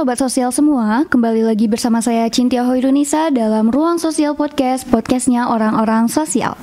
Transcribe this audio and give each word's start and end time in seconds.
Sobat 0.00 0.16
Sosial 0.16 0.48
semua, 0.48 1.04
kembali 1.12 1.44
lagi 1.44 1.68
bersama 1.68 2.00
saya 2.00 2.24
Cintia 2.32 2.64
Hoirunisa 2.64 3.28
dalam 3.28 3.68
Ruang 3.68 4.00
Sosial 4.00 4.32
Podcast, 4.32 4.88
podcastnya 4.88 5.52
orang-orang 5.52 6.08
sosial. 6.08 6.56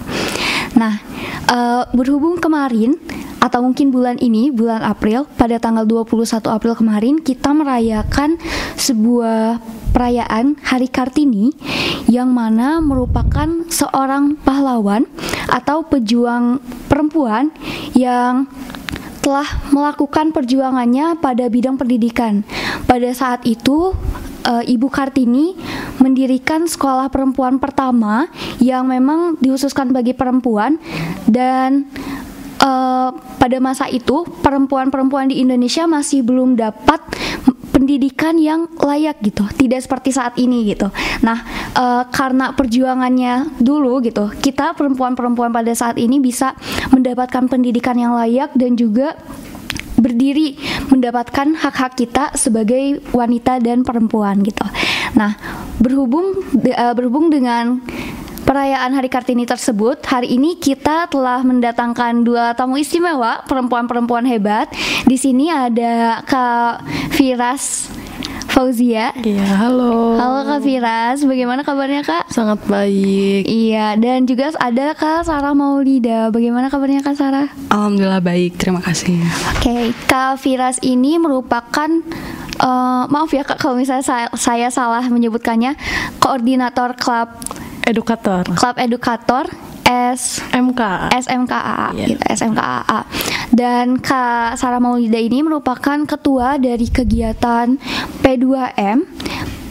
Nah, 0.74 0.98
uh, 1.46 1.86
berhubung 1.94 2.42
kemarin 2.42 2.98
atau 3.38 3.62
mungkin 3.62 3.94
bulan 3.94 4.18
ini, 4.18 4.50
bulan 4.50 4.82
April, 4.82 5.30
pada 5.38 5.62
tanggal 5.62 5.86
21 5.86 6.50
April 6.50 6.74
kemarin 6.82 7.22
kita 7.22 7.54
merayakan 7.54 8.42
sebuah 8.74 9.62
perayaan 9.94 10.58
Hari 10.58 10.90
Kartini 10.90 11.54
yang 12.10 12.34
mana 12.34 12.82
merupakan 12.82 13.70
seorang 13.70 14.34
pahlawan 14.42 15.06
atau 15.46 15.86
pejuang 15.86 16.58
perempuan 16.90 17.54
yang 17.94 18.50
telah 19.28 19.44
melakukan 19.76 20.32
perjuangannya 20.32 21.20
pada 21.20 21.52
bidang 21.52 21.76
pendidikan. 21.76 22.48
Pada 22.88 23.12
saat 23.12 23.44
itu, 23.44 23.92
uh, 24.48 24.64
Ibu 24.64 24.88
Kartini 24.88 25.52
mendirikan 26.00 26.64
sekolah 26.64 27.12
perempuan 27.12 27.60
pertama 27.60 28.32
yang 28.64 28.88
memang 28.88 29.36
dihususkan 29.44 29.92
bagi 29.92 30.16
perempuan 30.16 30.80
dan 31.28 31.92
uh, 32.62 33.10
pada 33.38 33.58
masa 33.62 33.90
itu 33.90 34.26
perempuan-perempuan 34.42 35.30
di 35.30 35.42
Indonesia 35.42 35.86
masih 35.86 36.24
belum 36.26 36.58
dapat 36.58 37.00
pendidikan 37.74 38.42
yang 38.42 38.66
layak 38.82 39.22
gitu 39.22 39.46
tidak 39.54 39.86
seperti 39.86 40.10
saat 40.10 40.34
ini 40.42 40.66
gitu 40.74 40.90
nah 41.22 41.46
uh, 41.78 42.04
karena 42.10 42.52
perjuangannya 42.58 43.62
dulu 43.62 44.02
gitu 44.02 44.34
kita 44.42 44.74
perempuan-perempuan 44.74 45.54
pada 45.54 45.70
saat 45.78 46.02
ini 46.02 46.18
bisa 46.18 46.58
mendapatkan 46.90 47.46
pendidikan 47.46 47.94
yang 48.02 48.18
layak 48.18 48.50
dan 48.58 48.74
juga 48.74 49.14
berdiri 49.98 50.58
mendapatkan 50.94 51.58
hak-hak 51.58 51.98
kita 51.98 52.34
sebagai 52.38 53.02
wanita 53.12 53.58
dan 53.58 53.82
perempuan 53.82 54.46
gitu. 54.46 54.62
Nah, 55.18 55.34
berhubung 55.82 56.38
uh, 56.54 56.94
berhubung 56.94 57.34
dengan 57.34 57.82
perayaan 58.48 58.96
Hari 58.96 59.12
Kartini 59.12 59.44
tersebut, 59.44 60.00
hari 60.08 60.40
ini 60.40 60.56
kita 60.56 61.12
telah 61.12 61.44
mendatangkan 61.44 62.24
dua 62.24 62.56
tamu 62.56 62.80
istimewa, 62.80 63.44
perempuan-perempuan 63.44 64.24
hebat. 64.24 64.72
Di 65.04 65.20
sini 65.20 65.52
ada 65.52 66.24
Kak 66.24 66.88
Firas 67.12 67.92
Fauzia. 68.48 69.12
Iya, 69.20 69.68
halo. 69.68 70.16
Halo 70.16 70.48
Kak 70.48 70.64
Firas, 70.64 71.28
bagaimana 71.28 71.68
kabarnya 71.68 72.08
Kak? 72.08 72.32
Sangat 72.32 72.64
baik. 72.72 73.44
Iya, 73.44 74.00
dan 74.00 74.24
juga 74.24 74.56
ada 74.56 74.96
Kak 74.96 75.28
Sarah 75.28 75.52
Maulida. 75.52 76.32
Bagaimana 76.32 76.72
kabarnya 76.72 77.04
Kak 77.04 77.20
Sarah? 77.20 77.52
Alhamdulillah 77.68 78.24
baik, 78.24 78.56
terima 78.56 78.80
kasih. 78.80 79.20
Oke, 79.60 79.68
okay. 79.68 79.86
Kak 80.08 80.40
Firas 80.40 80.80
ini 80.80 81.20
merupakan 81.20 81.92
uh, 82.64 83.04
maaf 83.12 83.30
ya 83.36 83.44
Kak 83.44 83.60
kalau 83.60 83.76
misalnya 83.78 84.08
saya, 84.08 84.28
saya 84.40 84.68
salah 84.72 85.04
menyebutkannya 85.06 85.76
koordinator 86.24 86.96
klub 86.98 87.30
edukator. 87.88 88.44
Klub 88.52 88.76
edukator 88.76 89.48
SMK 89.88 90.82
SMKA 91.16 91.96
yeah. 91.96 92.08
gitu, 92.12 92.24
SMKA 92.28 93.08
dan 93.56 93.96
Kak 94.04 94.60
Sarah 94.60 94.84
Maulida 94.84 95.16
ini 95.16 95.40
merupakan 95.40 95.96
ketua 96.04 96.60
dari 96.60 96.92
kegiatan 96.92 97.80
P2M 98.20 99.08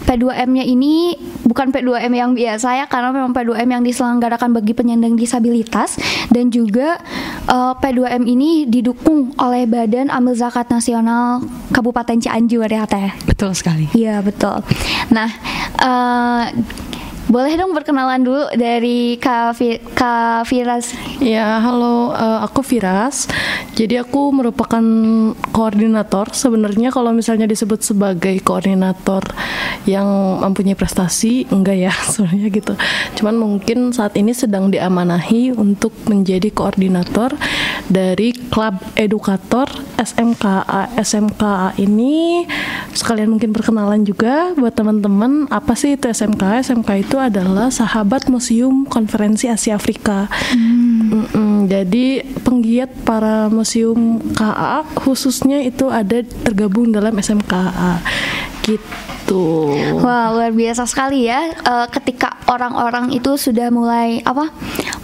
P2M-nya 0.07 0.63
ini 0.63 1.19
bukan 1.43 1.75
P2M 1.75 2.15
yang 2.15 2.31
biasa 2.33 2.79
ya 2.79 2.87
karena 2.87 3.11
memang 3.11 3.35
P2M 3.35 3.67
yang 3.67 3.83
diselenggarakan 3.83 4.55
bagi 4.55 4.71
penyandang 4.71 5.19
disabilitas 5.19 5.99
dan 6.31 6.55
juga 6.55 7.03
uh, 7.51 7.75
P2M 7.75 8.23
ini 8.23 8.71
didukung 8.71 9.35
oleh 9.35 9.67
Badan 9.67 10.15
Amil 10.15 10.39
Zakat 10.39 10.71
Nasional 10.71 11.43
Kabupaten 11.75 12.23
Cianjur 12.23 12.71
ya 12.71 12.87
Teh. 12.87 13.11
Betul 13.27 13.59
sekali. 13.59 13.91
Iya, 13.99 14.23
betul. 14.23 14.63
Nah, 15.11 15.27
uh, 15.83 16.55
boleh 17.27 17.59
dong 17.59 17.75
berkenalan 17.75 18.23
dulu 18.23 18.47
dari 18.55 19.19
Kak, 19.19 19.59
Fi 19.59 19.83
Kak 19.83 20.47
Firas. 20.47 20.95
Ya, 21.19 21.59
halo, 21.59 22.15
uh, 22.15 22.39
aku 22.47 22.63
Firas. 22.63 23.27
Jadi 23.75 23.99
aku 23.99 24.31
merupakan 24.31 24.83
koordinator. 25.51 26.31
Sebenarnya 26.31 26.95
kalau 26.95 27.11
misalnya 27.11 27.51
disebut 27.51 27.83
sebagai 27.83 28.39
koordinator 28.47 29.27
yang 29.91 30.07
mempunyai 30.39 30.79
prestasi, 30.79 31.51
enggak 31.51 31.91
ya 31.91 31.93
sebenarnya 32.15 32.49
gitu. 32.55 32.75
Cuman 33.19 33.35
mungkin 33.35 33.91
saat 33.91 34.15
ini 34.15 34.31
sedang 34.31 34.71
diamanahi 34.71 35.51
untuk 35.51 35.93
menjadi 36.07 36.55
koordinator 36.55 37.35
dari 37.91 38.31
klub 38.55 38.79
edukator 38.95 39.67
SMKA. 39.99 40.95
SMKA 41.03 41.75
ini 41.83 42.47
sekalian 42.95 43.35
mungkin 43.35 43.51
perkenalan 43.51 44.07
juga 44.07 44.55
buat 44.55 44.73
teman-teman 44.79 45.51
apa 45.51 45.75
sih 45.75 45.99
itu 45.99 46.07
SMKA? 46.07 46.63
SMK 46.63 46.91
itu 47.03 47.16
itu 47.17 47.25
adalah 47.25 47.73
sahabat 47.73 48.29
Museum 48.29 48.85
Konferensi 48.85 49.49
Asia 49.49 49.81
Afrika. 49.81 50.29
Hmm. 50.53 51.65
jadi 51.65 52.21
penggiat 52.45 52.93
para 53.09 53.49
museum 53.49 54.21
KA 54.37 54.85
khususnya 55.01 55.65
itu 55.65 55.89
ada 55.89 56.21
tergabung 56.45 56.93
dalam 56.93 57.17
SMKA 57.17 58.05
gitu. 58.61 59.73
Wah 60.05 60.29
luar 60.37 60.53
biasa 60.53 60.85
sekali 60.85 61.25
ya. 61.25 61.57
Uh, 61.65 61.89
ketika 61.89 62.37
orang-orang 62.53 63.17
itu 63.17 63.33
sudah 63.41 63.73
mulai 63.73 64.21
apa 64.29 64.53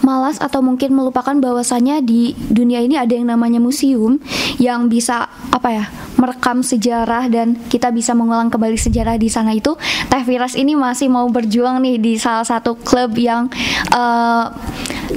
malas 0.05 0.37
atau 0.37 0.61
mungkin 0.61 0.93
melupakan 0.93 1.33
bahwasannya 1.33 2.05
di 2.05 2.37
dunia 2.37 2.77
ini 2.85 2.93
ada 2.93 3.17
yang 3.17 3.25
namanya 3.33 3.57
museum 3.57 4.21
yang 4.61 4.85
bisa 4.85 5.25
apa 5.49 5.69
ya 5.73 5.85
merekam 6.17 6.61
sejarah 6.61 7.27
dan 7.29 7.57
kita 7.69 7.89
bisa 7.89 8.13
mengulang 8.13 8.49
kembali 8.49 8.77
sejarah 8.77 9.17
di 9.17 9.29
sana 9.29 9.53
itu 9.53 9.73
Teh 10.09 10.23
Firas 10.23 10.53
ini 10.53 10.77
masih 10.77 11.09
mau 11.09 11.25
berjuang 11.29 11.81
nih 11.81 11.97
di 11.97 12.13
salah 12.15 12.45
satu 12.45 12.77
klub 12.77 13.17
yang 13.17 13.49
uh, 13.93 14.53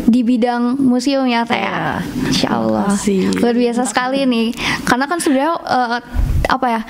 di 0.06 0.20
bidang 0.24 0.76
museum 0.80 1.28
ya 1.28 1.44
Teh 1.44 1.58
ya. 1.58 2.00
Insya 2.28 2.58
Allah 2.58 2.90
luar 3.40 3.56
biasa 3.56 3.82
sekali 3.88 4.24
nih 4.24 4.56
karena 4.84 5.04
kan 5.06 5.18
sudah 5.20 5.56
uh, 5.60 5.98
apa 6.46 6.66
ya 6.68 6.80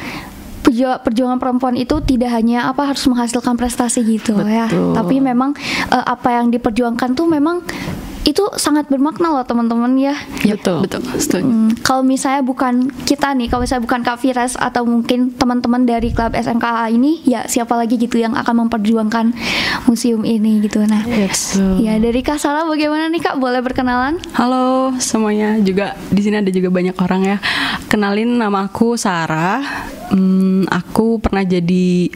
perjuangan 1.06 1.38
perempuan 1.38 1.78
itu 1.78 2.02
tidak 2.02 2.34
hanya 2.34 2.66
apa 2.66 2.90
harus 2.90 3.06
menghasilkan 3.06 3.54
prestasi 3.54 4.02
gitu 4.02 4.34
ya. 4.42 4.66
Betul. 4.66 4.92
ya, 4.92 4.96
tapi 4.98 5.16
memang 5.22 5.54
uh, 5.94 6.04
apa 6.04 6.42
yang 6.42 6.50
diperjuangkan 6.50 7.14
tuh 7.14 7.26
memang 7.30 7.62
itu 8.26 8.42
sangat 8.58 8.90
bermakna 8.90 9.30
loh 9.30 9.46
teman-teman 9.46 9.94
ya. 9.94 10.18
ya 10.42 10.58
betul, 10.58 10.82
betul, 10.82 11.00
setuju. 11.14 11.46
Hmm, 11.46 11.70
kalau 11.86 12.02
misalnya 12.02 12.42
bukan 12.42 12.90
kita 13.06 13.30
nih, 13.38 13.46
kalau 13.46 13.62
misalnya 13.62 13.86
bukan 13.86 14.00
Kak 14.02 14.18
Firas 14.18 14.58
atau 14.58 14.82
mungkin 14.82 15.30
teman-teman 15.38 15.86
dari 15.86 16.10
klub 16.10 16.34
SMKA 16.34 16.90
ini, 16.90 17.22
ya 17.22 17.46
siapa 17.46 17.78
lagi 17.78 17.94
gitu 17.94 18.18
yang 18.18 18.34
akan 18.34 18.66
memperjuangkan 18.66 19.30
museum 19.86 20.26
ini 20.26 20.58
gitu. 20.66 20.82
Nah, 20.82 21.06
yes. 21.06 21.54
ya 21.78 21.94
dari 22.02 22.18
Kak 22.26 22.42
Salah 22.42 22.66
bagaimana 22.66 23.06
nih 23.14 23.22
Kak? 23.22 23.38
Boleh 23.38 23.62
berkenalan? 23.62 24.18
Halo 24.34 24.90
semuanya, 24.98 25.62
juga 25.62 25.94
di 26.10 26.18
sini 26.18 26.42
ada 26.42 26.50
juga 26.50 26.74
banyak 26.74 26.98
orang 26.98 27.22
ya. 27.22 27.38
Kenalin 27.86 28.42
nama 28.42 28.66
aku 28.66 28.98
Sarah. 28.98 29.62
Hmm, 30.10 30.66
aku 30.66 31.22
pernah 31.22 31.46
jadi 31.46 32.10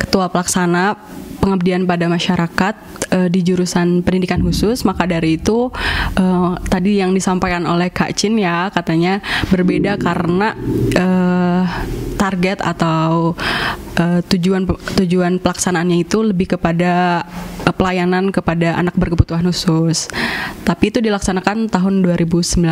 ketua 0.00 0.32
pelaksana 0.32 1.19
pengabdian 1.40 1.88
pada 1.88 2.06
masyarakat 2.06 2.74
uh, 3.16 3.28
di 3.32 3.40
jurusan 3.40 4.04
pendidikan 4.04 4.44
khusus 4.44 4.84
maka 4.84 5.08
dari 5.08 5.40
itu 5.40 5.72
uh, 6.20 6.52
tadi 6.68 7.00
yang 7.00 7.16
disampaikan 7.16 7.64
oleh 7.64 7.88
Kak 7.90 8.12
Cin 8.14 8.36
ya 8.36 8.68
katanya 8.70 9.24
berbeda 9.48 9.96
karena 9.96 10.52
uh, 10.94 11.64
target 12.20 12.60
atau 12.60 13.34
uh, 14.00 14.20
tujuan 14.24 14.64
tujuan 14.96 15.36
pelaksanaannya 15.36 16.08
itu 16.08 16.24
lebih 16.24 16.56
kepada 16.56 17.22
uh, 17.68 17.74
pelayanan 17.76 18.32
kepada 18.32 18.80
anak 18.80 18.96
berkebutuhan 18.96 19.44
khusus. 19.44 20.08
Tapi 20.64 20.88
itu 20.88 21.04
dilaksanakan 21.04 21.68
tahun 21.68 22.00
2019 22.02 22.64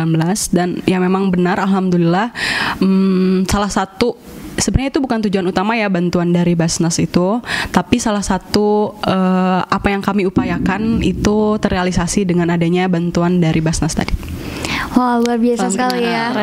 dan 0.51 0.81
ya 0.89 0.97
memang 0.97 1.29
benar 1.29 1.61
alhamdulillah 1.61 2.33
um, 2.81 3.45
salah 3.45 3.69
satu 3.69 4.17
sebenarnya 4.59 4.99
itu 4.99 5.01
bukan 5.01 5.19
tujuan 5.29 5.45
utama 5.47 5.79
ya 5.79 5.87
bantuan 5.87 6.35
dari 6.35 6.53
Basnas 6.53 6.99
itu, 6.99 7.39
tapi 7.71 7.97
salah 7.97 8.21
satu 8.21 8.93
uh, 9.07 9.61
apa 9.63 9.87
yang 9.89 10.03
kami 10.03 10.27
upayakan 10.27 10.99
itu 10.99 11.55
terrealisasi 11.63 12.27
dengan 12.27 12.51
adanya 12.51 12.91
bantuan 12.91 13.39
dari 13.39 13.63
Basnas 13.63 13.95
tadi. 13.95 14.28
Wah 14.97 15.21
luar 15.21 15.37
biasa 15.37 15.69
sekali 15.69 16.01
ya. 16.01 16.33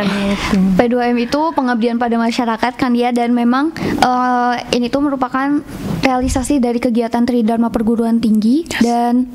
P2M 0.79 1.17
itu 1.19 1.41
pengabdian 1.53 1.99
pada 1.99 2.15
masyarakat 2.15 2.73
kan 2.79 2.93
ya 2.95 3.11
dan 3.11 3.35
memang 3.35 3.75
uh, 4.03 4.55
ini 4.71 4.87
tuh 4.87 5.03
merupakan 5.03 5.61
realisasi 6.07 6.63
dari 6.63 6.79
kegiatan 6.79 7.27
Tridharma 7.27 7.75
Perguruan 7.75 8.23
Tinggi 8.23 8.63
yes. 8.71 8.83
dan 8.87 9.27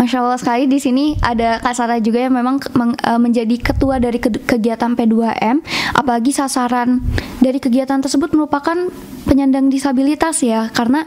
Masya 0.00 0.24
Allah 0.24 0.40
sekali 0.40 0.64
di 0.64 0.80
sini 0.80 1.14
ada 1.20 1.60
Kak 1.60 1.76
Sarah 1.76 2.00
juga 2.00 2.24
yang 2.24 2.32
memang 2.32 2.58
uh, 3.04 3.20
menjadi 3.20 3.60
ketua 3.60 4.00
dari 4.00 4.16
ke 4.16 4.32
kegiatan 4.32 4.96
P2M 4.96 5.60
apalagi 5.92 6.32
sasaran 6.32 7.04
dari 7.44 7.60
kegiatan 7.60 8.00
tersebut 8.00 8.32
merupakan 8.32 8.88
penyandang 9.28 9.68
disabilitas 9.68 10.40
ya 10.40 10.72
karena 10.72 11.04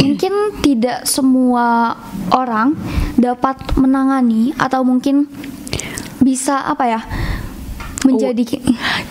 mungkin 0.00 0.32
tidak 0.64 1.06
semua 1.06 1.94
orang 2.34 2.74
dapat 3.20 3.56
menangani 3.76 4.56
atau 4.56 4.82
mungkin 4.82 5.28
bisa 6.20 6.62
apa 6.62 6.84
ya 6.86 7.00
menjadi 8.00 8.44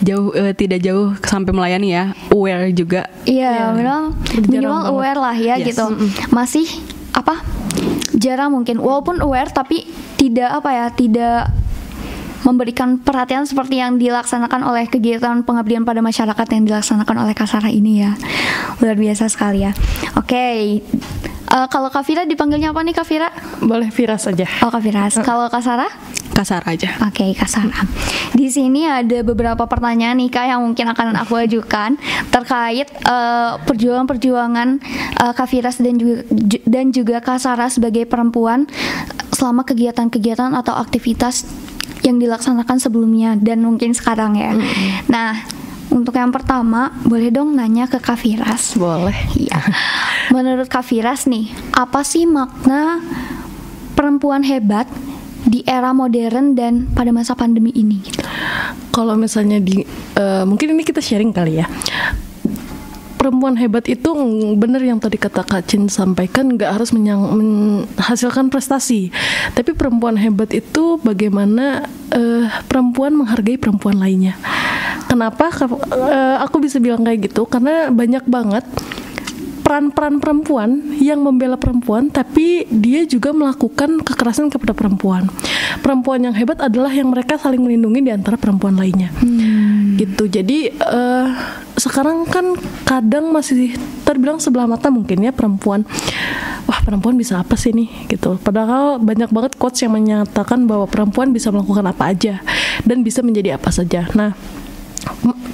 jauh 0.01 0.33
eh, 0.33 0.53
tidak 0.53 0.81
jauh 0.81 1.13
sampai 1.19 1.53
melayani 1.53 1.93
ya 1.93 2.03
aware 2.29 2.69
juga 2.71 3.05
Iya, 3.21 3.69
minimal 3.69 4.17
Jarang 4.17 4.47
minimal 4.49 4.73
banget. 4.73 4.91
aware 4.91 5.19
lah 5.19 5.35
ya 5.37 5.55
Yes. 5.57 5.67
gitu. 5.69 5.85
Masih 6.29 6.65
apa? 7.11 7.45
Jarang 8.13 8.49
mungkin 8.51 8.77
walaupun 8.77 9.21
aware 9.21 9.49
tapi 9.49 9.85
tidak 10.17 10.49
apa 10.51 10.69
ya, 10.73 10.85
tidak 10.89 11.53
memberikan 12.39 12.97
perhatian 12.97 13.43
seperti 13.43 13.77
yang 13.77 13.95
dilaksanakan 13.95 14.63
oleh 14.63 14.87
kegiatan 14.87 15.43
pengabdian 15.43 15.83
pada 15.83 15.99
masyarakat 15.99 16.47
yang 16.49 16.63
dilaksanakan 16.65 17.15
oleh 17.21 17.35
Kasara 17.35 17.69
ini 17.69 18.01
ya. 18.01 18.17
Luar 18.79 18.95
biasa 18.95 19.27
sekali 19.27 19.61
ya. 19.61 19.71
Oke. 20.15 20.81
Eh, 21.45 21.67
kalau 21.67 21.89
Kafira 21.89 22.23
dipanggilnya 22.23 22.71
apa 22.71 22.81
nih 22.81 22.95
Kafira? 22.95 23.29
Boleh 23.59 23.89
Vira 23.89 24.17
saja. 24.17 24.49
Oh 24.61 24.71
Kafira. 24.71 25.11
Kalau 25.13 25.45
Kasara? 25.47 25.85
Kasar 26.39 26.63
aja 26.63 26.95
Oke, 27.03 27.35
Kak 27.35 27.51
Sarah. 27.51 27.83
Di 28.31 28.47
sini 28.47 28.87
ada 28.87 29.19
beberapa 29.21 29.67
pertanyaan 29.67 30.15
nih 30.15 30.31
Kak 30.31 30.45
yang 30.47 30.61
mungkin 30.63 30.87
akan 30.87 31.19
aku 31.19 31.35
ajukan 31.35 31.99
terkait 32.31 32.87
eh, 32.87 33.51
perjuangan-perjuangan 33.59 34.67
eh, 35.19 35.33
Kak 35.35 35.47
Firas 35.51 35.83
dan 35.83 35.99
juga 35.99 36.23
ju- 36.31 36.63
dan 36.63 36.95
juga 36.95 37.19
Kak 37.19 37.43
Sarah 37.43 37.67
sebagai 37.67 38.07
perempuan 38.07 38.71
selama 39.35 39.67
kegiatan-kegiatan 39.67 40.55
atau 40.55 40.75
aktivitas 40.75 41.43
yang 42.03 42.15
dilaksanakan 42.15 42.79
sebelumnya 42.79 43.35
dan 43.35 43.59
mungkin 43.59 43.91
sekarang 43.91 44.39
ya. 44.39 44.55
Nah, 45.11 45.35
untuk 45.89 46.15
yang 46.15 46.31
pertama, 46.31 46.95
boleh 47.03 47.27
dong 47.27 47.57
nanya 47.57 47.89
ke 47.89 47.99
Kak 47.99 48.21
Firas. 48.21 48.77
Boleh. 48.79 49.15
Iya. 49.35 49.59
Menurut 50.31 50.71
Kak 50.71 50.85
Firas 50.85 51.27
nih, 51.27 51.49
apa 51.75 52.05
sih 52.05 52.23
makna 52.23 53.03
perempuan 53.97 54.45
hebat 54.45 54.87
di 55.45 55.63
era 55.63 55.95
modern 55.95 56.57
dan 56.57 56.89
pada 56.91 57.13
masa 57.15 57.37
pandemi 57.37 57.71
ini 57.75 58.01
gitu? 58.03 58.23
Kalau 58.91 59.15
misalnya 59.15 59.61
di 59.61 59.85
eh, 60.17 60.43
mungkin 60.43 60.75
ini 60.75 60.83
kita 60.83 60.99
sharing 60.99 61.31
kali 61.31 61.61
ya. 61.61 61.67
Perempuan 63.19 63.59
hebat 63.59 63.83
itu 63.91 64.15
benar 64.55 64.79
yang 64.79 64.95
tadi 64.95 65.19
kata 65.19 65.43
Kak 65.43 65.67
Cin 65.67 65.91
sampaikan 65.91 66.55
nggak 66.55 66.79
harus 66.79 66.95
menyang, 66.95 67.19
menghasilkan 67.35 68.47
prestasi, 68.47 69.11
tapi 69.59 69.75
perempuan 69.75 70.15
hebat 70.15 70.55
itu 70.55 70.95
bagaimana 71.03 71.83
eh, 72.15 72.47
perempuan 72.71 73.19
menghargai 73.19 73.59
perempuan 73.59 73.99
lainnya. 73.99 74.39
Kenapa 75.11 75.51
eh, 75.51 76.37
aku 76.39 76.63
bisa 76.63 76.79
bilang 76.79 77.03
kayak 77.03 77.27
gitu? 77.27 77.43
Karena 77.43 77.91
banyak 77.91 78.23
banget 78.23 78.63
peran-peran 79.69 80.17
perempuan 80.17 80.97
yang 80.97 81.21
membela 81.21 81.53
perempuan 81.53 82.09
tapi 82.09 82.65
dia 82.73 83.05
juga 83.05 83.29
melakukan 83.29 84.01
kekerasan 84.01 84.49
kepada 84.49 84.73
perempuan. 84.73 85.29
Perempuan 85.85 86.25
yang 86.25 86.33
hebat 86.33 86.57
adalah 86.57 86.89
yang 86.89 87.13
mereka 87.13 87.37
saling 87.37 87.61
melindungi 87.61 88.01
di 88.01 88.09
antara 88.09 88.33
perempuan 88.33 88.73
lainnya. 88.73 89.13
Gitu. 89.93 90.25
Jadi 90.25 90.73
eh, 90.73 91.27
sekarang 91.77 92.25
kan 92.25 92.57
kadang 92.81 93.29
masih 93.29 93.77
terbilang 94.01 94.41
sebelah 94.41 94.65
mata 94.65 94.89
mungkin 94.89 95.21
ya 95.21 95.29
perempuan. 95.29 95.85
Wah, 96.65 96.81
perempuan 96.81 97.13
bisa 97.13 97.37
apa 97.37 97.53
sih 97.53 97.69
nih 97.69 98.09
gitu. 98.09 98.41
Padahal 98.41 98.97
banyak 98.97 99.29
banget 99.29 99.53
quotes 99.53 99.85
yang 99.85 99.93
menyatakan 99.93 100.65
bahwa 100.65 100.89
perempuan 100.89 101.29
bisa 101.29 101.53
melakukan 101.53 101.85
apa 101.85 102.09
aja 102.09 102.41
dan 102.89 103.05
bisa 103.05 103.21
menjadi 103.21 103.61
apa 103.61 103.69
saja. 103.69 104.09
Nah, 104.17 104.33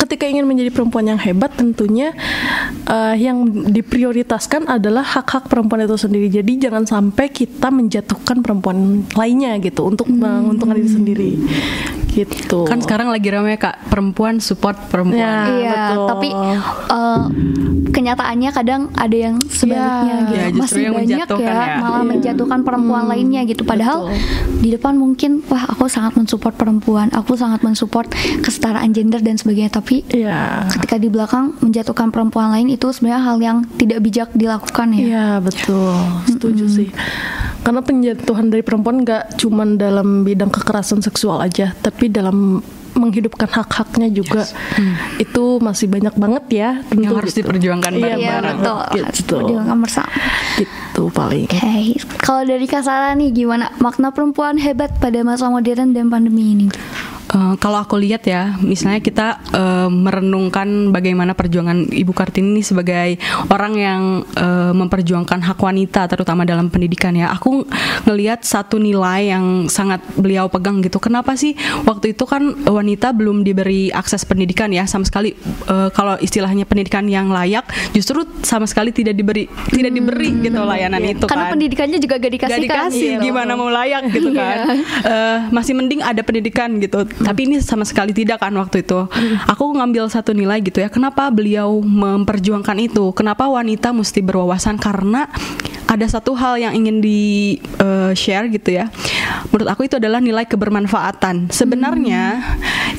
ketika 0.05 0.23
ingin 0.23 0.45
menjadi 0.45 0.69
perempuan 0.69 1.05
yang 1.05 1.17
hebat 1.17 1.51
tentunya 1.53 2.13
eh, 2.85 3.15
yang 3.17 3.41
diprioritaskan 3.67 4.69
adalah 4.69 5.01
hak-hak 5.01 5.49
perempuan 5.49 5.83
itu 5.83 5.97
sendiri 5.97 6.29
jadi 6.29 6.69
jangan 6.69 6.85
sampai 6.85 7.27
kita 7.27 7.67
menjatuhkan 7.67 8.39
perempuan 8.39 8.77
lainnya 9.13 9.57
gitu 9.59 9.83
untuk 9.83 10.05
menguntungkan 10.07 10.77
diri 10.77 10.89
sendiri 10.89 11.31
gitu 12.15 12.63
kan 12.63 12.79
sekarang 12.79 13.11
lagi 13.11 13.27
ramai 13.27 13.59
kak 13.59 13.91
perempuan 13.91 14.39
support 14.39 14.77
perempuan 14.87 15.13
Ya. 15.15 15.47
Iya, 15.47 15.71
betul. 15.71 16.07
tapi 16.07 16.29
eh, 16.91 17.23
kenyataannya 17.91 18.49
kadang 18.51 18.81
ada 18.91 19.15
yang 19.15 19.35
sebaliknya 19.47 20.03
Ya. 20.05 20.19
gitu. 20.19 20.35
Ya, 20.35 20.47
justru 20.49 20.59
Masih 20.59 20.81
yang 20.81 20.93
banyak 20.93 21.07
menjatuhkan 21.15 21.55
ya, 21.55 21.63
ya. 21.65 21.77
malah 21.79 21.95
Iya. 21.95 22.09
menjatuhkan 22.11 22.59
perempuan 22.61 23.03
lainnya 23.07 23.41
gitu. 23.45 23.63
Padahal 23.63 23.97
di 24.59 24.69
depan 24.69 24.93
mungkin 24.95 25.39
wah 25.47 25.63
aku 25.69 25.87
sangat 25.87 26.13
mensupport 26.15 26.51
perempuan, 26.53 27.07
aku 27.11 27.35
sangat 27.35 27.63
mensupport 27.63 28.07
kesetaraan 28.41 28.91
gender 28.91 29.23
dan 29.23 29.35
sebagainya, 29.35 29.71
tapi 29.71 29.94
ya 30.07 30.65
ketika 30.67 30.95
di 30.97 31.07
belakang 31.07 31.55
menjatuhkan 31.59 32.09
perempuan 32.09 32.51
lain 32.51 32.67
itu 32.69 32.89
sebenarnya 32.89 33.21
hal 33.21 33.37
yang 33.37 33.57
tidak 33.77 33.99
bijak 34.01 34.29
dilakukan 34.33 34.87
ya. 34.91 34.99
Iya 34.99 35.27
betul, 35.39 35.95
setuju 36.25 36.65
sih. 36.65 36.89
Karena 37.61 37.79
penjatuhan 37.79 38.49
dari 38.49 38.61
perempuan 38.61 39.01
nggak 39.01 39.37
cuman 39.37 39.75
dalam 39.75 40.21
bidang 40.21 40.49
kekerasan 40.49 40.99
seksual 40.99 41.39
aja, 41.39 41.71
tapi 41.75 42.09
dalam 42.09 42.61
menghidupkan 42.95 43.51
hak-haknya 43.51 44.07
juga 44.07 44.47
itu 45.17 45.59
masih 45.59 45.85
banyak 45.85 46.15
banget 46.15 46.43
ya. 46.49 46.69
Tentu 46.87 47.03
Yang 47.03 47.15
harus 47.19 47.33
diperjuangkan 47.35 47.91
Iya, 47.91 47.99
Iya 47.99 48.07
bareng-bareng. 48.07 48.57
betul, 48.57 48.79
Gitu. 49.11 49.35
perjuangan 49.35 49.77
bersama. 49.77 50.11
Gitu 50.55 51.01
paling. 51.11 51.45
Oke, 51.45 51.75
kalau 52.17 52.41
dari 52.47 52.63
Kasara 52.63 53.11
nih 53.13 53.35
gimana 53.35 53.75
makna 53.77 54.15
perempuan 54.15 54.55
hebat 54.55 54.95
pada 54.95 55.19
masa 55.21 55.51
modern 55.51 55.91
dan 55.91 56.07
pandemi 56.07 56.55
ini? 56.55 56.67
Eh, 57.25 57.53
kalau 57.57 57.81
aku 57.81 57.97
lihat 57.97 58.21
ya, 58.23 58.53
misalnya 58.61 59.01
kita 59.01 59.27
eh, 59.49 59.89
merenungkan 59.89 60.93
bagaimana 60.93 61.33
perjuangan 61.33 61.89
Ibu 61.89 62.13
Kartini 62.13 62.53
ini 62.53 62.61
sebagai 62.61 63.17
orang 63.49 63.73
yang 63.73 64.01
eh, 64.37 64.71
memperjuangkan 64.71 65.41
hak 65.41 65.57
wanita, 65.57 66.05
terutama 66.05 66.45
dalam 66.45 66.69
pendidikan 66.69 67.17
ya. 67.17 67.33
Aku 67.33 67.65
ngelihat 68.05 68.45
satu 68.45 68.77
nilai 68.77 69.33
yang 69.33 69.65
sangat 69.65 70.05
beliau 70.13 70.45
pegang 70.53 70.85
gitu. 70.85 71.01
Kenapa 71.01 71.33
sih 71.33 71.57
waktu 71.83 72.13
itu 72.13 72.29
kan 72.29 72.53
wanita 72.61 73.09
belum 73.17 73.41
diberi 73.41 73.89
akses 73.89 74.21
pendidikan 74.21 74.69
ya, 74.69 74.85
sama 74.85 75.01
sekali 75.03 75.33
eh, 75.65 75.89
kalau 75.97 76.21
istilahnya 76.21 76.69
pendidikan 76.69 77.09
yang 77.09 77.33
layak, 77.33 77.65
justru 77.97 78.21
sama 78.45 78.69
sekali 78.69 78.93
tidak 78.93 79.17
diberi, 79.17 79.49
tidak 79.73 79.91
diberi 79.91 80.29
gitu 80.45 80.61
layanan 80.61 81.01
itu 81.01 81.25
Karena 81.25 81.49
kan. 81.49 81.53
pendidikannya 81.57 81.97
juga 81.97 82.21
gak 82.21 82.33
dikasih 82.37 82.53
Gak 82.53 82.63
dikasih 82.69 83.09
kan? 83.17 83.23
gimana 83.25 83.51
mau 83.57 83.69
layak 83.73 84.13
gitu 84.13 84.29
kan 84.33 84.57
Eh, 85.05 85.37
masih 85.49 85.73
mending 85.77 86.01
ada 86.01 86.21
pendidikan 86.21 86.77
gitu 86.77 87.05
tapi 87.23 87.47
ini 87.47 87.63
sama 87.63 87.87
sekali 87.87 88.11
tidak 88.11 88.43
kan 88.43 88.51
waktu 88.59 88.83
itu. 88.83 89.07
Aku 89.47 89.71
ngambil 89.71 90.11
satu 90.11 90.35
nilai 90.35 90.59
gitu 90.59 90.83
ya. 90.83 90.91
Kenapa 90.91 91.31
beliau 91.31 91.79
memperjuangkan 91.79 92.77
itu? 92.81 93.15
Kenapa 93.15 93.47
wanita 93.47 93.95
mesti 93.95 94.19
berwawasan? 94.19 94.75
Karena 94.75 95.29
ada 95.85 96.05
satu 96.09 96.33
hal 96.33 96.57
yang 96.57 96.73
ingin 96.73 96.99
di 96.99 97.55
eh, 97.79 98.11
share 98.17 98.51
gitu 98.51 98.75
ya. 98.75 98.91
Menurut 99.53 99.69
aku 99.69 99.87
itu 99.87 99.95
adalah 99.95 100.19
nilai 100.19 100.43
kebermanfaatan. 100.43 101.53
Sebenarnya 101.53 102.41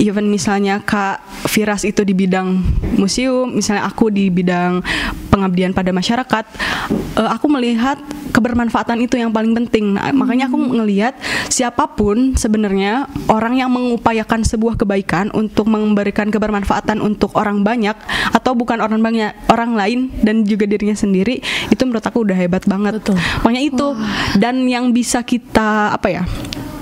even 0.01 0.31
misalnya 0.31 0.81
kak 0.81 1.21
Firas 1.47 1.85
itu 1.85 2.03
di 2.03 2.13
bidang 2.17 2.63
museum 2.97 3.53
misalnya 3.53 3.87
aku 3.87 4.11
di 4.11 4.29
bidang 4.33 4.83
pengabdian 5.31 5.73
pada 5.77 5.93
masyarakat 5.93 6.45
eh, 7.17 7.31
aku 7.31 7.47
melihat 7.53 8.01
kebermanfaatan 8.37 9.01
itu 9.01 9.17
yang 9.17 9.33
paling 9.33 9.57
penting. 9.57 9.97
Nah, 9.97 10.13
makanya 10.13 10.53
aku 10.53 10.61
ngelihat 10.61 11.17
siapa 11.49 11.89
pun 11.97 12.37
sebenarnya 12.37 13.09
orang 13.33 13.57
yang 13.57 13.73
mengupayakan 13.73 14.45
sebuah 14.45 14.77
kebaikan 14.77 15.33
untuk 15.33 15.73
memberikan 15.73 16.29
kebermanfaatan 16.29 17.01
untuk 17.01 17.33
orang 17.41 17.65
banyak 17.65 17.97
atau 18.37 18.53
bukan 18.53 18.85
orang 18.85 19.01
banyak 19.01 19.33
orang 19.49 19.73
lain 19.73 20.13
dan 20.21 20.45
juga 20.45 20.69
dirinya 20.69 20.93
sendiri 20.93 21.41
itu 21.73 21.83
menurut 21.89 22.05
aku 22.05 22.29
udah 22.29 22.37
hebat 22.37 22.69
banget. 22.69 23.01
Betul. 23.01 23.17
makanya 23.41 23.63
itu 23.65 23.89
dan 24.37 24.69
yang 24.69 24.93
bisa 24.93 25.25
kita 25.25 25.97
apa 25.97 26.09
ya 26.13 26.23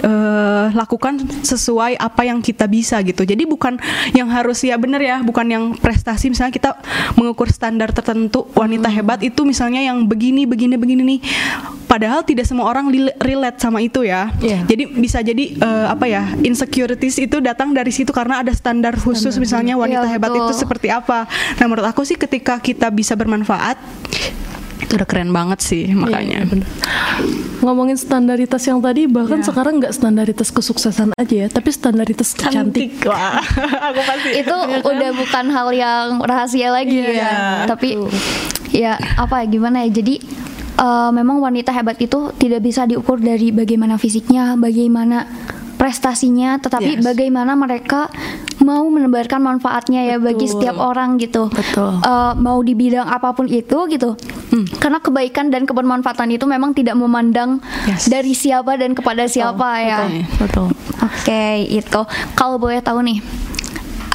eh, 0.04 0.66
lakukan 0.76 1.16
sesuai 1.40 1.96
apa 1.96 2.28
yang 2.28 2.44
kita 2.44 2.68
bisa 2.68 3.00
gitu. 3.00 3.24
Jadi 3.24 3.48
bukan 3.48 3.80
yang 4.12 4.28
harus 4.28 4.60
ya 4.60 4.76
bener 4.76 5.00
ya, 5.00 5.24
bukan 5.24 5.46
yang 5.48 5.64
prestasi 5.80 6.28
misalnya 6.28 6.52
kita 6.52 6.70
mengukur 7.16 7.48
standar 7.48 7.90
tertentu 7.90 8.44
wanita 8.52 8.92
hebat 8.92 9.24
itu 9.24 9.48
misalnya 9.48 9.80
yang 9.80 10.04
begini 10.04 10.44
begini 10.44 10.76
begini 10.76 11.02
nih. 11.16 11.20
Padahal 11.88 12.26
tidak 12.26 12.44
semua 12.44 12.66
orang 12.68 12.90
relate 13.22 13.58
sama 13.62 13.78
itu 13.80 14.02
ya. 14.04 14.28
Iya. 14.42 14.66
Jadi 14.68 14.84
bisa 14.98 15.24
jadi 15.24 15.56
eh, 15.56 15.86
apa 15.88 16.04
ya 16.04 16.36
insecurities 16.44 17.16
itu 17.16 17.40
datang 17.40 17.72
dari 17.72 17.94
situ 17.94 18.10
karena 18.12 18.44
ada 18.44 18.52
standar 18.52 18.98
khusus 18.98 19.32
misalnya 19.40 19.78
wanita 19.78 20.04
Iya, 20.04 20.18
hebat 20.18 20.34
betul. 20.34 20.50
itu 20.50 20.52
seperti 20.58 20.88
apa. 20.90 21.24
Nah 21.56 21.64
menurut 21.70 21.86
aku 21.86 22.02
sih 22.02 22.18
ketika 22.18 22.58
kita 22.58 22.90
bisa 22.90 23.14
bermanfaat 23.14 23.78
itu 24.84 24.92
udah 24.94 25.08
keren 25.08 25.32
banget 25.32 25.58
sih 25.58 25.88
makanya. 25.90 26.44
Iya. 26.44 26.60
Ngomongin 27.58 27.96
standaritas 27.96 28.60
yang 28.62 28.78
tadi, 28.78 29.08
bahkan 29.08 29.40
Iya. 29.40 29.48
sekarang 29.48 29.80
nggak 29.80 29.90
standaritas 29.90 30.48
kesuksesan 30.48 31.16
aja 31.16 31.34
ya, 31.34 31.48
tapi 31.48 31.72
standaritas 31.72 32.36
cantik. 32.36 33.00
Wah, 33.04 33.40
aku 33.88 34.00
pasti. 34.04 34.30
itu 34.36 34.56
udah 34.84 35.10
bukan 35.14 35.44
hal 35.48 35.68
yang 35.72 36.06
rahasia 36.20 36.68
lagi 36.68 37.00
Iya, 37.00 37.16
ya. 37.16 37.32
Tapi 37.64 37.96
ya 38.70 38.92
apa 39.16 39.40
ya 39.40 39.46
gimana 39.48 39.82
ya? 39.82 39.90
Jadi 39.94 40.20
eh, 40.74 41.10
memang 41.10 41.40
wanita 41.40 41.70
hebat 41.70 41.96
itu 41.96 42.34
tidak 42.36 42.60
bisa 42.60 42.84
diukur 42.84 43.16
dari 43.16 43.48
bagaimana 43.48 43.96
fisiknya, 43.96 44.54
bagaimana 44.54 45.24
prestasinya, 45.74 46.56
tetapi 46.56 46.98
Yes. 46.98 47.04
bagaimana 47.04 47.52
mereka 47.54 48.08
mau 48.62 48.86
menebarkan 48.86 49.38
manfaatnya 49.38 50.06
ya 50.06 50.16
bagi 50.16 50.46
Betul. 50.46 50.52
setiap 50.56 50.76
orang 50.78 51.18
gitu. 51.18 51.50
Betul. 51.50 52.00
Eh, 52.00 52.32
mau 52.38 52.58
di 52.60 52.72
bidang 52.72 53.04
apa 53.04 53.30
pun 53.32 53.44
itu 53.44 53.78
gitu. 53.90 54.14
Karena 54.78 55.02
kebaikan 55.02 55.50
dan 55.50 55.66
kebermanfaatan 55.66 56.30
itu 56.30 56.46
memang 56.46 56.70
tidak 56.72 56.94
memandang 56.94 57.58
Yes. 57.84 58.06
dari 58.06 58.32
siapa 58.32 58.78
dan 58.78 58.94
kepada 58.94 59.26
siapa 59.26 59.68
ya. 59.80 60.06
Betul. 60.38 60.70
Oke, 61.02 61.44
itu. 61.66 62.00
Kalau 62.32 62.56
boleh 62.56 62.78
tahu 62.78 63.02
nih, 63.02 63.18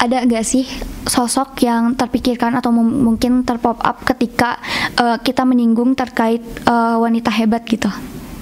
ada 0.00 0.24
nggak 0.24 0.40
sih 0.42 0.64
sosok 1.04 1.60
yang 1.60 1.92
terpikirkan 1.92 2.56
atau 2.56 2.72
mungkin 2.72 3.44
terpop 3.44 3.76
up 3.80 4.00
ketika 4.02 4.56
eh, 4.96 5.20
kita 5.20 5.44
menyinggung 5.44 5.92
terkait 5.92 6.40
eh, 6.64 6.96
wanita 6.96 7.28
hebat 7.30 7.62
gitu? 7.68 7.92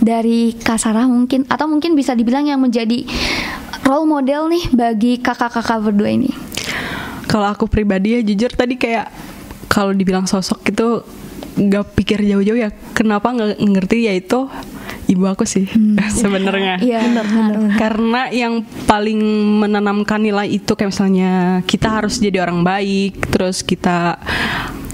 Dari 0.08 0.56
Kak 0.56 0.80
Sarah 0.80 1.04
mungkin 1.04 1.44
atau 1.52 1.68
mungkin 1.68 1.92
bisa 1.92 2.16
dibilang 2.16 2.48
yang 2.48 2.64
menjadi 2.64 3.04
role 3.84 4.08
model 4.08 4.48
nih 4.48 4.64
bagi 4.72 5.12
kakak-kakak 5.20 5.84
berdua 5.84 6.08
ini. 6.08 6.32
Kalau 7.28 7.44
aku 7.44 7.68
pribadi 7.68 8.16
ya 8.16 8.20
jujur 8.24 8.48
tadi 8.56 8.80
kayak 8.80 9.12
kalau 9.68 9.92
dibilang 9.92 10.24
sosok 10.24 10.72
itu 10.72 11.04
nggak 11.58 11.92
pikir 11.98 12.24
jauh-jauh 12.24 12.56
ya 12.56 12.70
kenapa 12.94 13.34
nggak 13.34 13.58
ngerti 13.58 14.06
yaitu 14.08 14.48
ibu 15.08 15.24
aku 15.24 15.48
sih 15.48 15.66
sebenarnya. 16.20 16.78
Iya, 16.78 17.00
benar, 17.04 17.24
benar. 17.26 17.76
Karena 17.80 18.22
yang 18.32 18.62
paling 18.84 19.18
menanamkan 19.64 20.20
nilai 20.20 20.48
itu 20.52 20.76
kayak 20.76 20.92
misalnya 20.92 21.32
kita 21.64 21.88
harus 21.88 22.20
jadi 22.20 22.44
orang 22.44 22.60
baik, 22.62 23.32
terus 23.32 23.64
kita 23.64 24.20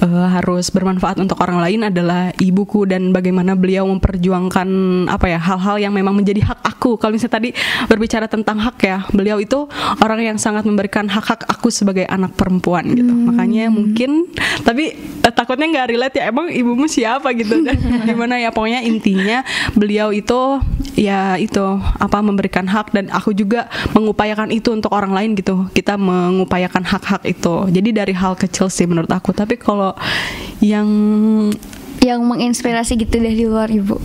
eh, 0.05 0.29
harus 0.37 0.69
bermanfaat 0.69 1.17
untuk 1.25 1.41
orang 1.41 1.65
lain 1.65 1.81
adalah 1.89 2.31
ibuku 2.37 2.85
dan 2.85 3.11
bagaimana 3.11 3.57
beliau 3.57 3.89
memperjuangkan 3.89 4.69
apa 5.09 5.27
ya 5.33 5.41
hal-hal 5.41 5.77
yang 5.81 5.93
memang 5.97 6.13
menjadi 6.13 6.45
hak 6.45 6.61
aku. 6.61 7.01
Kalau 7.01 7.17
misalnya 7.17 7.41
tadi 7.41 7.51
berbicara 7.89 8.29
tentang 8.29 8.61
hak 8.61 8.77
ya, 8.85 8.99
beliau 9.11 9.41
itu 9.41 9.65
orang 10.05 10.21
yang 10.21 10.37
sangat 10.37 10.69
memberikan 10.69 11.09
hak-hak 11.09 11.49
aku 11.49 11.73
sebagai 11.73 12.05
anak 12.05 12.37
perempuan 12.37 12.93
gitu. 12.93 13.09
Makanya 13.09 13.73
mungkin 13.73 14.29
tapi 14.63 14.93
eh, 15.25 15.33
takutnya 15.33 15.67
nggak 15.73 15.89
relate 15.89 16.17
ya 16.21 16.29
emang 16.29 16.53
ibumu 16.53 16.85
siapa? 16.85 17.33
gitu. 17.33 17.65
Dan 17.65 17.79
gimana 18.09 18.37
ya 18.37 18.53
pokoknya 18.53 18.85
intinya 18.85 19.41
beliau 19.73 20.13
itu 20.13 20.61
ya 20.95 21.41
itu 21.41 21.65
apa 21.81 22.21
memberikan 22.21 22.69
hak 22.69 22.95
dan 22.95 23.09
aku 23.11 23.33
juga 23.33 23.67
mengupayakan 23.97 24.53
itu 24.53 24.71
untuk 24.71 24.93
orang 24.93 25.17
lain 25.17 25.33
gitu. 25.39 25.67
Kita 25.73 25.97
mengupayakan 25.97 26.85
hak-hak 26.85 27.23
itu. 27.25 27.71
Jadi 27.73 27.91
dari 27.95 28.13
hal 28.13 28.37
kecil 28.37 28.69
sih 28.69 28.85
menurut 28.85 29.11
aku. 29.11 29.33
Tapi 29.33 29.57
kalau 29.57 29.94
yang 30.63 30.89
Yang 32.05 32.21
menginspirasi 32.21 33.01
gitu 33.01 33.17
dari 33.17 33.49
luar 33.49 33.73
ibu. 33.73 33.97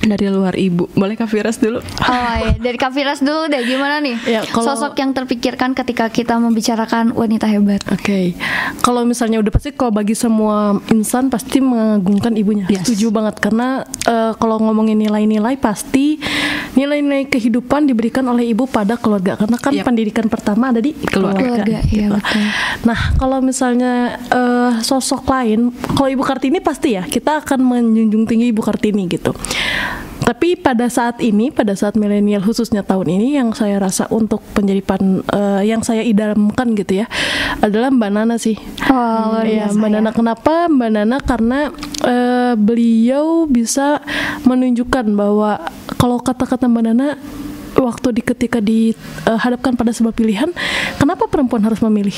Dari 0.00 0.26
luar 0.26 0.54
ibu 0.54 0.88
boleh 0.90 1.12
Kak 1.12 1.28
Firas 1.28 1.56
dulu 1.56 1.78
Oh 1.80 2.14
iya, 2.38 2.56
dari 2.56 2.74
Kak 2.74 2.90
Firas 2.90 3.20
dulu 3.20 3.46
deh 3.46 3.60
gimana 3.62 4.00
nih 4.00 4.16
Ya, 4.24 4.40
kalau- 4.44 4.72
sosok 4.72 4.96
yang 4.96 5.12
terpikirkan 5.12 5.72
ketika 5.72 6.08
kita 6.08 6.36
membicarakan 6.36 7.12
wanita 7.12 7.44
hebat. 7.44 7.82
Oke, 7.88 8.32
kalau 8.80 9.02
misalnya 9.02 9.38
udah 9.38 9.50
pasti 9.50 9.70
kalau 9.70 9.90
bagi 9.90 10.12
semua 10.12 10.78
insan 10.88 11.28
pasti 11.28 11.58
mengagungkan 11.58 12.32
ibunya. 12.32 12.64
Yes. 12.66 12.84
Setuju 12.84 13.10
banget 13.10 13.38
karena 13.38 13.82
eh, 14.04 14.32
kalau 14.34 14.56
ngomongin 14.58 14.96
nilai-nilai 14.96 15.56
pasti 15.56 16.16
nilai-nilai 16.72 17.26
kehidupan 17.26 17.84
diberikan 17.84 18.22
oleh 18.24 18.46
ibu 18.46 18.64
pada 18.64 18.94
keluarga 18.94 19.34
karena 19.36 19.56
kan 19.56 19.72
Yap. 19.74 19.84
pendidikan 19.84 20.26
pertama 20.26 20.70
ada 20.70 20.78
di 20.78 20.94
Keluarga. 20.94 21.42
Keluarga, 21.42 21.78
iya, 21.82 22.06
gitu. 22.06 22.14
betul. 22.14 22.44
Nah, 22.84 23.00
kalau 23.16 23.38
misalnya 23.40 23.92
eh, 24.26 24.72
sosok 24.80 25.26
lain, 25.26 25.74
kalau 25.92 26.08
Ibu 26.08 26.22
Kartini 26.22 26.58
pasti 26.60 26.94
ya 26.94 27.02
kita 27.02 27.42
akan 27.42 27.60
menjunjung 27.60 28.24
tinggi 28.24 28.48
Ibu 28.48 28.62
Kartini 28.62 29.04
gitu. 29.06 29.34
Tapi 30.20 30.54
pada 30.54 30.86
saat 30.86 31.18
ini, 31.18 31.50
pada 31.50 31.74
saat 31.74 31.98
milenial 31.98 32.38
khususnya 32.44 32.86
tahun 32.86 33.18
ini 33.18 33.34
yang 33.40 33.50
saya 33.50 33.82
rasa 33.82 34.06
untuk 34.14 34.38
penjadipan 34.54 35.26
eh, 35.26 35.62
yang 35.66 35.82
saya 35.82 36.06
idamkan 36.06 36.78
gitu 36.78 37.02
ya 37.02 37.06
adalah 37.58 37.90
Mbak 37.90 38.10
Nana 38.14 38.36
sih. 38.38 38.54
Oh, 38.86 39.42
Iya, 39.42 39.66
biasa 39.66 39.74
Mbak 39.74 39.90
ya. 39.90 39.94
Nana 39.98 40.10
kenapa 40.14 40.54
Mbak 40.70 40.90
Nana 40.94 41.16
karena 41.18 41.58
eh, 42.06 42.54
beliau 42.54 43.50
bisa 43.50 43.98
menunjukkan 44.46 45.06
bahwa 45.18 45.66
kalau 45.98 46.22
kata-kata 46.22 46.70
Mbak 46.70 46.84
Nana 46.86 47.18
waktu 47.74 48.08
di 48.14 48.22
ketika 48.22 48.58
dihadapkan 48.62 49.74
pada 49.74 49.90
sebuah 49.90 50.14
pilihan, 50.14 50.50
kenapa 50.98 51.26
perempuan 51.26 51.62
harus 51.66 51.82
memilih? 51.82 52.14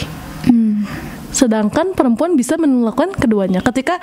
Hmm. 0.48 0.84
Sedangkan 1.32 1.96
perempuan 1.96 2.36
bisa 2.36 2.60
melakukan 2.60 3.16
keduanya. 3.16 3.64
Ketika 3.64 3.98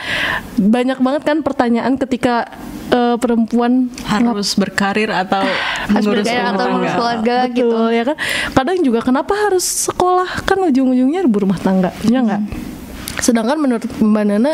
banyak 0.58 1.00
banget 1.00 1.22
kan 1.24 1.46
pertanyaan 1.46 1.96
ketika 1.96 2.50
eh, 2.90 3.16
perempuan 3.22 3.94
harus 4.10 4.58
berkarir 4.58 5.14
atau 5.14 5.46
mengurus 5.94 6.26
berkarir 6.26 6.42
rumah 6.42 6.54
atau 6.58 6.66
mengurus 6.74 6.94
keluarga 6.98 7.38
gitu. 7.54 7.80
Ya 7.94 8.04
kan. 8.04 8.18
Kadang 8.58 8.78
juga 8.82 9.00
kenapa 9.06 9.34
harus 9.48 9.64
sekolah 9.64 10.44
kan 10.44 10.58
ujung-ujungnya 10.60 11.24
ibu 11.24 11.38
rumah 11.40 11.62
tangga, 11.62 11.94
ya 12.04 12.20
enggak? 12.20 12.44
Sedangkan 13.20 13.60
menurut 13.60 13.86
Mbak 14.00 14.26
Nana 14.26 14.54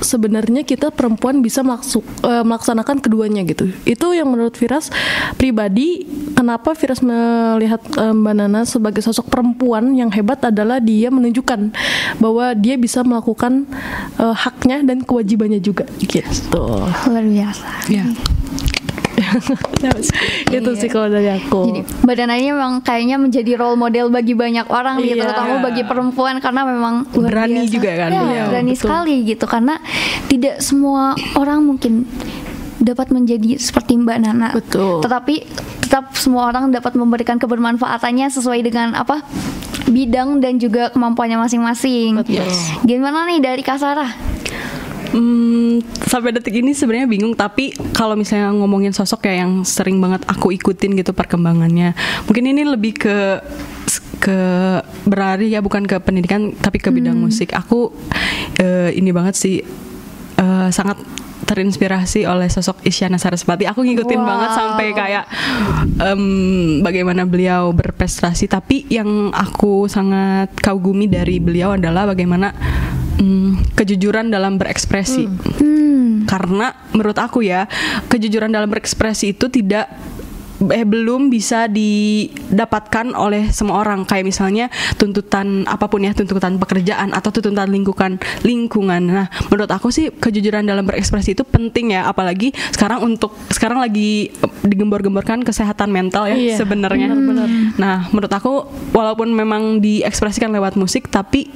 sebenarnya 0.00 0.64
kita 0.64 0.88
perempuan 0.90 1.44
bisa 1.44 1.60
melaksuk- 1.60 2.06
eh, 2.24 2.44
melaksanakan 2.44 3.04
keduanya 3.04 3.44
gitu. 3.44 3.68
Itu 3.84 4.16
yang 4.16 4.32
menurut 4.32 4.56
Firas 4.56 4.88
pribadi 5.36 6.08
kenapa 6.32 6.72
Firas 6.72 7.04
melihat 7.04 7.80
eh, 8.00 8.14
Mbak 8.16 8.34
Nana 8.36 8.60
sebagai 8.64 9.04
sosok 9.04 9.28
perempuan 9.28 9.92
yang 9.92 10.08
hebat 10.12 10.40
adalah 10.44 10.80
dia 10.80 11.12
menunjukkan 11.12 11.72
bahwa 12.18 12.56
dia 12.56 12.80
bisa 12.80 13.04
melakukan 13.04 13.68
eh, 14.16 14.34
haknya 14.34 14.82
dan 14.84 15.04
kewajibannya 15.04 15.60
juga 15.60 15.84
gitu. 16.00 16.64
Luar 17.08 17.24
biasa. 17.24 17.66
ya 17.92 18.04
Itu 20.50 20.70
sih 20.74 20.86
kalau 20.86 21.08
dari 21.08 21.30
aku. 21.30 21.60
Jadi 21.68 21.80
Mbak 22.02 22.14
memang 22.50 22.72
kayaknya 22.80 23.16
menjadi 23.16 23.52
role 23.56 23.76
model 23.76 24.08
bagi 24.08 24.32
banyak 24.32 24.66
orang 24.66 24.98
gitu, 25.00 25.16
Iya. 25.16 25.22
terutama 25.26 25.54
bagi 25.60 25.82
perempuan 25.82 26.38
karena 26.38 26.62
memang 26.64 26.94
Berani 27.10 27.64
biasa. 27.64 27.72
juga 27.72 27.90
kan 27.96 28.08
Ya, 28.08 28.20
beliau. 28.20 28.46
berani 28.48 28.72
Betul. 28.72 28.82
sekali 28.82 29.14
gitu 29.24 29.44
karena 29.44 29.74
tidak 30.26 30.54
semua 30.60 31.02
orang 31.34 31.62
mungkin 31.62 32.04
dapat 32.76 33.10
menjadi 33.10 33.60
seperti 33.60 33.96
Mbak 33.96 34.18
Nana. 34.20 34.48
Betul. 34.52 35.00
Tetapi 35.00 35.34
tetap 35.82 36.16
semua 36.16 36.48
orang 36.48 36.70
dapat 36.70 36.94
memberikan 36.94 37.36
kebermanfaatannya 37.36 38.30
sesuai 38.30 38.60
dengan 38.62 38.94
apa 38.94 39.20
bidang 39.84 40.38
dan 40.38 40.56
juga 40.56 40.88
kemampuannya 40.88 41.36
masing-masing. 41.36 42.22
Betul. 42.22 42.46
Gimana 42.82 43.26
nih 43.26 43.38
dari 43.38 43.60
Kak 43.60 43.76
Sarah? 43.76 44.10
Hmm, 45.10 45.82
sampai 46.06 46.30
detik 46.30 46.62
ini 46.62 46.70
sebenarnya 46.70 47.10
bingung 47.10 47.34
tapi 47.34 47.74
kalau 47.90 48.14
misalnya 48.14 48.54
ngomongin 48.54 48.94
sosok 48.94 49.26
kayak 49.26 49.42
yang 49.42 49.52
sering 49.66 49.98
banget 49.98 50.22
aku 50.30 50.54
ikutin 50.54 50.94
gitu 50.94 51.10
perkembangannya 51.10 51.98
mungkin 52.30 52.44
ini 52.46 52.62
lebih 52.62 52.94
ke 52.94 53.42
ke 54.20 54.38
berlari 55.08 55.50
ya 55.50 55.64
bukan 55.64 55.88
ke 55.88 55.96
pendidikan 55.98 56.52
tapi 56.54 56.76
ke 56.78 56.92
bidang 56.92 57.16
musik. 57.16 57.56
Aku 57.56 57.90
eh, 58.60 58.92
ini 58.94 59.10
banget 59.10 59.34
sih 59.34 59.64
eh, 60.36 60.68
sangat 60.70 61.00
terinspirasi 61.40 62.28
oleh 62.30 62.46
sosok 62.46 62.84
Isyana 62.86 63.18
Sarasvati. 63.18 63.66
Aku 63.66 63.82
ngikutin 63.82 64.20
Wow. 64.22 64.28
banget 64.28 64.50
sampai 64.54 64.86
kayak 64.94 65.24
em, 65.98 66.22
bagaimana 66.84 67.26
beliau 67.26 67.74
berprestasi. 67.74 68.46
Tapi 68.46 68.86
yang 68.86 69.34
aku 69.34 69.90
sangat 69.90 70.54
kagumi 70.62 71.10
dari 71.10 71.42
beliau 71.42 71.74
adalah 71.74 72.06
bagaimana 72.06 72.54
mm, 73.20 73.76
kejujuran 73.76 74.32
dalam 74.32 74.56
berekspresi. 74.56 75.28
Hmm. 75.28 76.24
karena 76.24 76.76
menurut 76.92 77.16
aku 77.16 77.40
ya 77.42 77.64
kejujuran 78.06 78.52
dalam 78.52 78.68
berekspresi 78.68 79.32
itu 79.32 79.48
tidak 79.48 79.88
eh 80.68 80.84
belum 80.84 81.32
bisa 81.32 81.64
didapatkan 81.72 83.16
oleh 83.16 83.48
semua 83.48 83.80
orang. 83.80 84.04
Kayak 84.04 84.28
misalnya 84.28 84.66
tuntutan 85.00 85.64
apa 85.64 85.88
pun 85.88 86.04
ya 86.04 86.12
tuntutan 86.12 86.60
pekerjaan 86.60 87.16
atau 87.16 87.32
tuntutan 87.32 87.72
lingkungan 87.72 88.20
lingkungan. 88.44 89.00
Nah 89.08 89.26
menurut 89.48 89.72
aku 89.72 89.88
sih 89.88 90.12
kejujuran 90.12 90.68
dalam 90.68 90.84
berekspresi 90.84 91.32
itu 91.32 91.48
penting 91.48 91.96
ya. 91.96 92.04
Apalagi 92.04 92.52
sekarang 92.76 93.00
untuk 93.00 93.32
sekarang 93.48 93.80
lagi 93.80 94.28
digembor-gemborkan 94.60 95.40
kesehatan 95.40 95.88
mental 95.88 96.28
ya 96.28 96.36
Iya, 96.36 96.56
sebenarnya. 96.60 97.08
nah 97.80 98.12
menurut 98.12 98.28
aku 98.28 98.68
walaupun 98.92 99.32
memang 99.32 99.80
diekspresikan 99.80 100.52
lewat 100.52 100.76
musik 100.76 101.08
tapi 101.08 101.48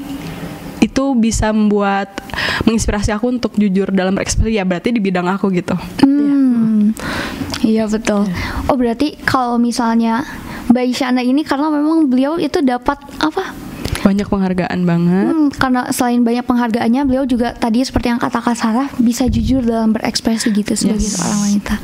itu 0.84 1.16
bisa 1.16 1.48
membuat 1.50 2.12
menginspirasi 2.68 3.10
aku 3.16 3.32
untuk 3.32 3.56
jujur 3.56 3.88
dalam 3.88 4.12
berekspresi 4.12 4.60
ya 4.60 4.68
berarti 4.68 4.92
di 4.92 5.00
bidang 5.00 5.24
aku 5.26 5.48
gitu 5.50 5.74
Hmm. 6.04 6.92
Iya 7.64 7.88
betul. 7.88 8.28
Oh 8.68 8.76
berarti 8.76 9.16
kalau 9.24 9.56
misalnya 9.56 10.26
Mbak 10.68 10.84
Isyana 10.92 11.24
ini 11.24 11.40
karena 11.44 11.72
memang 11.72 12.12
beliau 12.12 12.36
itu 12.36 12.60
dapat 12.60 13.00
apa? 13.20 13.56
Banyak 14.04 14.28
penghargaan 14.28 14.80
banget 14.84 15.24
Hmm, 15.26 15.48
karena 15.50 15.88
selain 15.88 16.20
banyak 16.20 16.44
penghargaannya, 16.44 17.02
beliau 17.02 17.24
juga 17.24 17.52
tadi 17.52 17.80
seperti 17.80 18.06
yang 18.06 18.20
kata 18.20 18.38
Kak 18.38 18.52
Sarah 18.52 18.88
bisa 18.98 19.24
jujur 19.26 19.60
dalam 19.60 19.90
berekspresi 19.90 20.52
gitu 20.52 20.76
sebagai 20.76 21.00
Yes. 21.02 21.16
seorang 21.16 21.40
wanita. 21.42 21.74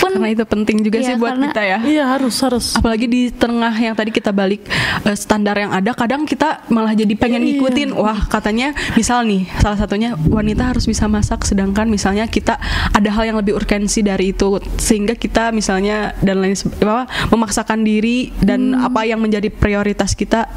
Pun 0.00 0.16
karena 0.16 0.32
itu 0.32 0.44
penting 0.44 0.80
juga 0.80 0.96
Iya, 0.96 1.06
sih 1.06 1.14
buat 1.14 1.36
karena- 1.36 1.46
kita 1.50 1.62
ya 1.62 1.78
Iya 1.84 2.04
harus 2.08 2.32
harus. 2.40 2.66
apalagi 2.72 3.04
di 3.04 3.28
tengah 3.28 3.68
yang 3.70 3.92
tadi 3.92 4.08
kita 4.08 4.32
balik 4.32 4.64
eh, 5.02 5.12
standar 5.12 5.52
yang 5.54 5.68
ada 5.70 5.92
kadang 5.92 6.24
kita 6.24 6.64
malah 6.68 6.94
jadi 6.94 7.12
pengen 7.14 7.42
Iya. 7.42 7.48
ngikutin 7.54 7.90
wah 7.92 8.24
katanya 8.26 8.72
misal 8.94 9.22
nih 9.22 9.44
salah 9.58 9.76
satunya 9.76 10.16
wanita 10.16 10.64
harus 10.66 10.84
bisa 10.84 11.04
masak 11.04 11.44
sedangkan 11.44 11.84
misalnya 11.86 12.24
kita 12.26 12.56
ada 12.90 13.10
hal 13.10 13.24
yang 13.24 13.36
lebih 13.36 13.52
urgensi 13.54 14.00
dari 14.00 14.32
itu 14.32 14.48
sehingga 14.76 15.12
kita 15.12 15.50
misalnya 15.50 16.16
dan 16.18 16.40
lain 16.40 16.56
apa, 16.80 17.04
memaksakan 17.28 17.82
diri 17.82 18.32
dan 18.40 18.72
Hmm. 18.72 18.86
apa 18.86 19.04
yang 19.04 19.20
menjadi 19.20 19.48
prioritas 19.48 20.12
kita 20.12 20.48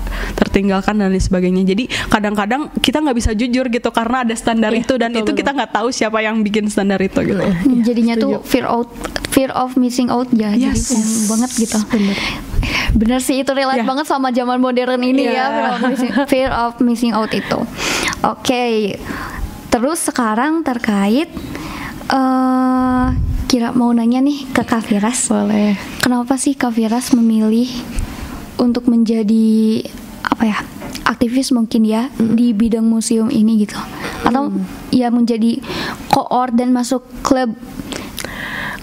tertinggalkan 0.84 1.00
dan 1.00 1.10
lain 1.10 1.24
sebagainya 1.24 1.64
jadi 1.66 1.84
kadang-kadang 2.10 2.62
kita 2.78 3.00
nggak 3.00 3.18
bisa 3.18 3.32
jujur 3.32 3.66
gitu 3.68 3.90
karena 3.90 4.28
ada 4.28 4.36
standar 4.36 4.72
Iya, 4.72 4.84
itu 4.84 4.94
dan 4.96 5.10
betul, 5.10 5.18
itu 5.18 5.24
betul. 5.26 5.40
kita 5.40 5.52
nggak 5.56 5.72
tahu 5.72 5.88
siapa 5.90 6.20
yang 6.20 6.36
bikin 6.44 6.66
standar 6.68 7.00
itu 7.00 7.20
gitu 7.24 7.40
Hmm, 7.44 7.80
jadinya 7.82 8.16
tuh 8.18 8.44
fear 8.44 8.66
out 8.66 8.90
fear 9.32 9.50
of 9.54 9.74
missing 9.76 10.12
out 10.12 10.28
ya 10.30 10.52
jadi 10.52 10.76
Yes. 10.76 11.26
banget 11.26 11.52
gitu 11.58 11.78
Bener. 11.88 12.18
bener 12.94 13.20
sih 13.20 13.40
itu 13.40 13.52
relate 13.52 13.80
Ya. 13.80 13.88
banget 13.88 14.06
sama 14.06 14.30
zaman 14.30 14.60
modern 14.60 15.00
ini 15.02 15.24
Iya. 15.26 15.34
ya 15.34 15.46
fear 15.48 15.70
of, 15.70 15.82
missing, 15.82 16.12
fear 16.28 16.52
of 16.52 16.74
missing 16.82 17.14
out 17.14 17.32
itu 17.32 17.60
oke 18.22 18.66
terus 19.70 20.00
sekarang 20.04 20.62
terkait 20.62 21.32
eh 22.06 23.06
kira 23.46 23.70
mau 23.70 23.94
nanya 23.94 24.18
nih 24.20 24.50
ke 24.50 24.62
Kak 24.62 24.82
Firas 24.84 25.30
Boleh. 25.30 25.78
kenapa 26.02 26.36
sih 26.36 26.54
Kak 26.54 26.74
Firas 26.74 27.14
memilih 27.14 27.70
untuk 28.58 28.86
menjadi 28.86 29.86
apa 30.24 30.44
ya 30.48 30.58
aktivis 31.04 31.52
mungkin 31.52 31.84
ya 31.84 32.08
di 32.16 32.56
bidang 32.56 32.88
museum 32.88 33.28
ini 33.28 33.68
gitu 33.68 33.76
atau 34.24 34.50
ya 34.90 35.12
menjadi 35.12 35.60
koor 36.10 36.56
dan 36.56 36.72
masuk 36.72 37.04
klub 37.22 37.52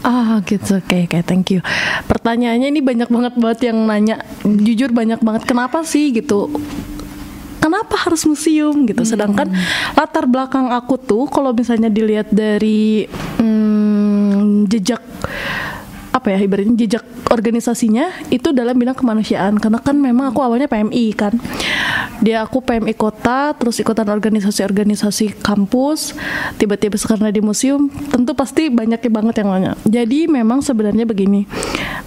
Ah 0.01 0.41
gitu, 0.49 0.81
oke 0.81 0.97
oke, 0.97 1.19
thank 1.29 1.53
you. 1.53 1.61
Pertanyaannya 2.09 2.73
ini 2.73 2.81
banyak 2.81 3.13
banget 3.13 3.35
banget 3.37 3.61
yang 3.69 3.85
nanya, 3.85 4.25
jujur 4.41 4.89
banyak 4.97 5.21
banget. 5.21 5.45
Kenapa 5.45 5.85
sih 5.85 6.09
gitu? 6.09 6.49
Kenapa 7.61 8.01
harus 8.09 8.25
museum 8.25 8.89
gitu? 8.89 9.05
Sedangkan 9.05 9.53
latar 9.93 10.25
belakang 10.25 10.73
aku 10.73 10.97
tuh, 10.97 11.29
kalau 11.29 11.53
misalnya 11.53 11.93
dilihat 11.93 12.33
dari 12.33 13.05
hmm, 13.37 14.65
jejak 14.73 15.05
apa 16.11 16.35
ya 16.35 16.39
ibaratnya 16.43 16.75
jejak 16.75 17.07
organisasinya 17.31 18.27
itu 18.35 18.51
dalam 18.51 18.75
bidang 18.75 18.99
kemanusiaan. 18.99 19.57
Karena 19.63 19.79
kan 19.79 19.97
memang 19.99 20.35
aku 20.35 20.43
awalnya 20.43 20.67
PMI 20.67 21.05
kan. 21.15 21.39
Dia 22.21 22.45
aku 22.45 22.61
PMI 22.61 22.93
kota 22.99 23.55
terus 23.57 23.79
ikutan 23.79 24.11
organisasi-organisasi 24.11 25.41
kampus. 25.41 26.13
Tiba-tiba 26.59 26.99
sekarang 26.99 27.31
di 27.31 27.41
museum 27.41 27.89
tentu 28.11 28.35
pasti 28.35 28.69
banyaknya 28.69 29.11
banget 29.11 29.35
yang 29.41 29.49
nanya. 29.55 29.73
Jadi 29.87 30.27
memang 30.27 30.61
sebenarnya 30.61 31.07
begini 31.07 31.47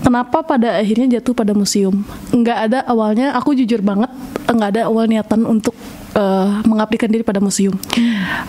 kenapa 0.04 0.44
pada 0.44 0.78
akhirnya 0.78 1.20
jatuh 1.20 1.34
pada 1.34 1.56
museum? 1.56 2.04
Nggak 2.36 2.58
ada 2.70 2.80
awalnya 2.86 3.34
aku 3.34 3.56
jujur 3.56 3.80
banget 3.80 4.12
nggak 4.44 4.70
ada 4.76 4.82
awal 4.92 5.08
niatan 5.08 5.48
untuk 5.48 5.74
eh, 6.14 6.50
mengabdikan 6.68 7.10
diri 7.10 7.24
pada 7.24 7.40
museum. 7.40 7.74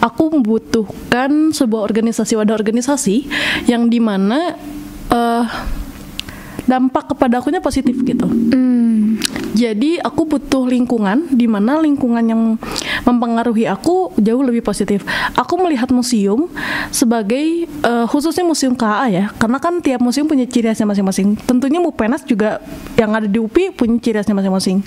Aku 0.03 0.35
membutuhkan 0.35 1.55
sebuah 1.55 1.87
organisasi 1.87 2.35
wadah 2.37 2.59
organisasi 2.59 3.17
yang 3.71 3.89
di 3.89 4.03
mana 4.03 4.59
eh, 5.15 5.45
dampak 6.65 7.13
kepada 7.13 7.41
akunya 7.41 7.61
positif 7.61 7.95
gitu. 8.03 8.25
Hmm. 8.25 9.21
Jadi 9.55 10.03
aku 10.03 10.27
butuh 10.27 10.67
lingkungan 10.67 11.31
di 11.31 11.47
mana 11.47 11.79
lingkungan 11.79 12.25
yang 12.27 12.59
mempengaruhi 13.07 13.71
aku 13.71 14.11
jauh 14.19 14.43
lebih 14.43 14.67
positif. 14.67 15.07
Aku 15.39 15.55
melihat 15.63 15.95
museum 15.95 16.51
sebagai 16.91 17.69
eh, 17.69 18.07
khususnya 18.11 18.43
museum 18.43 18.75
KA 18.75 19.07
ya, 19.07 19.25
karena 19.39 19.63
kan 19.63 19.79
tiap 19.79 20.03
museum 20.03 20.27
punya 20.27 20.49
ciri 20.49 20.73
khasnya 20.73 20.91
masing-masing. 20.91 21.39
Tentunya 21.47 21.79
Mupenas 21.79 22.27
juga 22.27 22.59
yang 22.99 23.15
ada 23.15 23.31
di 23.31 23.39
UPI 23.39 23.71
punya 23.77 23.95
ciri 24.03 24.19
khasnya 24.19 24.35
masing-masing. 24.35 24.83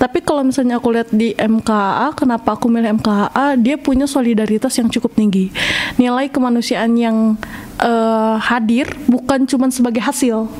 Tapi 0.00 0.24
kalau 0.24 0.46
misalnya 0.46 0.80
aku 0.80 0.88
lihat 0.94 1.12
di 1.12 1.36
MKA, 1.36 2.16
kenapa 2.16 2.56
aku 2.56 2.72
milih 2.72 2.96
MKA? 3.02 3.60
Dia 3.60 3.76
punya 3.76 4.08
solidaritas 4.08 4.72
yang 4.80 4.88
cukup 4.88 5.12
tinggi, 5.12 5.52
nilai 6.00 6.32
kemanusiaan 6.32 6.96
yang 6.96 7.36
eh, 7.78 8.36
hadir 8.42 8.86
bukan 9.06 9.46
cuma 9.46 9.70
sebagai 9.70 10.02
hasil, 10.02 10.50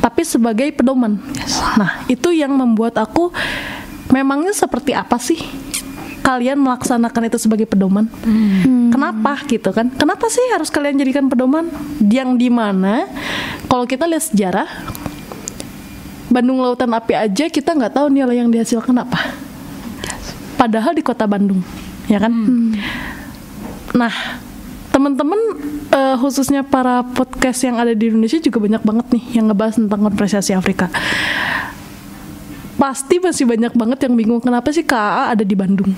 tapi 0.00 0.22
sebagai 0.22 0.70
pedoman. 0.74 1.18
Nah, 1.78 2.06
itu 2.06 2.30
yang 2.30 2.54
membuat 2.54 2.98
aku 2.98 3.34
memangnya 4.10 4.54
seperti 4.54 4.94
apa 4.94 5.18
sih 5.18 5.38
kalian 6.26 6.58
melaksanakan 6.58 7.30
itu 7.30 7.38
sebagai 7.38 7.70
pedoman? 7.70 8.10
Kenapa 8.90 9.38
gitu 9.46 9.70
kan? 9.70 9.94
Kenapa 9.94 10.26
sih 10.26 10.42
harus 10.50 10.74
kalian 10.74 10.98
jadikan 10.98 11.30
pedoman? 11.30 11.70
Yang 12.02 12.30
di 12.42 12.48
mana 12.50 13.06
kalau 13.70 13.86
kita 13.86 14.10
lihat 14.10 14.26
sejarah 14.26 14.66
Bandung 16.26 16.58
Lautan 16.58 16.90
Api 16.90 17.14
aja 17.14 17.46
kita 17.46 17.70
nggak 17.78 17.94
tahu 17.94 18.10
nilai 18.10 18.42
yang 18.42 18.50
dihasilkan 18.50 18.98
apa. 18.98 19.30
Padahal 20.58 20.96
di 20.96 21.04
kota 21.04 21.28
Bandung, 21.28 21.62
ya 22.10 22.18
kan? 22.18 22.32
Nah, 23.94 24.14
teman-teman 24.96 25.36
eh, 25.92 26.16
khususnya 26.16 26.64
para 26.64 27.04
podcast 27.04 27.60
yang 27.68 27.76
ada 27.76 27.92
di 27.92 28.08
Indonesia 28.08 28.40
juga 28.40 28.64
banyak 28.64 28.80
banget 28.80 29.06
nih 29.12 29.24
yang 29.36 29.52
ngebahas 29.52 29.76
tentang 29.76 30.00
konferensi 30.08 30.56
Afrika. 30.56 30.88
Pasti 32.80 33.20
masih 33.20 33.44
banyak 33.44 33.76
banget 33.76 34.08
yang 34.08 34.16
bingung 34.16 34.40
kenapa 34.40 34.72
sih 34.72 34.88
KAA 34.88 35.36
ada 35.36 35.44
di 35.44 35.52
Bandung. 35.52 35.92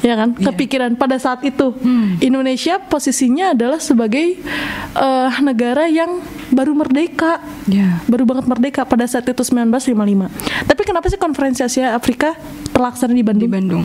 Ya 0.00 0.16
kan? 0.18 0.34
Kepikiran 0.34 0.98
pada 0.98 1.14
saat 1.20 1.46
itu 1.46 1.76
Indonesia 2.18 2.80
posisinya 2.80 3.52
adalah 3.52 3.76
sebagai 3.76 4.40
eh, 4.96 5.30
negara 5.44 5.92
yang 5.92 6.16
baru 6.48 6.72
merdeka. 6.72 7.44
Ya. 7.68 8.00
Baru 8.08 8.24
banget 8.24 8.48
merdeka 8.48 8.88
pada 8.88 9.04
saat 9.04 9.28
itu 9.28 9.44
1955. 9.44 10.32
Tapi 10.64 10.82
kenapa 10.88 11.12
sih 11.12 11.20
konferensi 11.20 11.60
Asia 11.60 11.92
Afrika 11.92 12.32
terlaksana 12.72 13.12
di 13.12 13.20
Bandung? 13.20 13.44
di 13.44 13.52
Bandung 13.52 13.84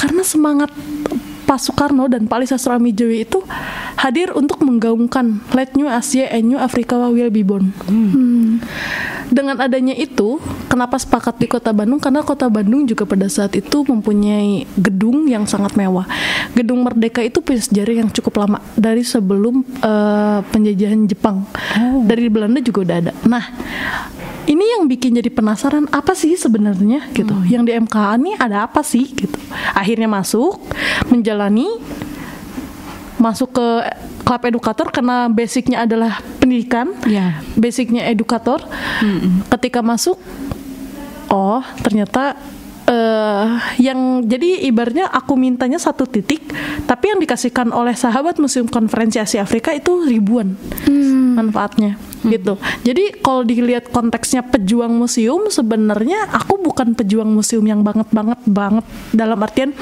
karena 0.00 0.24
semangat 0.24 0.72
Pak 1.50 1.58
Soekarno 1.58 2.06
dan 2.06 2.30
Pak 2.30 2.38
Ali 2.38 2.46
Sastro 2.46 2.78
Amijoyo 2.78 3.10
itu 3.10 3.42
hadir 3.98 4.30
untuk 4.38 4.62
menggaungkan 4.62 5.42
Let 5.50 5.74
New 5.74 5.90
Asia 5.90 6.30
and 6.30 6.46
New 6.46 6.60
Africa 6.62 6.94
will 7.10 7.26
be 7.26 7.42
born. 7.42 7.74
Hmm. 7.90 8.62
Dengan 9.34 9.58
adanya 9.58 9.94
itu, 9.98 10.38
kenapa 10.70 10.98
sepakat 10.98 11.42
di 11.42 11.50
Kota 11.50 11.74
Bandung? 11.74 11.98
Karena 11.98 12.22
Kota 12.22 12.46
Bandung 12.46 12.86
juga 12.86 13.02
pada 13.02 13.26
saat 13.26 13.54
itu 13.58 13.82
mempunyai 13.82 14.66
gedung 14.78 15.26
yang 15.26 15.46
sangat 15.46 15.74
mewah. 15.74 16.06
Gedung 16.54 16.86
Merdeka 16.86 17.22
itu 17.22 17.42
punya 17.42 17.62
sejarah 17.62 18.06
yang 18.06 18.10
cukup 18.14 18.46
lama 18.46 18.58
dari 18.78 19.02
sebelum 19.02 19.66
eh, 19.66 20.38
penjajahan 20.54 21.06
Jepang. 21.10 21.46
Dari 22.06 22.30
Belanda 22.30 22.58
juga 22.62 22.86
udah 22.86 22.96
ada. 23.06 23.12
Nah, 23.26 23.44
ini 24.48 24.64
yang 24.78 24.88
bikin 24.88 25.16
jadi 25.16 25.28
penasaran 25.28 25.84
apa 25.92 26.16
sih 26.16 26.36
sebenarnya 26.36 27.10
gitu? 27.12 27.34
Yang 27.48 27.62
di 27.68 27.72
MKA 27.76 28.14
nih 28.16 28.34
ada 28.40 28.64
apa 28.64 28.80
sih 28.80 29.10
gitu? 29.12 29.36
Akhirnya 29.76 30.08
masuk 30.08 30.60
menjalani 31.08 31.68
masuk 33.20 33.52
ke 33.52 33.66
klub 34.24 34.42
edukator 34.48 34.88
karena 34.88 35.28
basicnya 35.28 35.84
adalah 35.84 36.24
pendidikan 36.40 36.96
Ya. 37.04 37.44
basicnya 37.58 38.08
edukator. 38.08 38.64
Ketika 39.52 39.84
masuk 39.84 40.16
oh 41.28 41.60
ternyata 41.84 42.38
eh 42.90 43.46
yang 43.78 44.26
jadi 44.26 44.66
ibaratnya 44.66 45.06
aku 45.06 45.38
mintanya 45.38 45.78
satu 45.78 46.10
titik 46.10 46.42
tapi 46.90 47.14
yang 47.14 47.22
dikasihkan 47.22 47.70
oleh 47.70 47.94
sahabat 47.94 48.42
museum 48.42 48.66
konferensi 48.66 49.22
Asia 49.22 49.46
Afrika 49.46 49.70
itu 49.70 50.02
ribuan 50.02 50.58
manfaatnya 51.38 52.10
gitu. 52.20 52.60
Jadi 52.84 53.24
kalau 53.24 53.46
dilihat 53.46 53.88
konteksnya 53.88 54.44
pejuang 54.44 54.92
museum 54.92 55.48
sebenarnya 55.48 56.28
aku 56.28 56.60
bukan 56.60 56.92
pejuang 56.92 57.28
museum 57.30 57.64
yang 57.64 57.80
banget 57.80 58.08
banget 58.12 58.40
banget. 58.44 58.84
Dalam 59.14 59.40
artian 59.40 59.72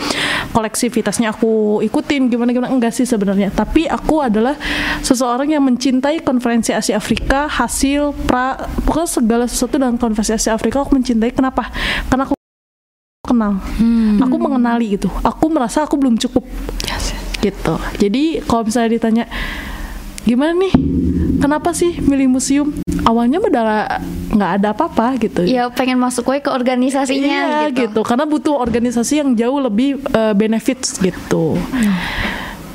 koleksivitasnya 0.55 1.35
aku 1.35 1.83
ikutin 1.83 2.31
gimana 2.31 2.55
gimana 2.55 2.71
enggak 2.71 2.95
sih 2.95 3.09
sebenarnya. 3.09 3.51
Tapi 3.51 3.91
aku 3.91 4.23
adalah 4.23 4.55
seseorang 5.03 5.51
yang 5.51 5.67
mencintai 5.67 6.23
konferensi 6.23 6.71
Asia 6.71 6.99
Afrika 6.99 7.51
hasil 7.51 8.15
pra 8.31 8.55
pokoknya 8.87 9.09
segala 9.11 9.45
sesuatu 9.51 9.75
dalam 9.81 9.99
konferensi 9.99 10.39
Asia 10.39 10.55
Afrika 10.55 10.87
aku 10.87 10.95
mencintai. 10.95 11.35
Kenapa? 11.35 11.67
Karena 12.07 12.23
aku 12.23 12.38
kenal. 13.29 13.61
Aku 14.19 14.37
mengenali 14.37 14.97
itu 14.97 15.09
aku 15.21 15.53
merasa 15.53 15.85
aku 15.85 16.01
belum 16.01 16.17
cukup. 16.17 16.49
Gitu. 17.39 17.75
Jadi 18.01 18.43
kalau 18.43 18.65
misalnya 18.65 18.91
ditanya 18.91 19.25
gimana 20.25 20.57
nih? 20.57 20.73
Kenapa 21.39 21.71
sih 21.71 22.01
milih 22.01 22.27
museum? 22.29 22.75
Awalnya 23.07 23.39
udah 23.39 23.65
nggak 24.35 24.51
ada 24.59 24.69
apa-apa 24.75 25.17
gitu. 25.17 25.47
Ya 25.47 25.71
pengen 25.71 25.97
masuk 25.97 26.27
gue 26.27 26.43
ke 26.43 26.51
organisasinya 26.51 27.25
iya 27.25 27.71
gitu. 27.71 27.89
gitu. 27.89 28.01
karena 28.03 28.27
butuh 28.27 28.59
organisasi 28.59 29.23
yang 29.23 29.33
jauh 29.33 29.63
lebih 29.63 30.03
eh, 30.03 30.35
benefits 30.35 30.99
gitu. 30.99 31.57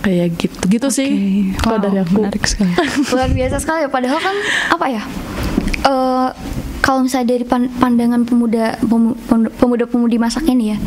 Kayak 0.01 0.27
gitu. 0.39 0.57
Gitu 0.65 0.87
sih. 0.89 1.09
Kalau 1.59 1.77
Wow, 1.77 1.85
dari 1.85 1.97
aku. 2.01 2.21
menarik 2.23 2.43
sekali. 2.47 2.71
Luar 3.13 3.29
biasa 3.29 3.55
sekali. 3.59 3.79
Ya 3.83 3.89
padahal 3.91 4.19
kan 4.19 4.35
apa 4.71 4.85
ya 4.87 5.03
eh 5.83 6.29
kalau 6.83 6.99
misalnya 7.01 7.31
dari 7.31 7.47
pan- 7.47 7.71
pandangan 7.71 8.27
pemuda 8.27 8.75
pemuda 9.55 9.87
pemudi 9.87 10.19
masa 10.19 10.37
kini 10.37 10.75
ya 10.75 10.77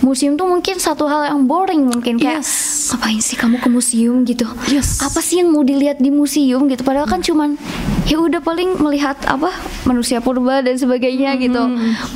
museum 0.00 0.32
tuh 0.32 0.48
mungkin 0.48 0.80
satu 0.80 1.04
hal 1.04 1.28
yang 1.28 1.44
boring 1.44 1.84
mungkin 1.84 2.16
kayak 2.16 2.40
Yes. 2.40 2.88
ngapain 2.88 3.20
sih 3.20 3.36
kamu 3.36 3.56
ke 3.58 3.68
museum? 3.68 4.24
gitu. 4.24 4.48
Yes. 4.66 4.98
apa 4.98 5.20
sih 5.20 5.38
yang 5.38 5.50
mau 5.50 5.60
dilihat 5.60 5.98
di 5.98 6.08
museum 6.08 6.64
gitu? 6.66 6.80
Padahal 6.80 7.04
kan 7.04 7.20
cuman 7.20 7.60
ya 8.02 8.16
udah 8.16 8.40
paling 8.40 8.80
melihat 8.80 9.14
apa 9.24 9.52
manusia 9.84 10.18
purba 10.18 10.58
dan 10.58 10.74
sebagainya 10.74 11.36
gitu. 11.36 11.60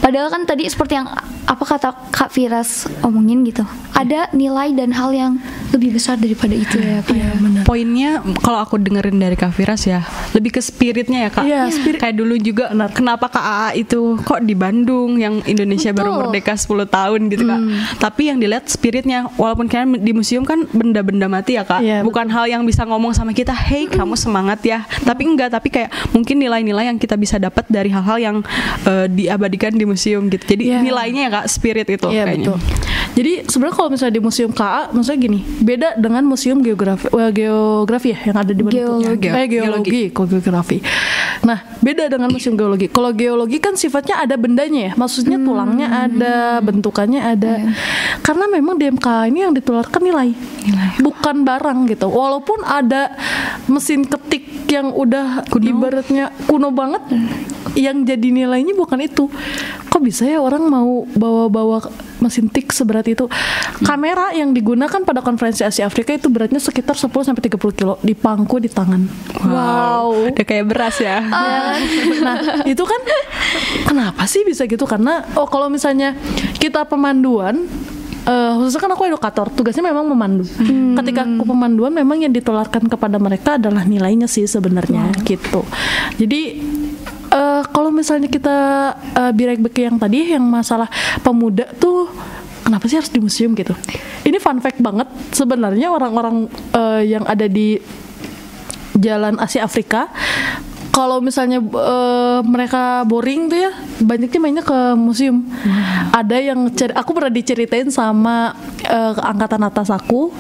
Padahal 0.01 0.29
kan 0.29 0.42
tadi 0.42 0.64
seperti 0.64 0.96
yang 0.96 1.07
apa 1.44 1.62
kata 1.62 1.92
Kak 2.11 2.31
Firas 2.31 2.88
omongin 3.01 3.44
gitu 3.44 3.62
ada 3.92 4.27
nilai 4.33 4.72
dan 4.72 4.90
hal 4.90 5.12
yang 5.12 5.33
lebih 5.77 5.91
besar 5.93 6.17
daripada 6.17 6.53
itu 6.53 6.77
ya 6.77 7.01
Kak 7.01 7.12
Iya 7.12 7.27
ya. 7.27 7.33
benar. 7.37 7.62
Poinnya 7.62 8.11
kalau 8.39 8.59
aku 8.59 8.77
dengerin 8.77 9.17
dari 9.17 9.35
Kak 9.35 9.53
Firas 9.53 9.85
ya, 9.85 10.03
lebih 10.33 10.51
ke 10.51 10.61
spiritnya 10.61 11.27
ya 11.27 11.31
Kak. 11.31 11.45
Iya, 11.45 11.61
spirit. 11.69 11.99
Kayak 11.99 12.17
dulu 12.17 12.35
juga 12.37 12.65
kenapa 12.91 13.29
Kak 13.29 13.45
AA 13.45 13.71
itu 13.79 14.01
kok 14.19 14.41
di 14.41 14.53
Bandung 14.53 15.17
yang 15.17 15.45
Indonesia 15.45 15.91
baru 15.91 16.11
Betul. 16.11 16.21
merdeka 16.25 16.53
10 16.55 16.67
tahun 16.89 17.21
gitu 17.29 17.45
Kak. 17.45 17.61
Tapi 17.99 18.23
yang 18.27 18.39
dilihat 18.39 18.65
spiritnya 18.67 19.29
walaupun 19.35 19.67
kan 19.67 19.95
di 19.95 20.11
museum 20.11 20.43
kan 20.43 20.65
benda-benda 20.67 21.27
mati 21.27 21.55
ya 21.55 21.62
Kak. 21.62 21.81
Iya, 21.81 22.01
Bukan 22.03 22.27
hal 22.27 22.47
yang 22.47 22.62
bisa 22.62 22.83
ngomong 22.83 23.12
sama 23.12 23.31
kita, 23.31 23.53
"Hey, 23.53 23.87
kamu 23.87 24.15
semangat 24.15 24.62
ya." 24.62 24.83
Tapi 25.03 25.23
enggak, 25.25 25.51
tapi 25.51 25.69
kayak 25.69 25.87
mungkin 26.11 26.39
nilai-nilai 26.39 26.87
yang 26.87 26.97
kita 26.97 27.15
bisa 27.15 27.37
dapat 27.37 27.67
dari 27.67 27.89
hal-hal 27.89 28.17
yang 28.17 28.37
eh, 28.83 29.07
diabadikan 29.07 29.71
di 29.71 29.85
museum 29.85 30.27
gitu. 30.27 30.47
Jadi 30.47 30.65
Iya. 30.69 30.79
nilainya 30.81 31.21
ya 31.23 31.31
Kak, 31.33 31.47
spirit 31.47 31.87
itu 31.87 32.07
Iya 32.07 32.25
kayaknya. 32.25 32.49
betul. 32.49 32.59
Jadi 33.12 33.33
sebenarnya 33.47 33.75
kalau 33.75 33.89
misalnya 33.89 34.15
di 34.15 34.23
museum 34.23 34.51
KA, 34.51 34.83
maksudnya 34.91 35.19
gini, 35.19 35.39
beda 35.66 35.98
dengan 35.98 36.22
museum 36.22 36.62
geografi, 36.62 37.11
well, 37.11 37.35
geografi 37.35 38.14
ya 38.14 38.18
yang 38.31 38.38
ada 38.38 38.52
di 38.55 38.62
Bandung. 38.62 39.02
Geologi. 39.02 39.26
Eh, 39.26 39.46
geologi, 39.50 40.02
kok 40.14 40.31
geografi. 40.31 40.79
Nah, 41.42 41.59
beda 41.83 42.07
dengan 42.07 42.31
museum 42.31 42.55
geologi. 42.55 42.87
Kalau 42.87 43.11
geologi 43.11 43.59
kan 43.59 43.74
sifatnya 43.74 44.22
ada 44.22 44.38
bendanya 44.38 44.90
ya, 44.90 44.92
maksudnya 44.94 45.35
tulangnya 45.42 46.07
ada, 46.07 46.62
bentukannya 46.62 47.18
ada. 47.18 47.74
Karena 48.22 48.46
memang 48.46 48.79
di 48.79 48.87
MKA 48.87 49.26
ini 49.26 49.42
yang 49.42 49.52
ditularkan 49.59 50.02
nilai, 50.07 50.31
bukan 51.02 51.42
barang 51.42 51.90
gitu. 51.90 52.07
Walaupun 52.07 52.62
ada 52.62 53.11
mesin 53.66 54.07
ketik 54.07 54.70
yang 54.70 54.94
udah 54.94 55.42
ibaratnya 55.50 56.31
kuno 56.46 56.70
banget, 56.70 57.02
yang 57.74 58.07
jadi 58.07 58.29
nilainya 58.31 58.79
bukan 58.79 59.02
itu. 59.02 59.26
Kok 59.90 60.02
bisa 60.02 60.29
ya 60.29 60.38
orang 60.38 60.70
mau 60.70 61.09
bawa-bawa 61.14 61.83
mesin 62.20 62.48
tik 62.48 62.72
seberat 62.72 63.07
itu? 63.07 63.29
Kamera 63.85 64.33
yang 64.33 64.52
digunakan 64.57 65.00
pada 65.05 65.20
konferensi 65.20 65.62
Asia 65.62 65.87
Afrika 65.87 66.16
itu 66.16 66.33
beratnya 66.33 66.59
sekitar 66.59 66.96
10 66.96 67.11
sampai 67.12 67.42
30 67.46 67.79
kilo 67.79 67.94
di 68.00 68.14
pangku 68.16 68.57
di 68.61 68.68
tangan. 68.68 69.02
Wow. 69.44 70.33
Udah 70.33 70.44
kayak 70.46 70.66
beras 70.70 70.98
ya. 71.00 71.22
Nah, 72.16 72.64
itu 72.66 72.83
kan 72.83 73.00
kenapa 73.87 74.24
sih 74.26 74.42
bisa 74.42 74.66
gitu? 74.66 74.83
Karena 74.88 75.22
oh 75.37 75.46
kalau 75.46 75.70
misalnya 75.70 76.16
kita 76.59 76.88
pemanduan 76.88 77.68
eh, 78.26 78.52
khususnya 78.59 78.81
kan 78.83 78.90
aku 78.96 79.02
edukator, 79.07 79.46
tugasnya 79.55 79.87
memang 79.87 80.11
memandu. 80.11 80.44
Ketika 80.98 81.22
aku 81.22 81.44
pemanduan, 81.46 81.92
memang 81.94 82.18
yang 82.18 82.35
ditularkan 82.35 82.90
kepada 82.90 83.16
mereka 83.22 83.61
adalah 83.61 83.87
nilainya 83.87 84.26
sih 84.26 84.44
sebenarnya 84.48 85.14
gitu. 85.22 85.62
Jadi 86.18 86.59
eh, 87.37 87.62
kalau 87.68 87.92
misalnya 87.92 88.33
kita 88.33 88.57
uh, 88.96 89.33
back 89.37 89.72
ke 89.77 89.85
yang 89.85 90.01
tadi, 90.01 90.33
yang 90.33 90.44
masalah 90.49 90.88
pemuda 91.20 91.68
tuh 91.77 92.09
kenapa 92.66 92.90
sih 92.90 92.99
harus 92.99 93.14
di 93.14 93.22
museum 93.22 93.55
gitu? 93.55 93.70
Ini 94.27 94.42
fun 94.42 94.59
fact 94.59 94.83
banget. 94.83 95.07
Sebenarnya 95.31 95.94
orang-orang 95.94 96.51
eh, 96.75 97.14
yang 97.14 97.22
ada 97.22 97.46
di 97.46 97.79
Jalan 98.99 99.38
Asia 99.38 99.62
Afrika 99.62 100.11
kalau 100.90 101.22
misalnya 101.22 101.62
eh, 101.62 102.40
mereka 102.42 103.07
boring 103.07 103.46
tuh 103.46 103.59
ya 103.70 103.72
banyaknya 104.03 104.40
mainnya 104.42 104.64
ke 104.66 104.99
museum. 104.99 105.46
Ada 106.11 106.42
yang 106.42 106.75
aku 106.75 107.11
pernah 107.14 107.31
diceritain 107.31 107.87
sama 107.94 108.59
eh, 108.83 109.14
angkatan 109.14 109.62
atas 109.62 109.94
aku 109.94 110.35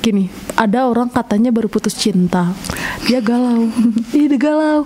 gini 0.00 0.32
ada 0.56 0.88
orang 0.88 1.08
katanya 1.08 1.52
baru 1.52 1.68
putus 1.68 1.96
cinta. 1.96 2.52
Dia 3.08 3.20
galau. 3.20 3.68
Dia 4.12 4.36
galau. 4.36 4.80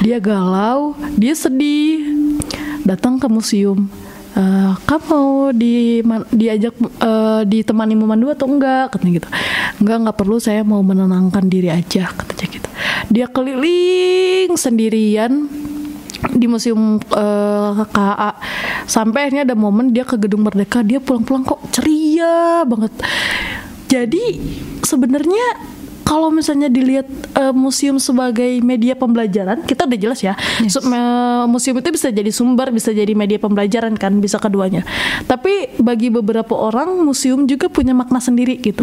Dia 0.00 0.16
galau 0.16 0.96
dia 1.20 1.36
sedih. 1.36 2.08
Datang 2.88 3.20
ke 3.20 3.28
museum. 3.28 3.84
Eh, 4.32 4.72
kamu 4.88 5.04
mau 5.10 5.28
di 5.52 6.00
diajak 6.32 6.72
eh, 6.80 7.42
ditemani 7.44 7.92
memandu 7.98 8.32
atau 8.32 8.48
enggak? 8.48 8.96
Katanya 8.96 9.12
gitu. 9.20 9.28
Enggak 9.84 9.96
nggak 10.08 10.16
perlu. 10.16 10.36
Saya 10.40 10.64
mau 10.64 10.80
menenangkan 10.80 11.44
diri 11.44 11.68
aja 11.68 12.08
katanya 12.08 12.48
gitu. 12.48 12.68
Dia 13.12 13.26
keliling 13.28 14.56
sendirian 14.56 15.50
di 16.32 16.46
museum 16.48 16.96
eh, 17.00 17.72
KA 17.92 18.30
sampai 18.88 19.28
akhirnya 19.28 19.44
ada 19.52 19.56
momen 19.56 19.92
dia 19.92 20.04
ke 20.04 20.20
gedung 20.20 20.44
Merdeka 20.44 20.84
dia 20.84 21.00
pulang-pulang 21.00 21.44
kok 21.44 21.60
ceria 21.72 22.64
banget 22.68 22.92
jadi 23.90 24.38
sebenarnya 24.86 25.46
kalau 26.10 26.34
misalnya 26.34 26.66
dilihat 26.66 27.06
eh, 27.38 27.54
museum 27.54 28.02
sebagai 28.02 28.58
media 28.66 28.98
pembelajaran, 28.98 29.62
kita 29.62 29.86
udah 29.86 29.94
jelas 29.94 30.18
ya. 30.18 30.34
Su- 30.66 30.82
me- 30.82 31.46
museum 31.46 31.78
itu 31.78 31.94
bisa 31.94 32.10
jadi 32.10 32.34
sumber, 32.34 32.74
bisa 32.74 32.90
jadi 32.90 33.14
media 33.14 33.38
pembelajaran 33.38 33.94
kan, 33.94 34.18
bisa 34.18 34.42
keduanya. 34.42 34.82
Tapi 35.30 35.78
bagi 35.78 36.10
beberapa 36.10 36.58
orang 36.58 36.98
museum 37.06 37.46
juga 37.46 37.70
punya 37.70 37.94
makna 37.94 38.18
sendiri 38.18 38.58
gitu. 38.58 38.82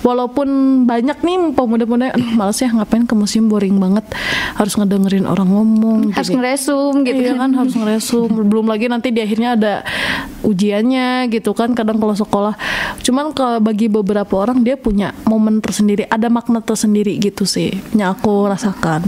Walaupun 0.00 0.48
banyak 0.88 1.20
nih 1.20 1.52
pemuda-pemuda, 1.52 2.16
aduh 2.16 2.32
males 2.32 2.56
ya 2.56 2.72
ngapain 2.72 3.04
ke 3.04 3.12
museum 3.12 3.52
boring 3.52 3.76
banget, 3.76 4.08
harus 4.56 4.72
ngedengerin 4.80 5.28
orang 5.28 5.52
ngomong. 5.52 6.16
harus 6.16 6.32
gitu. 6.32 6.40
ngeresum 6.40 6.92
gitu 7.04 7.20
Iya 7.20 7.34
kan 7.36 7.50
harus 7.52 7.74
ngeresum 7.76 8.30
belum 8.50 8.72
lagi 8.72 8.88
nanti 8.88 9.12
di 9.12 9.20
akhirnya 9.20 9.58
ada 9.58 9.74
ujiannya 10.46 11.26
gitu 11.28 11.50
kan 11.52 11.74
kadang 11.74 11.98
kalau 11.98 12.14
sekolah 12.14 12.54
cuman 13.02 13.34
kalau 13.34 13.58
bagi 13.58 13.90
beberapa 13.90 14.38
orang 14.38 14.62
dia 14.62 14.78
punya 14.78 15.10
momen 15.26 15.58
tersendiri 15.58 16.06
ada 16.06 16.30
makna 16.30 16.45
tersendiri 16.62 17.18
gitu 17.18 17.44
sih 17.44 17.74
yang 17.92 18.14
aku 18.14 18.46
rasakan 18.46 19.02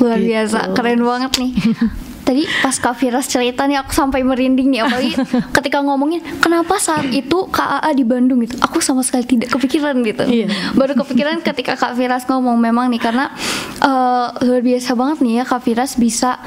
luar 0.00 0.18
Gitu. 0.18 0.30
biasa 0.32 0.72
keren 0.72 1.02
banget 1.02 1.32
nih 1.38 1.52
tadi 2.24 2.48
pas 2.64 2.74
Kak 2.74 2.96
Firas 2.96 3.28
cerita 3.28 3.68
nih 3.68 3.78
aku 3.84 3.92
sampai 3.92 4.24
merinding 4.24 4.72
nih 4.72 4.80
apalagi 4.82 5.12
ketika 5.60 5.84
ngomongin 5.84 6.24
kenapa 6.40 6.80
saat 6.80 7.06
itu 7.12 7.46
KAA 7.52 7.92
di 7.94 8.04
Bandung? 8.04 8.40
gitu. 8.40 8.56
Aku 8.64 8.82
sama 8.82 9.04
sekali 9.04 9.28
tidak 9.28 9.52
kepikiran 9.54 9.94
gitu. 10.02 10.24
Iya. 10.26 10.48
baru 10.74 10.96
kepikiran 11.04 11.44
ketika 11.44 11.76
Kak 11.76 11.94
Firas 11.94 12.24
ngomong 12.26 12.56
memang 12.58 12.88
nih 12.90 12.98
karena 12.98 13.30
eh, 13.78 14.26
luar 14.42 14.62
biasa 14.64 14.96
banget 14.96 15.18
nih 15.22 15.32
ya 15.40 15.44
Kak 15.44 15.60
Firas 15.62 15.94
bisa 16.00 16.40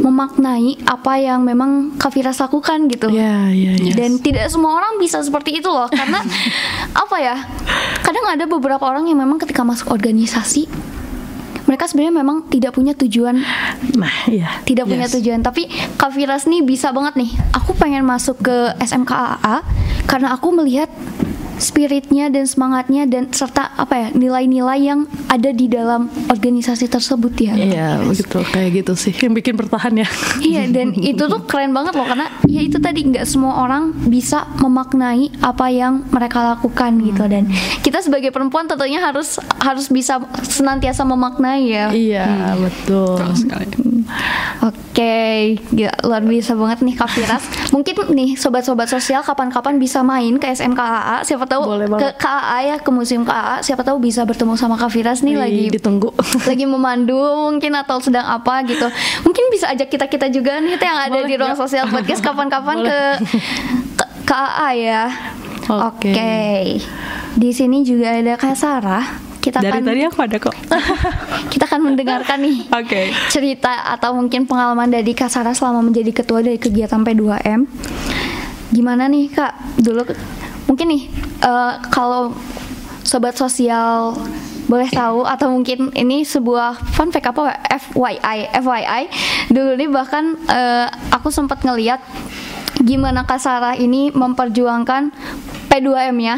memaknai 0.00 0.80
apa 0.86 1.18
yang 1.18 1.42
memang 1.42 1.98
Kak 1.98 2.14
Firas 2.14 2.38
lakukan 2.38 2.86
gitu. 2.88 3.10
Ya 3.10 3.50
ya 3.50 3.74
ya 3.74 3.92
dan 3.98 4.22
tidak 4.22 4.48
semua 4.48 4.78
orang 4.78 4.96
bisa 5.02 5.20
seperti 5.20 5.58
itu 5.58 5.68
loh 5.68 5.90
karena 5.90 6.22
apa 7.02 7.16
ya 7.18 7.36
kadang 8.06 8.26
ada 8.30 8.44
beberapa 8.46 8.86
orang 8.86 9.10
yang 9.10 9.18
memang 9.18 9.42
ketika 9.42 9.66
masuk 9.66 9.90
organisasi 9.90 10.70
mereka 11.66 11.90
sebenarnya 11.90 12.14
memang 12.22 12.46
tidak 12.46 12.72
punya 12.72 12.94
tujuan. 12.94 13.42
Nah 13.98 14.16
ya 14.30 14.62
tidak 14.62 14.86
punya 14.86 15.06
Yes. 15.06 15.14
tujuan. 15.18 15.42
Tapi 15.42 15.66
Kak 15.98 16.14
Firas 16.14 16.46
nih 16.46 16.62
bisa 16.62 16.94
banget 16.94 17.18
nih. 17.18 17.30
Aku 17.52 17.74
pengen 17.74 18.06
masuk 18.06 18.38
ke 18.40 18.56
SMKAA 18.80 19.66
karena 20.06 20.32
aku 20.32 20.54
melihat 20.54 20.88
spiritnya 21.58 22.28
dan 22.28 22.44
semangatnya 22.44 23.08
dan 23.08 23.30
serta 23.32 23.74
apa 23.76 23.94
ya 23.96 24.08
nilai-nilai 24.12 24.78
yang 24.82 25.00
ada 25.26 25.50
di 25.50 25.66
dalam 25.66 26.08
organisasi 26.28 26.86
tersebut 26.90 27.32
ya 27.38 27.52
Iya 27.56 27.88
begitu 28.04 28.38
kayak 28.52 28.70
gitu 28.84 28.92
sih 28.94 29.14
yang 29.24 29.32
bikin 29.32 29.56
bertahan 29.56 29.94
ya 29.96 30.08
Iya 30.42 30.68
dan 30.70 30.92
itu 30.96 31.22
tuh 31.26 31.40
keren 31.48 31.72
banget 31.72 31.96
loh 31.96 32.06
karena 32.06 32.28
ya 32.46 32.60
itu 32.62 32.76
tadi 32.78 33.06
nggak 33.06 33.26
semua 33.26 33.64
orang 33.64 33.92
bisa 34.06 34.46
memaknai 34.60 35.32
apa 35.40 35.66
yang 35.72 36.04
mereka 36.12 36.56
lakukan 36.56 37.00
gitu 37.02 37.24
dan 37.26 37.48
kita 37.80 38.02
sebagai 38.04 38.30
perempuan 38.30 38.68
tentunya 38.68 39.02
harus 39.02 39.40
harus 39.58 39.88
bisa 39.88 40.20
senantiasa 40.44 41.02
memaknai 41.02 41.62
ya. 41.66 41.86
iya 41.90 42.54
betul 42.58 43.16
Betul 43.16 43.34
sekali. 43.38 43.66
Oke, 44.64 45.58
gila, 45.74 45.94
luar 46.06 46.22
biasa 46.24 46.52
banget 46.56 46.78
nih 46.82 46.94
Kak 46.96 47.10
Firas. 47.10 47.44
Mungkin 47.70 47.94
nih 48.14 48.30
sobat-sobat 48.38 48.88
sosial 48.88 49.20
kapan-kapan 49.22 49.76
bisa 49.78 50.00
main 50.02 50.38
ke 50.40 50.46
SMKAA, 50.50 51.22
siapa 51.22 51.45
tahu 51.46 51.62
ke. 51.96 52.08
KAA 52.18 52.58
ya 52.68 52.76
ke 52.82 52.90
museum 52.92 53.22
KAA, 53.22 53.62
siapa 53.62 53.82
tahu 53.86 54.02
bisa 54.02 54.26
bertemu 54.26 54.58
sama 54.58 54.76
Kak 54.76 54.90
Firas 54.92 55.22
nih 55.22 55.38
lagi 55.38 55.70
ditunggu 55.72 56.10
lagi 56.50 56.66
memandu 56.66 57.16
mungkin 57.48 57.72
atau 57.78 58.02
sedang 58.02 58.26
apa 58.26 58.66
gitu 58.66 58.86
mungkin 59.22 59.44
bisa 59.48 59.70
ajak 59.72 59.88
kita 59.88 60.06
kita 60.10 60.26
juga 60.28 60.58
nih 60.60 60.76
Teh, 60.76 60.86
yang 60.86 60.98
ada 60.98 61.18
Boleh, 61.22 61.28
di 61.30 61.34
ruang 61.38 61.54
ya. 61.54 61.58
sosial 61.58 61.86
podcast 61.88 62.20
kapan-kapan 62.20 62.76
ke, 62.84 62.98
ke 63.96 64.04
ke 64.26 64.34
AA 64.34 64.70
ya 64.82 65.04
Oke. 65.66 66.14
di 67.34 67.50
sini 67.50 67.82
juga 67.82 68.14
ada 68.14 68.34
Kak 68.38 68.54
Sarah 68.54 69.26
kita 69.46 69.62
Dari 69.62 69.78
akan 69.78 69.82
tadi 69.86 70.00
aku 70.02 70.18
ada 70.26 70.36
kok. 70.42 70.54
kita 71.54 71.64
akan 71.70 71.80
mendengarkan 71.94 72.38
nih 72.42 72.66
Oke. 72.82 73.14
cerita 73.30 73.94
atau 73.94 74.18
mungkin 74.18 74.42
pengalaman 74.42 74.90
dari 74.90 75.14
Kak 75.14 75.30
Sarah 75.30 75.54
selama 75.54 75.86
menjadi 75.86 76.10
ketua 76.10 76.42
dari 76.42 76.58
kegiatan 76.58 77.06
P2M 77.06 77.70
gimana 78.74 79.06
nih 79.06 79.30
Kak 79.30 79.78
dulu 79.78 80.02
mungkin 80.66 80.86
nih 80.90 81.02
eh, 81.42 81.72
kalau 81.90 82.34
sobat 83.06 83.38
sosial 83.38 84.18
boleh 84.66 84.90
tahu 84.90 85.22
atau 85.22 85.54
mungkin 85.54 85.94
ini 85.94 86.26
sebuah 86.26 86.74
fun 86.90 87.14
fact 87.14 87.30
apa 87.30 87.54
FYI 87.70 88.50
FYI 88.50 89.02
dulu 89.54 89.78
nih 89.78 89.88
bahkan 89.90 90.34
eh, 90.50 90.86
aku 91.14 91.30
sempat 91.30 91.62
ngeliat 91.62 92.02
gimana 92.82 93.24
Kak 93.24 93.40
Sarah 93.40 93.78
ini 93.78 94.10
memperjuangkan 94.10 95.14
P2M 95.70 96.16
ya 96.18 96.36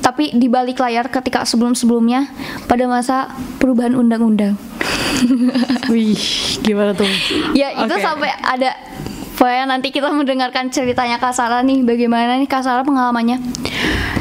tapi 0.00 0.32
di 0.34 0.48
balik 0.48 0.80
layar 0.80 1.08
ketika 1.12 1.44
sebelum-sebelumnya 1.44 2.28
pada 2.64 2.88
masa 2.88 3.30
perubahan 3.60 3.94
undang-undang. 3.94 4.56
Wih, 5.92 6.16
gimana 6.64 6.96
tuh? 6.96 7.06
ya 7.52 7.76
itu 7.84 7.94
Oke. 7.94 8.00
sampai 8.00 8.32
ada 8.40 8.72
Pokoknya 9.40 9.64
nanti 9.64 9.88
kita 9.88 10.12
mendengarkan 10.12 10.68
ceritanya 10.68 11.16
Kak 11.16 11.32
Sarah 11.32 11.64
nih 11.64 11.80
Bagaimana 11.80 12.36
nih 12.36 12.44
Kak 12.44 12.60
Sarah 12.60 12.84
pengalamannya 12.84 13.40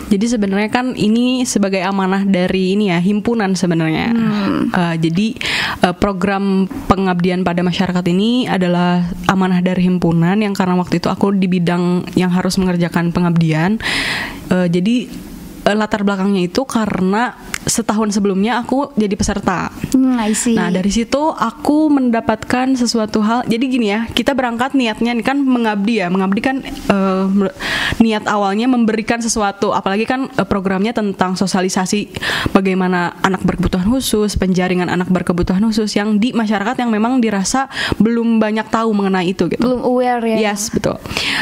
Jadi 0.08 0.26
sebenarnya 0.26 0.72
kan 0.72 0.96
ini 0.96 1.44
sebagai 1.44 1.84
amanah 1.84 2.24
dari 2.24 2.74
ini 2.74 2.90
ya 2.90 2.98
himpunan 2.98 3.54
sebenarnya. 3.54 4.10
Eh, 4.74 4.96
jadi 4.98 5.28
eh, 5.86 5.96
program 6.02 6.66
pengabdian 6.90 7.46
pada 7.46 7.62
masyarakat 7.62 8.02
ini 8.10 8.50
adalah 8.50 9.06
amanah 9.30 9.62
dari 9.62 9.86
himpunan 9.86 10.42
yang 10.42 10.58
karena 10.58 10.74
waktu 10.82 10.98
itu 10.98 11.14
aku 11.14 11.38
di 11.38 11.46
bidang 11.46 12.10
yang 12.18 12.34
harus 12.34 12.58
mengerjakan 12.58 13.14
pengabdian. 13.14 13.78
Eh, 14.50 14.66
jadi 14.66 15.06
latar 15.70 16.02
belakangnya 16.02 16.50
itu 16.50 16.66
karena 16.66 17.38
setahun 17.67 18.15
sebelumnya 18.15 18.62
aku 18.63 18.93
jadi 18.95 19.15
peserta. 19.15 19.74
Hmm, 19.91 20.15
I 20.19 20.32
see 20.32 20.56
Nah 20.56 20.72
dari 20.72 20.89
situ 20.89 21.19
aku 21.19 21.91
mendapatkan 21.91 22.76
sesuatu 22.76 23.19
hal. 23.26 23.43
Jadi 23.50 23.65
gini 23.67 23.88
ya, 23.91 24.08
kita 24.10 24.32
berangkat 24.38 24.74
niatnya 24.78 25.15
kan 25.26 25.41
mengabdi 25.43 26.00
ya, 26.04 26.08
mengabdi 26.08 26.41
kan 26.43 26.63
mer- 27.30 27.56
niat 28.00 28.24
awalnya 28.30 28.69
memberikan 28.69 29.19
sesuatu. 29.19 29.72
Apalagi 29.76 30.06
kan 30.08 30.30
eh, 30.30 30.48
programnya 30.48 30.95
tentang 30.95 31.36
sosialisasi 31.36 32.12
bagaimana 32.56 33.17
anak 33.26 33.43
berkebutuhan 33.43 33.88
khusus, 33.89 34.36
penjaringan 34.39 34.88
anak 34.88 35.12
berkebutuhan 35.12 35.63
khusus 35.67 35.93
yang 35.98 36.17
di 36.17 36.32
masyarakat 36.32 36.80
yang 36.80 36.91
memang 36.93 37.19
dirasa 37.19 37.67
belum 38.00 38.39
banyak 38.39 38.67
tahu 38.72 38.91
mengenai 38.95 39.32
itu 39.34 39.50
gitu. 39.52 39.62
Belum 39.62 39.82
aware 39.84 40.24
ya 40.26 40.52
Yes, 40.52 40.72
betul. 40.72 40.98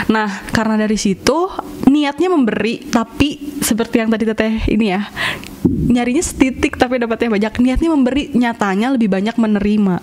Nah, 0.09 0.27
karena 0.51 0.75
dari 0.79 0.97
situ 0.97 1.49
niatnya 1.87 2.27
memberi, 2.31 2.87
tapi 2.89 3.59
seperti 3.61 4.01
yang 4.03 4.09
tadi 4.11 4.23
teteh 4.27 4.53
ini 4.71 4.91
ya, 4.91 5.01
nyarinya 5.67 6.23
setitik 6.23 6.79
tapi 6.79 6.99
dapatnya 6.99 7.35
banyak. 7.37 7.53
Niatnya 7.59 7.89
memberi, 7.91 8.23
nyatanya 8.33 8.95
lebih 8.95 9.11
banyak 9.11 9.35
menerima. 9.35 9.95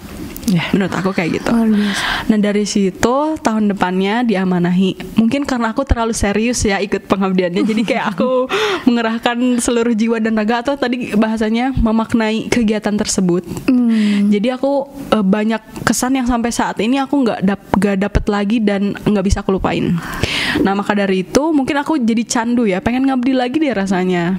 Ya. 0.52 0.68
Menurut 0.76 0.92
aku 0.92 1.10
kayak 1.16 1.40
gitu. 1.40 1.50
Biasa. 1.52 2.28
Nah 2.28 2.38
dari 2.40 2.64
situ 2.68 3.16
tahun 3.40 3.72
depannya 3.72 4.28
diamanahi. 4.28 5.16
Mungkin 5.16 5.48
karena 5.48 5.72
aku 5.72 5.88
terlalu 5.88 6.12
serius 6.12 6.60
ya 6.68 6.76
ikut 6.84 7.08
pengabdiannya, 7.08 7.64
jadi 7.64 7.82
kayak 7.84 8.06
aku 8.16 8.48
mengerahkan 8.88 9.60
seluruh 9.60 9.96
jiwa 9.96 10.20
dan 10.20 10.36
raga 10.36 10.60
atau 10.60 10.76
tadi 10.76 11.16
bahasanya 11.16 11.72
memaknai 11.72 12.52
kegiatan 12.52 12.92
tersebut. 12.92 13.44
Hmm. 13.68 14.28
Jadi 14.28 14.52
aku 14.52 14.84
eh, 15.16 15.24
banyak 15.24 15.84
kesan 15.88 16.20
yang 16.20 16.28
sampai 16.28 16.52
saat 16.52 16.76
ini 16.84 17.00
aku 17.00 17.24
nggak 17.24 17.40
dap 17.40 17.60
nggak 17.80 17.96
dapet 18.04 18.24
lagi 18.28 18.58
dan 18.60 18.92
nggak 18.92 19.24
bisa 19.24 19.40
aku 19.40 19.56
lupain. 19.56 19.96
Nah 20.60 20.72
maka 20.76 20.92
dari 20.92 21.24
itu 21.24 21.52
mungkin 21.56 21.80
aku 21.80 21.96
jadi 22.04 22.24
candu 22.28 22.68
ya, 22.68 22.84
pengen 22.84 23.08
ngabdi 23.08 23.32
lagi 23.32 23.56
deh 23.56 23.72
rasanya. 23.72 24.36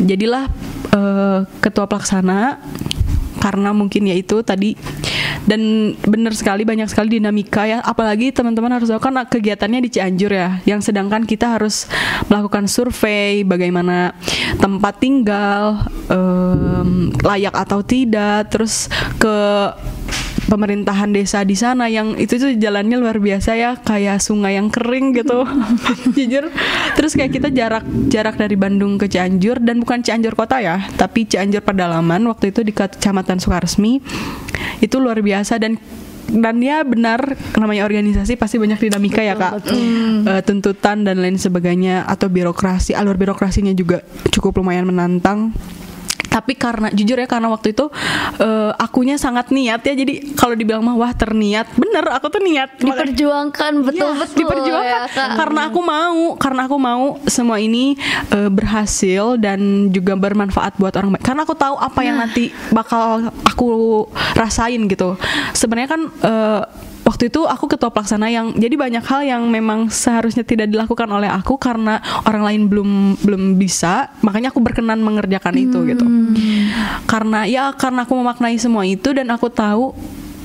Jadilah 0.00 0.48
eh, 0.96 1.38
ketua 1.60 1.84
pelaksana 1.84 2.56
karena 3.40 3.72
mungkin 3.72 4.06
ya 4.06 4.14
itu 4.14 4.44
tadi. 4.44 4.76
Dan 5.48 5.92
benar 6.04 6.36
sekali 6.36 6.68
banyak 6.68 6.86
sekali 6.86 7.16
dinamika 7.16 7.64
ya. 7.64 7.80
Apalagi 7.80 8.30
teman-teman 8.30 8.76
harus 8.76 8.92
tahu 8.92 9.00
kan 9.00 9.16
kegiatannya 9.24 9.80
di 9.88 9.90
Cianjur 9.90 10.30
ya. 10.30 10.60
Yang 10.68 10.92
sedangkan 10.92 11.24
kita 11.24 11.56
harus 11.56 11.88
melakukan 12.28 12.68
survei 12.68 13.42
bagaimana 13.42 14.12
tempat 14.60 15.00
tinggal 15.00 15.88
em, 16.12 17.10
layak 17.24 17.56
atau 17.56 17.80
tidak 17.80 18.52
terus 18.52 18.92
ke 19.16 19.36
pemerintahan 20.50 21.14
desa 21.14 21.46
di 21.46 21.54
sana 21.54 21.86
yang 21.86 22.18
itu 22.18 22.34
tuh 22.34 22.50
jalannya 22.58 22.98
luar 22.98 23.22
biasa 23.22 23.54
ya 23.54 23.78
kayak 23.78 24.18
sungai 24.18 24.58
yang 24.58 24.66
kering 24.68 25.14
gitu. 25.14 25.46
Jujur 26.16 26.50
terus 26.98 27.14
kayak 27.14 27.30
kita 27.30 27.48
jarak 27.54 27.86
jarak 28.10 28.34
dari 28.34 28.58
Bandung 28.58 28.98
ke 28.98 29.06
Cianjur 29.06 29.62
dan 29.62 29.82
bukan 29.82 30.02
Cianjur 30.02 30.34
kota 30.34 30.58
ya 30.58 30.82
tapi 30.98 31.24
Cianjur 31.26 31.62
pedalaman 31.62 32.26
waktu 32.26 32.50
itu 32.50 32.66
di 32.66 32.74
Kecamatan 32.74 33.38
Sukaresmi 33.38 34.02
itu 34.82 34.96
luar 34.98 35.22
biasa 35.22 35.60
dan 35.62 35.78
dan 36.30 36.62
ya 36.62 36.86
benar 36.86 37.34
namanya 37.58 37.82
organisasi 37.82 38.38
pasti 38.38 38.62
banyak 38.62 38.78
dinamika 38.78 39.18
ya 39.18 39.34
kak. 39.34 39.66
Eh, 39.66 40.42
tuntutan 40.46 41.02
dan 41.02 41.18
lain 41.18 41.36
sebagainya 41.36 42.06
atau 42.06 42.30
birokrasi 42.30 42.94
alur 42.94 43.18
birokrasinya 43.18 43.74
juga 43.74 44.06
cukup 44.30 44.62
lumayan 44.62 44.86
menantang 44.86 45.50
tapi 46.30 46.54
karena 46.54 46.88
jujur 46.94 47.18
ya 47.18 47.26
karena 47.26 47.50
waktu 47.50 47.74
itu 47.74 47.90
eh, 48.38 48.70
akunya 48.78 49.18
sangat 49.18 49.50
niat 49.50 49.82
ya. 49.82 49.94
Jadi 49.98 50.32
kalau 50.38 50.54
dibilang 50.54 50.86
mah 50.86 50.94
wah 50.94 51.10
terniat. 51.10 51.74
Bener 51.74 52.06
aku 52.06 52.30
tuh 52.30 52.38
niat. 52.38 52.78
Diperjuangkan 52.78 53.72
Iya, 53.74 53.84
betul-betul 53.84 54.38
diperjuangkan. 54.38 54.86
ya, 54.86 55.00
Kak. 55.10 55.28
karena 55.36 55.60
aku 55.66 55.80
mau 55.82 56.20
karena 56.38 56.60
aku 56.70 56.76
mau 56.78 57.02
semua 57.26 57.58
ini 57.58 57.98
eh, 58.30 58.46
berhasil 58.48 59.34
dan 59.36 59.90
juga 59.90 60.14
bermanfaat 60.14 60.78
buat 60.78 60.94
orang 60.94 61.18
banyak 61.18 61.26
karena 61.26 61.42
aku 61.42 61.54
tahu 61.58 61.74
apa 61.76 62.00
yang 62.06 62.16
nanti 62.16 62.54
bakal 62.70 63.28
aku 63.42 63.68
rasain 64.38 64.86
gitu. 64.86 65.18
Sebenarnya 65.52 65.90
kan 65.90 66.02
eh, 66.06 66.62
waktu 67.10 67.26
itu 67.26 67.42
aku 67.42 67.66
ketua 67.66 67.90
pelaksana 67.90 68.30
yang 68.30 68.54
jadi 68.54 68.78
banyak 68.78 69.02
hal 69.02 69.26
yang 69.26 69.42
memang 69.50 69.90
seharusnya 69.90 70.46
tidak 70.46 70.70
dilakukan 70.70 71.10
oleh 71.10 71.26
aku 71.26 71.58
karena 71.58 71.98
orang 72.22 72.46
lain 72.46 72.62
belum 72.70 72.90
belum 73.18 73.42
bisa. 73.58 74.14
Makanya 74.22 74.54
aku 74.54 74.62
berkenan 74.62 75.02
mengerjakan 75.02 75.58
itu 75.58 75.82
gitu. 75.90 76.06
Karena 77.10 77.50
ya 77.50 77.74
karena 77.74 78.06
aku 78.06 78.14
memaknai 78.14 78.54
semua 78.62 78.86
itu 78.86 79.10
dan 79.10 79.26
aku 79.34 79.50
tahu 79.50 79.90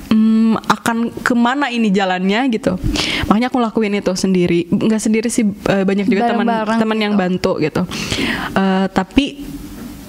hmm, 0.10 0.58
akan 0.66 1.14
ke 1.22 1.38
mana 1.38 1.70
ini 1.70 1.94
jalannya 1.94 2.50
gitu. 2.50 2.82
Makanya 3.30 3.54
aku 3.54 3.62
lakuin 3.62 3.94
itu 4.02 4.18
sendiri. 4.18 4.66
Nggak 4.66 5.02
sendiri 5.06 5.30
sih 5.30 5.46
eh, 5.46 5.86
banyak 5.86 6.10
juga 6.10 6.34
teman 6.34 6.50
Bareng-bareng 6.50 6.80
teman 6.82 6.98
yang 6.98 7.14
gitu. 7.14 7.22
bantu 7.22 7.52
gitu. 7.62 7.82
Eh, 8.58 8.86
tapi 8.90 9.46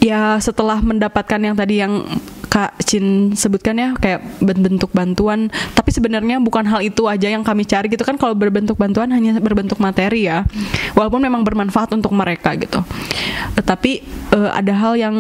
ya 0.01 0.40
setelah 0.40 0.81
mendapatkan 0.81 1.40
yang 1.42 1.53
tadi 1.53 1.85
yang 1.85 2.01
Kak 2.47 2.79
Cin 2.87 3.35
sebutkan 3.35 3.77
ya 3.77 3.93
kayak 3.99 4.23
bentuk 4.41 4.91
bantuan. 4.95 5.53
Tapi 5.75 5.91
sebenarnya 5.93 6.39
bukan 6.39 6.65
hal 6.67 6.81
itu 6.83 7.05
aja 7.11 7.27
yang 7.29 7.43
kami 7.43 7.67
cari 7.67 7.91
gitu 7.91 8.03
kan. 8.07 8.17
Kalau 8.17 8.33
berbentuk 8.33 8.79
bantuan 8.79 9.11
hanya 9.13 9.37
berbentuk 9.43 9.77
materi 9.83 10.31
ya. 10.31 10.47
Walaupun 10.95 11.21
memang 11.21 11.43
bermanfaat 11.43 11.93
untuk 11.93 12.15
mereka 12.15 12.55
gitu. 12.57 12.81
Eh, 13.59 13.65
tapi 13.65 14.03
eh, 14.33 14.51
ada 14.53 14.73
hal 14.73 14.95
yang 14.97 15.17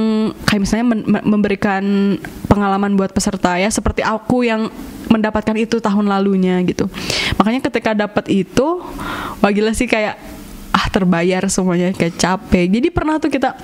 kayak 0.46 0.60
misalnya 0.62 0.86
memberikan 1.26 2.16
pengalaman 2.46 2.94
buat 2.94 3.12
peserta 3.12 3.58
ya. 3.58 3.68
Seperti 3.68 4.00
aku 4.06 4.46
yang 4.46 4.70
mendapatkan 5.06 5.54
itu 5.54 5.78
tahun 5.78 6.10
lalunya 6.10 6.58
gitu. 6.66 6.90
Makanya 7.38 7.60
ketika 7.70 7.94
dapat 7.94 8.26
itu 8.30 8.82
wah 9.38 9.50
gila 9.54 9.70
sih 9.70 9.86
kayak 9.86 10.35
ah 10.72 10.86
terbayar 10.90 11.44
semuanya 11.50 11.92
kayak 11.92 12.16
capek. 12.16 12.66
Jadi 12.70 12.88
pernah 12.90 13.18
tuh 13.20 13.30
kita 13.30 13.54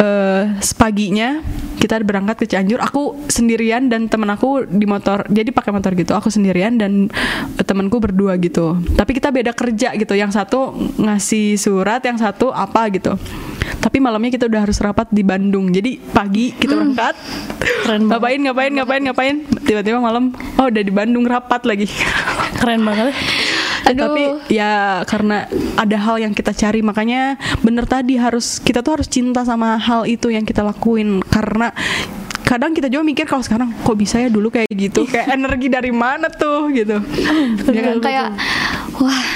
eh 0.00 0.42
sepaginya 0.60 1.40
kita 1.76 2.00
berangkat 2.02 2.40
ke 2.40 2.46
Cianjur 2.48 2.80
aku 2.80 3.28
sendirian 3.28 3.92
dan 3.92 4.08
temen 4.08 4.26
aku 4.32 4.64
di 4.64 4.88
motor 4.88 5.28
jadi 5.28 5.52
pakai 5.52 5.70
motor 5.70 5.92
gitu. 5.94 6.16
Aku 6.16 6.32
sendirian 6.32 6.80
dan 6.80 7.12
eh, 7.56 7.64
temenku 7.64 8.00
berdua 8.00 8.40
gitu. 8.40 8.80
Tapi 8.96 9.12
kita 9.16 9.30
beda 9.30 9.52
kerja 9.52 9.94
gitu 9.94 10.14
yang 10.16 10.32
satu 10.32 10.72
ngasih 10.98 11.60
surat 11.60 12.00
yang 12.02 12.16
satu 12.16 12.50
apa 12.50 12.88
gitu. 12.90 13.14
Tapi 13.76 14.02
malamnya 14.02 14.34
kita 14.34 14.50
udah 14.50 14.66
harus 14.66 14.78
rapat 14.82 15.06
di 15.14 15.22
Bandung. 15.22 15.70
Jadi 15.70 15.98
pagi 16.00 16.50
kita 16.54 16.74
berangkat 16.74 17.14
Keren 17.86 18.10
ngapain 18.10 18.40
ngapain 18.42 18.72
ngapain 18.74 19.02
ngapain? 19.06 19.36
Tiba-tiba 19.62 20.02
malam 20.02 20.34
oh 20.58 20.66
udah 20.66 20.82
di 20.82 20.90
Bandung 20.90 21.22
rapat 21.22 21.62
lagi. 21.62 21.86
Keren 22.58 22.82
banget. 22.82 23.14
Aduh. 23.86 24.02
tapi 24.02 24.22
ya 24.50 25.02
karena 25.06 25.46
ada 25.74 25.96
hal 25.96 26.16
yang 26.18 26.32
kita 26.32 26.50
cari 26.50 26.82
makanya 26.82 27.34
bener 27.62 27.86
tadi 27.86 28.18
harus 28.18 28.58
kita 28.58 28.82
tuh 28.82 28.98
harus 28.98 29.06
cinta 29.06 29.42
sama 29.42 29.78
hal 29.78 30.04
itu 30.04 30.28
yang 30.28 30.42
kita 30.42 30.60
lakuin 30.60 31.22
karena 31.22 31.70
kadang 32.42 32.70
kita 32.70 32.86
juga 32.86 33.02
mikir 33.02 33.26
kalau 33.26 33.42
sekarang 33.42 33.74
kok 33.76 33.94
bisa 33.94 34.22
ya 34.22 34.30
dulu 34.30 34.50
kayak 34.50 34.70
gitu 34.70 35.02
kayak 35.04 35.34
energi 35.34 35.66
dari 35.66 35.90
mana 35.90 36.30
tuh 36.30 36.70
gitu 36.70 37.02
Ya 37.70 37.82
kan? 37.90 37.98
kayak 37.98 38.26
wah 38.98 39.26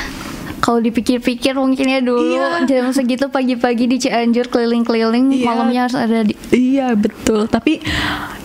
kalau 0.70 0.78
dipikir-pikir 0.80 1.58
mungkin 1.58 1.82
ya 1.84 1.98
dulu 1.98 2.22
Iya. 2.22 2.62
jam 2.62 2.94
segitu 2.94 3.26
pagi-pagi 3.26 3.90
di 3.90 3.98
Cianjur 3.98 4.46
keliling-keliling 4.46 5.34
Iya. 5.34 5.46
malamnya 5.50 5.80
harus 5.84 5.98
ada 5.98 6.22
di 6.22 6.38
Iya 6.54 6.94
betul, 6.94 7.50
tapi 7.50 7.82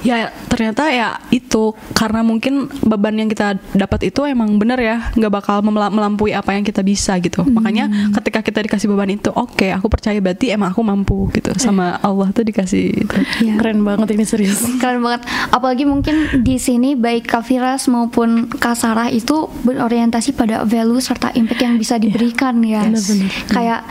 ya 0.02 0.30
ternyata 0.46 0.90
ya 0.90 1.18
itu 1.30 1.74
karena 1.94 2.22
mungkin 2.22 2.70
beban 2.82 3.14
yang 3.14 3.26
kita 3.26 3.58
dapat 3.74 4.10
itu 4.10 4.22
emang 4.24 4.58
bener 4.58 4.78
ya 4.78 5.10
nggak 5.14 5.34
bakal 5.34 5.62
melampaui 5.66 6.30
apa 6.32 6.54
yang 6.54 6.62
kita 6.62 6.82
bisa 6.82 7.14
gitu. 7.18 7.42
Makanya 7.42 7.90
ketika 8.14 8.42
kita 8.42 8.62
dikasih 8.62 8.90
beban 8.90 9.10
itu, 9.10 9.30
oke 9.30 9.66
aku 9.70 9.86
percaya 9.86 10.18
berarti 10.18 10.50
emang 10.50 10.74
aku 10.74 10.82
mampu 10.82 11.30
gitu 11.34 11.54
sama 11.58 11.98
Allah 12.02 12.30
tuh 12.30 12.42
dikasih 12.42 13.06
itu. 13.06 13.16
Iya. 13.42 13.58
Keren 13.58 13.82
banget 13.82 14.14
ini 14.14 14.26
serius. 14.26 14.62
Keren 14.82 15.02
banget. 15.02 15.26
Apalagi 15.50 15.86
mungkin 15.86 16.42
di 16.42 16.58
sini 16.58 16.94
baik 16.94 17.30
Kak 17.30 17.46
Firas 17.46 17.86
maupun 17.86 18.50
Kak 18.50 18.78
Sarah 18.78 19.10
itu 19.10 19.46
berorientasi 19.66 20.34
pada 20.34 20.62
value 20.64 21.02
serta 21.02 21.34
impact 21.34 21.62
yang 21.62 21.76
bisa 21.78 21.98
diberikan 22.16 22.64
ya. 22.64 22.88
benar-benar. 22.88 23.32
Kayak 23.52 23.82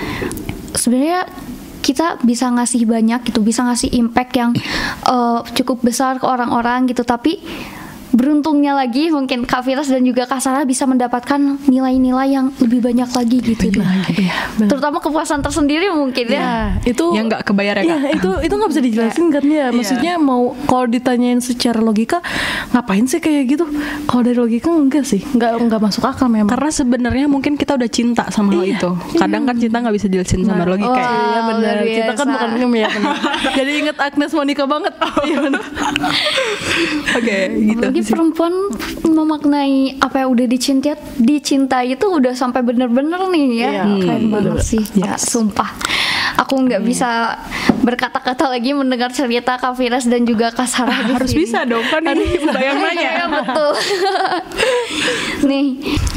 sebenarnya 0.73 1.21
kita 1.85 2.17
bisa 2.25 2.49
ngasih 2.49 2.89
banyak 2.89 3.21
gitu, 3.29 3.45
bisa 3.45 3.61
ngasih 3.69 3.93
impact 3.93 4.33
yang 4.41 4.51
eh, 5.05 5.41
cukup 5.61 5.85
besar 5.85 6.17
ke 6.17 6.25
orang-orang 6.25 6.89
gitu, 6.89 7.05
tapi 7.05 7.45
beruntungnya 8.15 8.79
lagi 8.79 9.11
mungkin 9.11 9.43
Kak 9.43 9.67
Firas 9.67 9.91
dan 9.91 10.07
juga 10.07 10.23
Kak 10.25 10.39
Sarah 10.39 10.63
bisa 10.63 10.87
mendapatkan 10.87 11.37
nilai-nilai 11.67 12.31
yang 12.31 12.47
lebih 12.63 12.79
banyak 12.79 13.11
lagi 13.11 13.39
gitu. 13.43 13.75
Iya, 13.75 14.55
benar. 14.55 14.71
Terutama 14.71 14.99
kepuasan 15.03 15.43
tersendiri 15.43 15.91
mungkin 15.91 16.31
ya. 16.31 16.39
Ya, 16.39 16.55
itu 16.87 17.05
Yang 17.11 17.27
nggak 17.29 17.43
kebayar 17.45 17.75
ya, 17.77 17.85
Iya, 17.85 17.97
Kak? 17.99 18.13
itu 18.15 18.31
itu 18.41 18.55
nggak 18.55 18.71
bisa 18.71 18.83
dijelasin 18.83 19.27
kan 19.29 19.45
ya. 19.45 19.67
Maksudnya 19.69 20.15
mau 20.17 20.55
kalau 20.65 20.87
ditanyain 20.87 21.43
secara 21.43 21.83
logika 21.83 22.23
ngapain 22.71 23.05
sih 23.05 23.19
kayak 23.19 23.51
gitu? 23.51 23.65
Kalau 24.07 24.23
dari 24.23 24.39
logika 24.39 24.71
enggak 24.71 25.03
sih, 25.03 25.19
nggak 25.27 25.67
nggak 25.67 25.81
masuk 25.83 26.07
akal 26.07 26.31
memang. 26.31 26.49
Karena 26.49 26.71
sebenarnya 26.71 27.27
mungkin 27.27 27.59
kita 27.59 27.75
udah 27.75 27.91
cinta 27.91 28.31
sama 28.31 28.55
hal 28.55 28.63
itu. 28.65 28.91
Kadang 29.19 29.43
kan 29.43 29.59
cinta 29.59 29.83
nggak 29.83 29.95
bisa 29.95 30.07
dijelasin 30.07 30.47
sama 30.47 30.63
logika. 30.63 30.95
ya. 30.95 31.03
Wah, 31.03 31.23
Iya 31.25 31.41
benar. 31.51 31.75
Kita 31.83 32.13
kan 32.15 32.27
bukan 32.31 32.49
film 32.55 32.73
ya 32.75 32.89
benar. 32.89 33.15
Jadi 33.59 33.71
inget 33.75 33.97
Agnes 33.99 34.31
Monica 34.31 34.65
banget. 34.65 34.95
Iya 35.25 35.39
benar. 35.43 35.63
Oke, 37.19 37.39
gitu. 37.51 37.87
Perempuan 38.05 38.53
memaknai 39.03 39.97
apa 39.99 40.25
yang 40.25 40.37
udah 40.37 40.47
dicintai 40.47 40.93
dicintai 41.17 41.97
itu 41.97 42.05
udah 42.05 42.37
sampai 42.37 42.61
bener-bener 42.61 43.21
nih 43.31 43.47
ya. 43.57 43.71
Iya, 43.71 43.85
Keren 44.05 44.21
hmm, 44.21 44.33
banget 44.33 44.53
bener. 44.59 44.67
sih. 44.67 44.85
Ya, 44.93 45.15
sumpah. 45.17 45.71
Aku 46.35 46.59
nggak 46.61 46.83
bisa 46.83 47.39
berkata-kata 47.81 48.51
lagi 48.51 48.75
mendengar 48.75 49.15
cerita 49.15 49.55
Kak 49.55 49.79
Firas 49.79 50.05
dan 50.05 50.27
juga 50.27 50.51
Kak 50.51 50.67
Sarah 50.67 51.15
Harus 51.15 51.31
sini. 51.31 51.47
bisa 51.47 51.63
dong 51.63 51.85
kan 51.87 52.03
ini 52.03 52.27
bayang 52.51 52.79
nanya. 52.83 53.11
Iya 53.15 53.27
betul. 53.31 53.73
Nih 55.51 55.67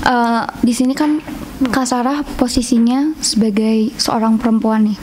eh, 0.03 0.41
di 0.63 0.73
sini 0.73 0.97
kan 0.97 1.21
Kak 1.69 1.85
Sarah 1.85 2.21
posisinya 2.37 3.13
sebagai 3.19 3.93
seorang 3.97 4.37
perempuan 4.37 4.89
nih. 4.89 4.97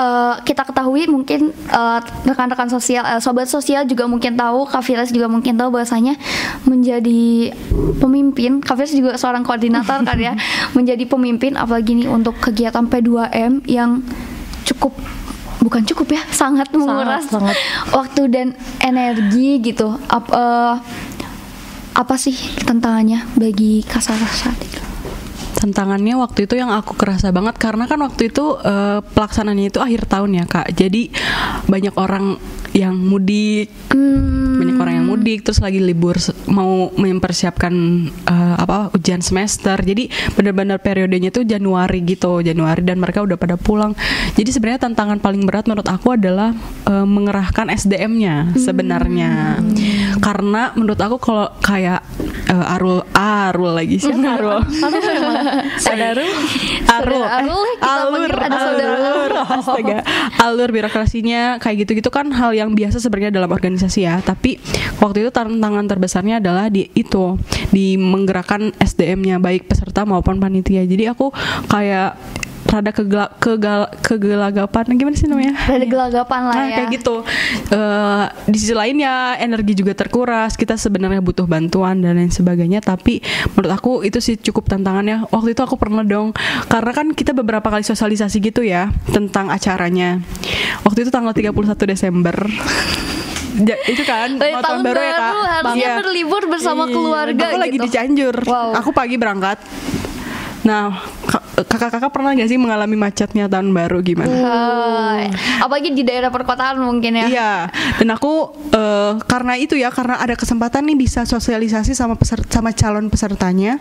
Eh, 0.00 0.34
kita 0.48 0.64
ketahui 0.64 1.04
mungkin 1.12 1.52
eh, 1.52 2.00
rekan-rekan 2.24 2.72
sosial, 2.72 3.04
eh, 3.04 3.20
sobat 3.20 3.44
sosial 3.52 3.84
juga 3.84 4.08
mungkin 4.08 4.32
tahu, 4.32 4.64
Kak 4.64 4.80
Firas 4.80 5.12
juga 5.12 5.28
mungkin 5.28 5.60
tahu 5.60 5.68
bahwasanya 5.76 6.16
menjadi 6.64 7.52
pemimpin, 8.00 8.64
Kak 8.64 8.80
Firas 8.80 8.96
juga 8.96 9.20
seorang 9.20 9.44
koordinator 9.44 10.00
kan 10.00 10.16
ya, 10.16 10.32
menjadi 10.76 11.04
pemimpin 11.04 11.52
apalagi 11.60 12.00
nih 12.00 12.08
untuk 12.08 12.40
kegiatan 12.40 12.88
P2M 12.88 13.60
yang 13.68 14.00
cukup 14.64 14.96
bukan 15.60 15.84
cukup 15.84 16.16
ya, 16.16 16.22
sangat 16.32 16.72
menguras 16.72 17.28
sangat. 17.28 17.52
waktu 17.92 18.22
dan 18.32 18.46
energi 18.80 19.60
gitu. 19.60 20.00
Ap- 20.08 20.32
eh, 20.32 20.74
apa 21.92 22.14
sih 22.16 22.32
tantangannya 22.64 23.36
bagi 23.36 23.84
Kak 23.84 24.00
Sarah 24.00 24.32
saat 24.32 24.56
itu? 24.64 24.89
Tantangannya 25.60 26.16
waktu 26.16 26.48
itu 26.48 26.56
yang 26.56 26.72
aku 26.72 26.96
kerasa 26.96 27.28
banget 27.30 27.60
karena 27.60 27.84
kan 27.84 28.00
waktu 28.00 28.32
itu 28.32 28.56
eh, 28.64 29.04
pelaksanaannya 29.04 29.68
itu 29.68 29.78
akhir 29.78 30.08
tahun 30.08 30.40
ya 30.40 30.44
kak. 30.48 30.72
Jadi 30.72 31.12
banyak 31.68 31.94
orang 32.00 32.40
yang 32.72 32.96
mudik, 32.96 33.68
Hmm, 33.90 34.62
banyak 34.62 34.78
orang 34.78 34.94
yang 35.02 35.08
mudik 35.10 35.42
terus 35.42 35.58
lagi 35.58 35.82
libur 35.82 36.14
mau 36.46 36.94
mempersiapkan 36.94 37.74
eh, 38.06 38.54
apa 38.54 38.94
ujian 38.94 39.18
semester. 39.18 39.74
Jadi 39.82 40.06
benar-benar 40.38 40.78
periodenya 40.78 41.34
tuh 41.34 41.42
Januari 41.42 42.06
gitu, 42.06 42.38
Januari 42.38 42.86
dan 42.86 43.02
mereka 43.02 43.26
udah 43.26 43.34
pada 43.34 43.58
pulang. 43.58 43.98
Jadi 44.38 44.46
sebenarnya 44.54 44.86
tantangan 44.86 45.18
paling 45.18 45.42
berat 45.42 45.66
menurut 45.66 45.90
aku 45.90 46.14
adalah 46.14 46.54
eh, 46.86 47.06
mengerahkan 47.06 47.66
SDM-nya 47.74 48.54
sebenarnya. 48.54 49.58
Karena 50.22 50.70
menurut 50.78 51.02
aku 51.02 51.18
kalau 51.18 51.50
kayak 51.58 52.06
eh, 52.46 52.72
Arul 52.78 53.02
Arul 53.10 53.74
lagi 53.74 53.98
siapa 53.98 54.38
Arul? 54.38 54.62
Saudara 54.80 55.10
Arul, 55.18 55.36
Saudara 55.78 56.24
Arul, 56.90 57.22
panggil 57.80 58.30
ada 58.34 58.58
saudara 58.58 58.94
alur, 58.98 59.32
astaga, 59.34 59.98
alur 60.42 60.68
birokrasinya 60.74 61.62
kayak 61.62 61.86
gitu-gitu 61.86 62.10
kan 62.10 62.30
hal 62.34 62.50
yang 62.54 62.74
biasa 62.74 62.98
sebenarnya 62.98 63.38
dalam 63.38 63.50
organisasi 63.50 64.06
ya. 64.06 64.18
Tapi 64.22 64.58
waktu 64.98 65.26
itu 65.26 65.30
tantangan 65.30 65.86
terbesarnya 65.86 66.42
adalah 66.42 66.68
di 66.68 66.90
itu 66.94 67.38
di 67.70 67.94
menggerakkan 67.94 68.74
SDM-nya 68.78 69.38
baik 69.38 69.70
peserta 69.70 70.02
maupun 70.02 70.42
panitia. 70.42 70.82
Jadi 70.84 71.06
aku 71.06 71.30
kayak 71.70 72.18
rada 72.70 72.90
kegela, 72.90 73.26
kegal, 73.36 73.82
kegelagapan 74.00 74.84
gimana 74.92 75.12
sih 75.12 75.26
namanya? 75.26 75.58
Rada 75.60 75.82
gelagapan 75.84 76.40
lah 76.44 76.54
Nah, 76.54 76.64
ya. 76.64 76.76
kayak 76.76 76.90
gitu. 76.94 77.16
Eh, 77.68 78.24
di 78.46 78.56
sisi 78.56 78.72
lainnya 78.72 79.10
energi 79.36 79.74
juga 79.74 79.90
terkuras. 79.92 80.54
Kita 80.54 80.74
sebenarnya 80.74 81.18
butuh 81.18 81.44
bantuan 81.44 81.98
dan 81.98 82.14
lain 82.14 82.30
sebagainya. 82.30 82.78
Tapi 82.78 83.18
menurut 83.50 83.72
aku 83.72 83.92
itu 84.00 84.18
sih 84.18 84.36
cukup 84.36 84.70
tantangannya. 84.70 85.26
Waktu 85.28 85.52
itu 85.52 85.60
aku 85.60 85.74
pernah 85.74 86.00
dong, 86.00 86.30
karena 86.64 86.92
kan 86.92 87.10
kita 87.10 87.32
beberapa 87.32 87.66
kali 87.66 87.82
sosialisasi 87.82 88.38
gitu 88.40 88.62
ya 88.62 88.88
tentang 89.08 89.48
acaranya. 89.48 90.22
Waktu 90.80 91.02
itu 91.02 91.10
tanggal 91.10 91.34
31 91.34 91.50
Desember. 91.84 92.36
Ja- 93.50 93.82
itu 93.84 94.06
kan 94.06 94.38
Eh, 94.38 94.54
mau 94.54 94.62
tahun 94.62 94.80
baru, 94.80 95.00
ya 95.02 95.12
kak 95.12 95.32
harusnya 95.34 95.74
Iya. 95.82 95.94
berlibur 95.98 96.42
bersama 96.46 96.86
Iya, 96.86 96.94
keluarga 96.94 97.44
aku 97.44 97.58
lagi 97.58 97.70
gitu. 97.72 97.82
di 97.82 97.88
Cianjur 97.90 98.36
Wow. 98.40 98.70
aku 98.72 98.90
pagi 98.90 99.18
berangkat 99.18 99.58
nah 100.60 100.92
ka- 101.24 101.64
kakak-kakak 101.64 102.12
pernah 102.12 102.36
gak 102.36 102.48
sih 102.48 102.60
mengalami 102.60 102.92
macetnya 102.92 103.48
tahun 103.48 103.72
baru 103.72 104.00
gimana 104.00 104.28
Eh, 104.30 105.22
apalagi 105.58 105.92
di 105.92 106.04
daerah 106.04 106.28
perkotaan 106.28 106.80
mungkin 106.80 107.16
ya. 107.16 107.26
Iya, 107.26 107.52
dan 107.96 108.08
aku 108.10 108.32
eh, 108.70 109.12
karena 109.24 109.56
itu 109.56 109.76
ya, 109.76 109.88
karena 109.88 110.16
ada 110.16 110.32
kesempatan 110.32 110.84
nih 110.86 110.96
bisa 110.96 111.24
sosialisasi 111.24 111.92
sama 111.92 112.16
peserta, 112.16 112.48
sama 112.48 112.72
calon 112.72 113.08
pesertanya. 113.08 113.76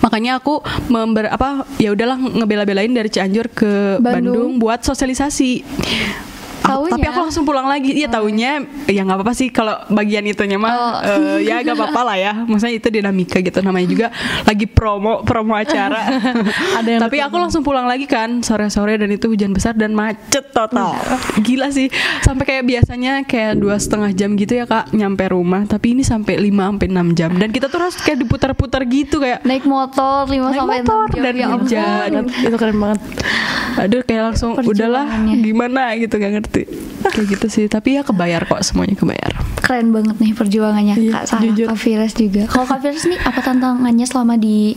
Makanya 0.00 0.40
aku 0.40 0.64
member 0.88 1.28
apa 1.28 1.68
ya 1.76 1.92
udahlah 1.92 2.16
ngebela-belain 2.16 2.90
dari 2.90 3.08
Cianjur 3.08 3.48
ke 3.48 4.00
Bandung. 4.00 4.02
Bandung, 4.02 4.50
buat 4.56 4.80
sosialisasi. 4.80 5.62
Taunya? 6.60 6.92
tapi 6.92 7.06
aku 7.06 7.18
langsung 7.20 7.42
pulang 7.42 7.64
lagi. 7.64 7.90
Iya, 7.92 8.08
taunya 8.08 8.60
ya 8.86 9.00
nggak 9.00 9.16
apa-apa 9.16 9.32
sih 9.32 9.48
kalau 9.48 9.74
bagian 9.88 10.24
itunya 10.24 10.56
mah 10.56 10.70
Oh. 10.70 10.94
eh, 11.02 11.44
ya 11.44 11.60
nggak 11.60 11.74
apa-apa 11.74 12.00
lah 12.04 12.16
ya. 12.16 12.32
Maksudnya 12.42 12.74
itu 12.74 12.88
dinamika 12.88 13.38
gitu 13.38 13.58
namanya 13.60 13.86
juga 13.86 14.06
lagi 14.42 14.64
promo 14.64 15.20
promo 15.20 15.52
acara. 15.52 16.00
Ada 16.78 16.88
yang 16.88 17.00
tapi 17.02 17.18
aku 17.18 17.36
langsung 17.36 17.60
pulang 17.60 17.84
lagi 17.84 18.04
kan 18.04 18.40
sore-sore 18.40 18.96
dan 18.96 19.08
itu 19.08 19.26
hujan 19.26 19.50
besar 19.50 19.72
dan 19.72 19.92
macet 19.92 20.50
total. 20.50 20.94
Gila 21.40 21.68
sih. 21.68 21.88
Sampai 22.20 22.44
kayak 22.46 22.64
biasanya 22.64 23.22
kayak 23.22 23.56
dua 23.56 23.76
setengah 23.76 24.10
jam 24.10 24.34
gitu 24.34 24.52
ya 24.52 24.64
kak 24.64 24.92
nyampe 24.92 25.26
rumah. 25.26 25.64
Tapi 25.64 25.92
ini 25.92 26.02
sampai 26.02 26.36
5 26.36 26.50
sampai 26.70 26.86
6 26.88 27.14
jam 27.14 27.30
dan 27.32 27.48
kita 27.50 27.66
tuh 27.66 27.78
harus 27.78 27.96
kayak 27.96 28.18
diputar-putar 28.20 28.82
gitu 28.84 29.18
kayak 29.18 29.42
Naik 29.42 29.64
motor 29.64 30.24
5 30.24 30.30
Naik 30.30 30.54
sampai 30.54 30.78
motor 30.80 31.04
6 31.06 31.12
jam. 31.12 31.22
dan 31.22 31.34
ya 31.34 31.46
hujan. 31.48 32.10
itu 32.30 32.56
keren 32.56 32.76
banget. 32.76 33.00
Aduh 33.78 34.02
kayak 34.02 34.34
langsung 34.34 34.56
udahlah 34.58 35.06
gimana? 35.38 35.94
Gitu 35.94 36.14
gak 36.16 36.32
ngerti. 36.40 36.62
Kayak 37.06 37.26
gitu 37.38 37.46
sih 37.46 37.64
tapi 37.70 37.98
ya 37.98 38.02
kebayar 38.02 38.42
kok 38.48 38.62
semuanya 38.66 38.96
kebayar. 38.98 39.32
Keren 39.60 39.94
banget 39.94 40.16
nih 40.18 40.32
perjuangannya 40.34 40.94
Iya, 40.98 41.12
Kak 41.14 41.24
Sarah, 41.28 41.42
jujur. 41.46 41.66
Kak 41.70 41.78
Firas 41.78 42.12
juga. 42.16 42.42
Kalau 42.50 42.66
Kak 42.66 42.80
Firas 42.82 43.04
nih 43.06 43.18
apa 43.22 43.40
tantangannya 43.44 44.06
selama 44.08 44.34
di 44.34 44.74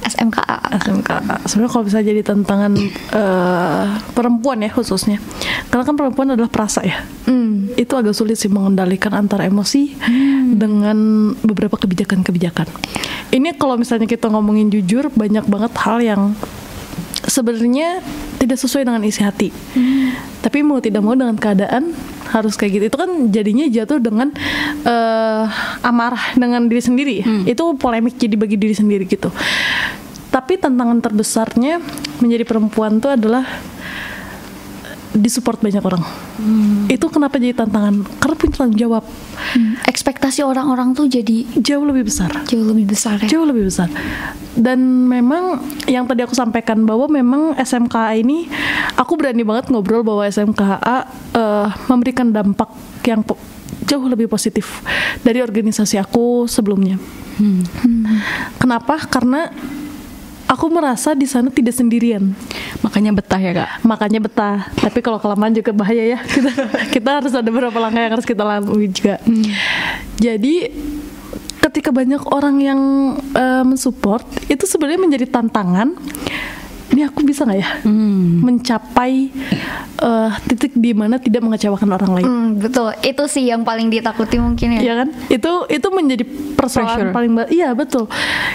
SMKA? 0.00 0.80
SMK 0.80 1.10
sebenarnya 1.44 1.70
kalau 1.70 1.84
bisa 1.84 1.98
jadi 2.00 2.20
tantangan 2.24 2.72
eh, 3.14 3.86
perempuan 4.16 4.64
ya 4.64 4.70
khususnya. 4.72 5.20
Karena 5.68 5.84
kan 5.84 5.94
perempuan 5.94 6.34
adalah 6.34 6.48
perasa 6.50 6.80
ya. 6.82 7.04
Hmm. 7.30 7.70
itu 7.78 7.94
agak 7.94 8.16
sulit 8.18 8.34
sih 8.34 8.50
mengendalikan 8.50 9.14
antara 9.14 9.46
emosi 9.46 9.94
dengan 10.58 11.30
beberapa 11.46 11.78
kebijakan-kebijakan. 11.78 12.66
Ini 13.30 13.54
kalau 13.54 13.78
misalnya 13.78 14.10
kita 14.10 14.26
ngomongin 14.26 14.74
jujur 14.74 15.06
banyak 15.14 15.46
banget 15.46 15.72
hal 15.78 15.98
yang 16.02 16.22
sebenarnya 17.30 18.02
tidak 18.42 18.58
sesuai 18.58 18.82
dengan 18.82 19.02
isi 19.06 19.22
hati. 19.22 19.48
Tapi 20.42 20.66
mau 20.66 20.82
tidak 20.82 21.06
mau 21.06 21.14
dengan 21.14 21.38
keadaan 21.38 21.94
harus 22.34 22.58
kayak 22.58 22.72
gitu. 22.76 22.84
Itu 22.90 22.98
kan 22.98 23.10
jadinya 23.30 23.66
jatuh 23.70 24.02
dengan 24.02 24.34
eh, 24.82 25.44
amarah 25.86 26.34
dengan 26.34 26.66
diri 26.66 26.82
sendiri. 26.82 27.16
Itu 27.46 27.78
polemik 27.78 28.18
jadi 28.18 28.34
bagi 28.34 28.58
diri 28.58 28.74
sendiri 28.74 29.06
gitu. 29.06 29.30
Tapi 30.30 30.62
tantangan 30.62 31.02
terbesarnya 31.02 31.82
menjadi 32.22 32.46
perempuan 32.46 33.02
itu 33.02 33.10
adalah 33.10 33.46
disupport 35.14 35.58
banyak 35.58 35.82
orang 35.82 36.02
itu 36.86 37.06
kenapa 37.10 37.36
jadi 37.42 37.54
tantangan 37.54 38.06
karena 38.18 38.34
punya 38.38 38.52
tanggung 38.54 38.78
jawab 38.78 39.04
Hmm. 39.50 39.74
Ekspektasi 39.88 40.46
orang-orang 40.46 40.94
tuh 40.94 41.10
jadi 41.10 41.42
jauh 41.58 41.82
lebih 41.82 42.06
besar 42.06 42.30
jauh 42.46 42.62
lebih 42.62 42.86
besar 42.86 43.18
ya. 43.18 43.34
jauh 43.34 43.42
lebih 43.48 43.66
besar 43.66 43.90
dan 44.54 44.78
memang 45.10 45.58
yang 45.90 46.06
tadi 46.06 46.22
aku 46.22 46.36
sampaikan 46.38 46.86
bahwa 46.86 47.10
memang 47.10 47.58
SMKA 47.58 48.14
ini 48.14 48.46
aku 48.94 49.18
berani 49.18 49.42
banget 49.42 49.72
ngobrol 49.74 50.06
bahwa 50.06 50.22
SMKA 50.28 51.08
eh, 51.34 51.68
memberikan 51.90 52.30
dampak 52.30 52.70
yang 53.02 53.26
jauh 53.90 54.06
lebih 54.06 54.30
positif 54.30 54.84
dari 55.26 55.42
organisasi 55.42 55.98
aku 55.98 56.46
sebelumnya. 56.46 57.00
Kenapa? 58.60 59.00
Karena 59.08 59.48
aku 60.50 60.66
merasa 60.66 61.14
di 61.14 61.30
sana 61.30 61.46
tidak 61.54 61.78
sendirian. 61.78 62.34
makanya 62.82 63.14
betah 63.14 63.38
ya 63.38 63.52
kak 63.54 63.70
Makanya 63.86 64.18
betah. 64.18 64.66
Tapi 64.82 64.98
kalau 64.98 65.22
kelamaan 65.22 65.54
juga 65.54 65.70
bahaya 65.70 66.02
ya. 66.02 66.18
Kita 66.34 66.50
kita 66.90 67.10
harus 67.22 67.32
ada 67.32 67.46
beberapa 67.46 67.78
langkah 67.78 68.02
yang 68.02 68.12
harus 68.18 68.26
kita 68.26 68.42
lalui 68.42 68.90
juga. 68.90 69.22
Jadi 70.18 70.54
ketika 71.60 71.94
banyak 71.94 72.22
orang 72.34 72.56
yang 72.58 72.80
eh, 73.36 73.64
mensupport 73.64 74.26
itu 74.50 74.66
sebenarnya 74.66 75.00
menjadi 75.00 75.26
tantangan. 75.30 75.94
Ini 76.90 77.06
aku 77.06 77.22
bisa 77.22 77.46
nggak 77.46 77.58
ya 77.58 77.70
Hmm. 77.82 78.42
mencapai 78.42 79.30
eh, 80.00 80.30
titik 80.46 80.74
di 80.74 80.90
mana 80.90 81.16
tidak 81.16 81.40
mengecewakan 81.40 81.88
orang 81.92 82.10
lain 82.16 82.26
Hmm, 82.26 82.48
betul. 82.58 82.90
Itu 83.00 83.24
sih 83.26 83.46
yang 83.46 83.62
paling 83.62 83.88
ditakuti 83.88 84.36
mungkin 84.36 84.76
ya. 84.76 84.80
Iya 84.80 84.94
kan? 84.96 85.08
Itu 85.28 85.68
itu 85.68 85.86
menjadi 85.88 86.24
persoalan 86.56 86.88
Pressure. 86.88 87.14
paling 87.14 87.30
iya 87.48 87.70
betul. 87.72 88.08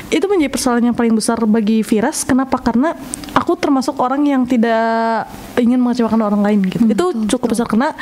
Itu 0.09 0.25
menjadi 0.25 0.51
persoalan 0.51 0.83
yang 0.85 0.97
paling 0.97 1.13
besar 1.13 1.37
bagi 1.45 1.79
Viras. 1.79 2.23
Kenapa? 2.23 2.59
Karena 2.59 2.91
aku 3.31 3.55
termasuk 3.55 3.95
orang 3.97 4.25
yang 4.25 4.43
tidak 4.43 5.25
ingin 5.55 5.79
mengecewakan 5.79 6.21
orang 6.21 6.41
lain 6.41 6.59
gitu. 6.65 6.81
Hmm, 6.81 6.91
itu 6.91 7.05
cukup 7.29 7.53
besar 7.53 7.65
karena 7.65 7.93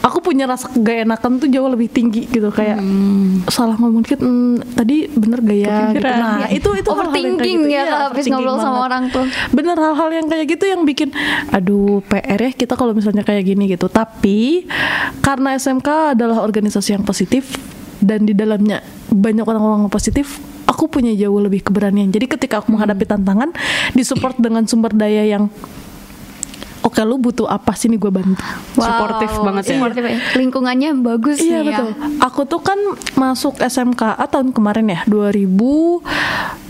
aku 0.00 0.18
punya 0.20 0.48
rasa 0.48 0.72
gak 0.72 1.04
enakan 1.04 1.36
tuh 1.36 1.48
jauh 1.48 1.68
lebih 1.68 1.86
tinggi 1.86 2.24
gitu 2.24 2.48
kayak 2.48 2.80
salah 3.46 3.76
ngomong 3.76 4.00
dikit 4.00 4.18
"Hmm, 4.18 4.56
tadi 4.72 5.04
bener 5.06 5.38
gak 5.38 5.58
ya 5.58 5.74
gitu. 5.92 6.00
Nah 6.02 6.48
itu 6.48 6.68
itu 6.72 6.88
kayak 6.88 6.88
Overthinking 6.88 7.60
gitu. 7.62 7.68
ya 7.70 7.82
kalau 7.84 8.06
habis 8.08 8.24
ngobrol 8.26 8.56
sama 8.56 8.64
banget. 8.64 8.86
orang 8.86 9.02
tuh. 9.08 9.24
bener 9.50 9.76
hal-hal 9.76 10.08
yang 10.10 10.26
kayak 10.26 10.46
gitu 10.48 10.64
yang 10.64 10.82
bikin 10.82 11.08
aduh 11.50 12.00
PR 12.06 12.40
ya 12.40 12.50
kita 12.50 12.74
kalau 12.74 12.92
misalnya 12.92 13.20
kayak 13.20 13.44
gini 13.44 13.68
gitu 13.68 13.86
tapi 13.86 14.64
karena 15.20 15.54
SMK 15.54 16.16
adalah 16.16 16.40
organisasi 16.40 16.96
yang 16.96 17.04
positif 17.04 17.52
dan 18.00 18.24
di 18.24 18.32
dalamnya 18.32 18.80
banyak 19.06 19.44
orang-orang 19.44 19.86
positif 19.86 20.40
aku 20.64 20.88
punya 20.88 21.12
jauh 21.12 21.36
lebih 21.36 21.60
keberanian 21.60 22.08
jadi 22.08 22.24
ketika 22.26 22.64
aku 22.64 22.72
menghadapi 22.72 23.04
tantangan 23.04 23.52
disupport 23.92 24.38
dengan 24.38 24.64
sumber 24.64 24.90
daya 24.90 25.28
yang 25.28 25.52
oke 26.80 27.00
lu 27.02 27.16
butuh 27.16 27.44
apa 27.44 27.72
sih 27.72 27.86
nih 27.86 27.96
gue 27.96 28.08
bantu 28.08 28.40
Suportif 28.72 29.30
banget 29.38 29.62
ya. 29.66 29.76
Suportif 29.76 30.02
ya. 30.02 30.16
Lingkungannya 30.34 30.90
bagus 30.96 31.36
Iya 31.38 31.60
nih 31.60 31.72
betul. 31.72 31.88
ya. 31.88 31.94
Aku 32.24 32.40
tuh 32.44 32.60
kan 32.60 32.78
masuk 33.14 33.56
SMKA 33.56 34.24
tahun 34.26 34.50
kemarin 34.50 34.88
ya 34.88 35.00
2000 35.04 35.44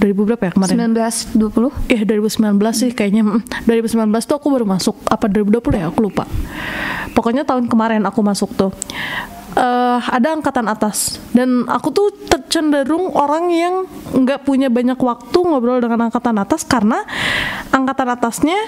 2000 0.00 0.26
berapa 0.26 0.42
ya 0.42 0.52
kemarin? 0.52 0.74
1920 0.96 1.70
Eh 1.88 2.02
2019 2.02 2.40
sih 2.72 2.90
kayaknya 2.90 3.22
mm, 3.22 3.68
2019 3.68 3.96
tuh 4.24 4.36
aku 4.36 4.48
baru 4.48 4.64
masuk 4.64 4.96
apa 5.06 5.26
2020 5.26 5.60
ya 5.76 5.86
aku 5.88 6.00
lupa 6.02 6.24
pokoknya 7.12 7.42
tahun 7.42 7.66
kemarin 7.66 8.02
aku 8.02 8.22
masuk 8.22 8.50
tuh 8.54 8.70
eh 9.56 10.00
ada 10.00 10.28
angkatan 10.36 10.66
atas. 10.70 11.18
Dan 11.34 11.66
aku 11.66 11.88
tuh 11.90 12.08
cenderung 12.50 13.14
orang 13.14 13.50
yang 13.54 13.74
nggak 14.10 14.42
punya 14.42 14.66
banyak 14.66 14.98
waktu 14.98 15.38
ngobrol 15.38 15.78
dengan 15.78 16.10
angkatan 16.10 16.34
atas 16.38 16.66
karena 16.66 17.06
angkatan 17.70 18.10
atasnya 18.10 18.58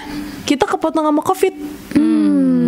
kita 0.47 0.63
kepotong 0.67 1.03
sama 1.03 1.21
covid. 1.23 1.55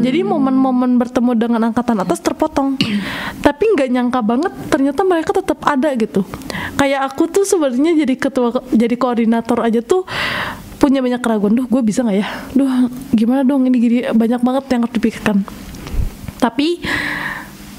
Jadi 0.05 0.21
momen-momen 0.21 1.01
bertemu 1.01 1.33
dengan 1.33 1.61
angkatan 1.65 1.97
atas 1.97 2.21
terpotong. 2.21 2.77
Tapi 3.45 3.63
nggak 3.73 3.89
nyangka 3.89 4.21
banget 4.21 4.53
ternyata 4.69 5.01
mereka 5.01 5.33
tetap 5.33 5.65
ada 5.65 5.89
gitu. 5.97 6.21
Kayak 6.77 7.09
aku 7.09 7.25
tuh 7.25 7.41
sebenarnya 7.41 8.05
jadi 8.05 8.13
ketua 8.13 8.61
jadi 8.69 8.93
koordinator 9.01 9.65
aja 9.65 9.81
tuh 9.81 10.05
punya 10.77 11.01
banyak 11.01 11.17
keraguan. 11.25 11.57
Duh 11.57 11.65
gue 11.65 11.81
bisa 11.81 12.05
nggak 12.05 12.17
ya? 12.21 12.27
Duh 12.53 12.85
gimana 13.17 13.41
dong? 13.41 13.65
Ini 13.65 13.77
gini 13.81 13.97
banyak 14.13 14.45
banget 14.45 14.63
yang 14.77 14.85
harus 14.85 14.93
dipikirkan. 14.93 15.41
Tapi 16.37 16.85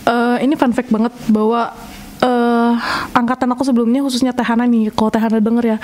eh, 0.06 0.36
ini 0.46 0.54
fun 0.54 0.72
fact 0.72 0.90
banget 0.94 1.12
bahwa 1.28 1.74
eh, 2.22 2.72
angkatan 3.12 3.50
aku 3.52 3.62
sebelumnya 3.66 4.00
khususnya 4.00 4.32
Tehana 4.32 4.64
nih 4.64 4.94
kalau 4.94 5.10
Tehana 5.10 5.38
denger 5.42 5.76
ya. 5.76 5.78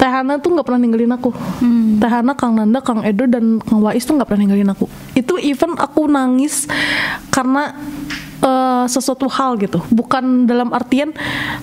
Tehana 0.00 0.40
tuh 0.40 0.56
nggak 0.56 0.66
pernah 0.66 0.80
ninggalin 0.80 1.12
aku. 1.12 1.30
Tehana 2.00 2.32
Kang 2.34 2.56
Nanda 2.56 2.80
Kang 2.80 3.04
Edo 3.04 3.28
dan 3.28 3.60
Kang 3.60 3.84
Wais 3.84 4.02
tuh 4.02 4.16
nggak 4.16 4.28
pernah 4.28 4.48
ninggalin 4.48 4.72
aku. 4.72 4.88
Itu 5.12 5.36
even 5.36 5.76
aku 5.76 6.08
nangis 6.08 6.64
karena 7.28 7.76
eh, 8.40 8.84
sesuatu 8.88 9.28
hal 9.28 9.60
gitu. 9.60 9.80
Bukan 9.92 10.48
dalam 10.48 10.72
artian 10.72 11.12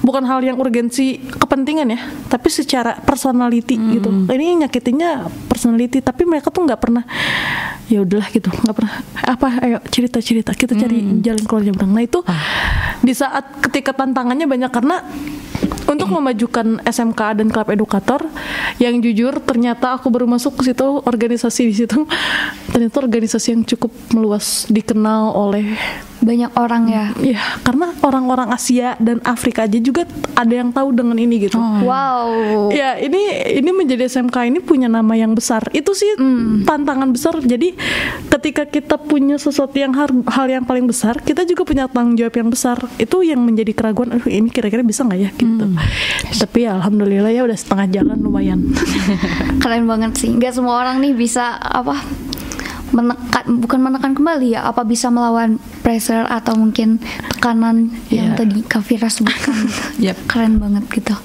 bukan 0.01 0.23
hal 0.25 0.41
yang 0.45 0.57
urgensi 0.57 1.19
kepentingan 1.19 1.87
ya 1.93 1.99
tapi 2.29 2.47
secara 2.49 2.97
personality 3.01 3.75
gitu. 3.97 4.09
Ini 4.29 4.65
nyakitinnya 4.65 5.27
personality 5.49 5.99
tapi 6.01 6.23
mereka 6.23 6.53
tuh 6.53 6.65
nggak 6.65 6.79
pernah 6.79 7.03
ya 7.87 8.03
udahlah 8.03 8.27
gitu 8.35 8.51
nggak 8.51 8.75
pernah 8.75 8.93
apa 9.23 9.47
ayo 9.63 9.77
cerita 9.87 10.19
cerita 10.19 10.51
kita 10.51 10.75
cari 10.75 11.23
jalan 11.23 11.43
keluarnya 11.47 11.71
bareng 11.71 11.91
nah 11.95 12.03
itu 12.03 12.19
di 12.99 13.13
saat 13.15 13.63
ketika 13.63 13.95
tantangannya 13.95 14.43
banyak 14.43 14.71
karena 14.75 15.07
untuk 15.87 16.11
memajukan 16.11 16.83
SMK 16.83 17.39
dan 17.39 17.47
klub 17.47 17.71
edukator 17.71 18.27
yang 18.77 18.99
jujur 18.99 19.39
ternyata 19.39 19.95
aku 19.95 20.11
baru 20.11 20.27
masuk 20.27 20.59
ke 20.59 20.71
situ 20.71 20.83
organisasi 21.07 21.61
di 21.71 21.75
situ 21.75 22.03
ternyata 22.75 22.99
organisasi 22.99 23.55
yang 23.55 23.63
cukup 23.63 23.95
meluas 24.11 24.67
dikenal 24.67 25.31
oleh 25.31 25.79
banyak 26.21 26.51
orang 26.57 26.83
ya. 26.89 27.05
ya 27.21 27.41
karena 27.61 27.93
orang-orang 28.01 28.49
Asia 28.53 28.97
dan 28.97 29.21
Afrika 29.23 29.65
aja 29.69 29.77
juga 29.77 30.05
ada 30.33 30.53
yang 30.53 30.73
tahu 30.73 30.93
dengan 30.93 31.17
ini 31.17 31.49
gitu 31.49 31.57
Wow. 31.57 32.69
Ya 32.73 32.97
ini 32.97 33.53
ini 33.59 33.69
menjadi 33.73 34.07
SMK 34.07 34.49
ini 34.49 34.59
punya 34.63 34.87
nama 34.89 35.13
yang 35.13 35.33
besar. 35.33 35.67
Itu 35.75 35.93
sih 35.93 36.17
tantangan 36.63 37.09
besar. 37.13 37.39
Jadi 37.43 37.75
ketika 38.31 38.63
kita 38.67 38.95
punya 38.97 39.37
sesuatu 39.37 39.75
yang 39.77 39.93
hal, 39.93 40.09
hal 40.27 40.47
yang 40.47 40.63
paling 40.65 40.87
besar, 40.87 41.19
kita 41.21 41.43
juga 41.43 41.67
punya 41.67 41.85
tanggung 41.89 42.17
jawab 42.17 42.35
yang 42.35 42.49
besar. 42.49 42.77
Itu 42.97 43.21
yang 43.21 43.43
menjadi 43.43 43.71
keraguan. 43.73 44.15
Aduh 44.15 44.29
ini 44.29 44.49
kira-kira 44.49 44.81
bisa 44.81 45.05
nggak 45.05 45.19
ya 45.19 45.29
gitu. 45.35 45.65
Tapi 46.37 46.57
ya 46.65 46.77
alhamdulillah 46.79 47.31
ya 47.33 47.43
udah 47.45 47.57
setengah 47.57 47.87
jalan 47.91 48.17
lumayan. 48.19 48.59
Keren 49.63 49.85
banget 49.85 50.17
sih. 50.17 50.29
Nggak 50.33 50.53
semua 50.57 50.81
orang 50.81 51.01
nih 51.03 51.13
bisa 51.13 51.57
apa 51.57 51.97
menekan 52.89 53.43
bukan 53.57 53.79
menekan 53.81 54.11
kembali 54.13 54.53
ya 54.53 54.63
apa 54.63 54.81
bisa 54.81 55.07
melawan 55.07 55.55
pressure 55.81 56.23
atau 56.23 56.55
mungkin 56.55 56.99
tekanan 57.29 57.91
yang 58.07 58.31
Iya. 58.31 58.37
tadi 58.37 58.59
Kavira 58.61 59.07
sebutkan 59.07 59.53
gitu. 59.61 59.83
Yap. 60.07 60.17
Keren 60.25 60.57
banget 60.57 60.83
gitu. 60.89 61.15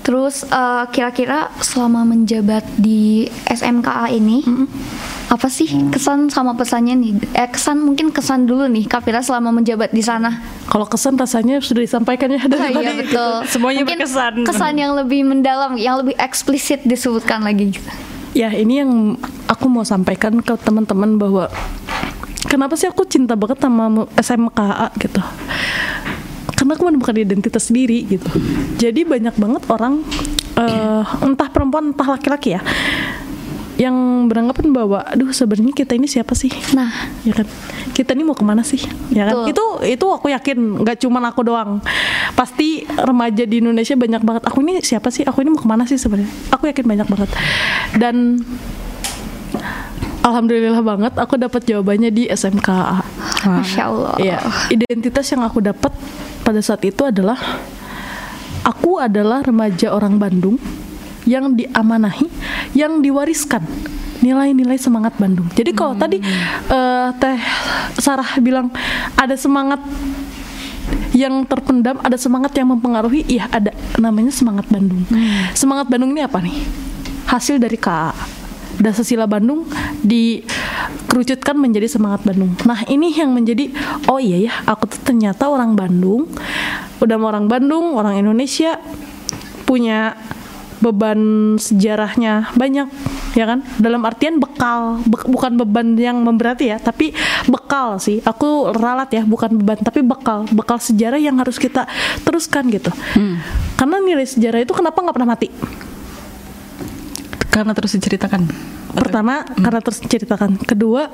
Terus 0.00 0.42
eh, 0.42 0.84
kira-kira 0.88 1.52
selama 1.58 2.02
menjabat 2.04 2.64
di 2.74 3.28
SMKA 3.44 4.08
ini 4.10 4.40
apa 5.28 5.46
sih 5.46 5.68
kesan 5.88 6.26
sama 6.26 6.54
pesannya 6.54 6.96
nih? 6.96 7.12
Eh 7.32 7.46
kesan 7.46 7.78
mungkin 7.78 8.10
kesan 8.10 8.42
dulu 8.42 8.66
nih 8.66 8.86
Kavira 8.86 9.20
selama 9.20 9.52
menjabat 9.52 9.90
di 9.90 10.00
sana. 10.00 10.40
Kalau 10.66 10.84
kesan 10.84 11.14
rasanya 11.14 11.60
sudah 11.60 11.80
disampaikan 11.80 12.26
ya 12.28 12.42
dari 12.42 12.58
Ah, 12.60 12.72
tadi. 12.72 12.80
iya 12.80 12.92
betul. 12.96 13.32
Semuanya 13.52 13.82
Mungkin 13.82 13.98
berkesan. 14.00 14.34
Kesan 14.42 14.74
yang 14.76 14.92
lebih 14.94 15.20
mendalam, 15.22 15.76
yang 15.76 16.00
lebih 16.00 16.16
eksplisit 16.16 16.82
disebutkan 16.82 17.42
lagi 17.42 17.70
gitu. 17.70 17.90
Ya 18.30 18.54
ini 18.54 18.82
yang 18.82 19.18
aku 19.50 19.66
mau 19.66 19.82
sampaikan 19.82 20.38
ke 20.38 20.54
teman-teman 20.60 21.18
bahwa 21.18 21.50
kenapa 22.46 22.78
sih 22.78 22.86
aku 22.86 23.06
cinta 23.06 23.34
banget 23.34 23.58
sama 23.58 24.06
SMKA 24.14 24.88
gitu. 25.02 25.22
Karena 26.54 26.76
aku 26.76 26.84
menemukan 26.86 27.16
identitas 27.16 27.72
diri 27.72 28.06
gitu. 28.06 28.30
Jadi 28.78 29.02
banyak 29.02 29.34
banget 29.34 29.62
orang 29.66 30.04
eh, 30.60 31.02
entah 31.24 31.48
perempuan 31.50 31.90
entah 31.90 32.06
laki-laki 32.06 32.54
ya 32.54 32.62
yang 33.80 34.28
beranggapan 34.28 34.76
bahwa 34.76 35.00
aduh 35.08 35.32
sebenarnya 35.32 35.72
kita 35.72 35.96
ini 35.96 36.04
siapa 36.04 36.36
sih? 36.36 36.52
Nah, 36.76 36.92
ya 37.24 37.32
kan? 37.32 37.48
Kita 37.96 38.12
ini 38.12 38.28
mau 38.28 38.36
ke 38.36 38.44
mana 38.44 38.60
sih? 38.60 38.84
Ya 39.08 39.24
kan? 39.24 39.48
Betul. 39.48 39.56
itu 39.56 39.64
itu 39.96 40.06
aku 40.12 40.28
yakin 40.28 40.84
nggak 40.84 41.00
cuman 41.00 41.32
aku 41.32 41.40
doang. 41.40 41.80
Pasti 42.36 42.84
remaja 42.84 43.48
di 43.48 43.64
Indonesia 43.64 43.96
banyak 43.96 44.20
banget 44.20 44.42
aku 44.44 44.60
ini 44.60 44.84
siapa 44.84 45.08
sih? 45.08 45.24
Aku 45.24 45.40
ini 45.40 45.56
mau 45.56 45.60
ke 45.64 45.64
mana 45.64 45.88
sih 45.88 45.96
sebenarnya? 45.96 46.28
Aku 46.52 46.68
yakin 46.68 46.84
banyak 46.84 47.08
banget. 47.08 47.30
Dan 47.96 48.44
alhamdulillah 50.20 50.84
banget 50.84 51.16
aku 51.16 51.40
dapat 51.40 51.64
jawabannya 51.64 52.12
di 52.12 52.28
SMKA 52.28 53.00
Masya 53.48 53.82
Allah. 53.88 54.14
Iya, 54.20 54.38
identitas 54.68 55.24
yang 55.32 55.40
aku 55.40 55.64
dapat 55.64 55.96
pada 56.44 56.60
saat 56.60 56.84
itu 56.84 57.00
adalah 57.08 57.40
aku 58.60 59.00
adalah 59.00 59.40
remaja 59.40 59.88
orang 59.88 60.20
Bandung 60.20 60.60
yang 61.30 61.54
diamanahi, 61.54 62.26
yang 62.74 62.98
diwariskan 62.98 63.62
nilai-nilai 64.20 64.76
semangat 64.76 65.14
Bandung. 65.14 65.46
Jadi 65.54 65.70
kalau 65.70 65.94
tadi 65.94 66.18
eh, 66.20 67.08
Teh 67.16 67.38
Sarah 67.96 68.36
bilang 68.42 68.74
ada 69.14 69.38
semangat 69.38 69.78
yang 71.14 71.42
terpendam, 71.46 71.98
ada 72.02 72.18
semangat 72.18 72.54
yang 72.54 72.70
mempengaruhi, 72.70 73.26
iya 73.26 73.46
ada 73.50 73.74
namanya 73.98 74.30
semangat 74.34 74.66
Bandung. 74.70 75.06
Semangat 75.54 75.86
Bandung 75.90 76.14
ini 76.14 76.22
apa 76.22 76.38
nih? 76.42 76.56
Hasil 77.30 77.62
dari 77.62 77.78
KA. 77.78 78.14
Dasar 78.80 79.04
Sila 79.04 79.28
Bandung 79.28 79.68
dikerucutkan 80.00 81.52
menjadi 81.52 81.84
semangat 81.84 82.24
Bandung. 82.24 82.56
Nah 82.64 82.80
ini 82.88 83.12
yang 83.12 83.28
menjadi 83.36 83.68
oh 84.08 84.16
iya 84.16 84.48
ya 84.48 84.52
aku 84.64 84.88
tuh 84.88 85.00
ternyata 85.04 85.52
orang 85.52 85.76
Bandung, 85.76 86.24
udah 87.02 87.16
orang 87.20 87.44
Bandung, 87.44 87.92
orang 87.92 88.16
Indonesia 88.16 88.80
punya 89.68 90.16
beban 90.80 91.20
sejarahnya 91.60 92.50
banyak 92.56 92.88
ya 93.36 93.44
kan? 93.46 93.60
Dalam 93.76 94.00
artian 94.02 94.40
bekal 94.40 95.04
Be- 95.04 95.28
bukan 95.28 95.60
beban 95.60 95.94
yang 95.94 96.24
memberati 96.24 96.72
ya 96.72 96.80
tapi 96.80 97.12
bekal 97.46 98.00
sih. 98.00 98.24
Aku 98.24 98.72
ralat 98.74 99.12
ya 99.12 99.22
bukan 99.22 99.60
beban 99.60 99.78
tapi 99.80 100.00
bekal. 100.00 100.48
Bekal 100.50 100.80
sejarah 100.80 101.20
yang 101.20 101.36
harus 101.38 101.60
kita 101.60 101.84
teruskan 102.24 102.66
gitu. 102.72 102.90
Karena 103.76 103.96
nilai 104.00 104.24
sejarah 104.24 104.60
itu 104.64 104.72
kenapa 104.72 105.00
nggak 105.00 105.16
pernah 105.16 105.30
mati? 105.36 105.48
Karena 107.50 107.72
terus 107.74 107.92
diceritakan. 107.94 108.42
pertama 108.90 109.46
karena 109.46 109.78
terus 109.78 110.02
diceritakan. 110.02 110.58
Kedua 110.66 111.06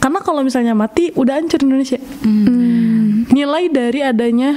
karena 0.00 0.24
kalau 0.24 0.40
misalnya 0.40 0.72
mati 0.72 1.12
udah 1.12 1.36
hancur 1.36 1.60
Indonesia. 1.60 2.00
Nilai 3.28 3.68
dari 3.68 4.00
adanya 4.00 4.56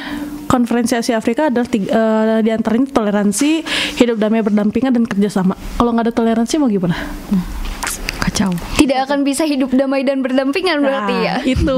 konferensi 0.53 0.93
Asia 0.93 1.17
Afrika 1.17 1.49
adalah 1.49 1.65
tiga, 1.65 1.89
eh, 1.89 2.39
di 2.45 2.53
antaranya 2.53 2.93
toleransi, 2.93 3.65
hidup 3.97 4.21
damai 4.21 4.45
berdampingan 4.45 4.93
dan 4.93 5.09
kerjasama. 5.09 5.57
Kalau 5.81 5.89
nggak 5.97 6.05
ada 6.05 6.13
toleransi 6.13 6.61
mau 6.61 6.69
gimana? 6.69 6.93
Kacau. 8.33 8.49
Tidak 8.73 8.97
akan 8.99 9.21
bisa 9.21 9.45
hidup 9.45 9.69
damai 9.71 10.01
dan 10.01 10.19
berdampingan 10.19 10.81
berarti 10.81 11.13
ya. 11.15 11.37
Nah, 11.37 11.45
itu 11.45 11.77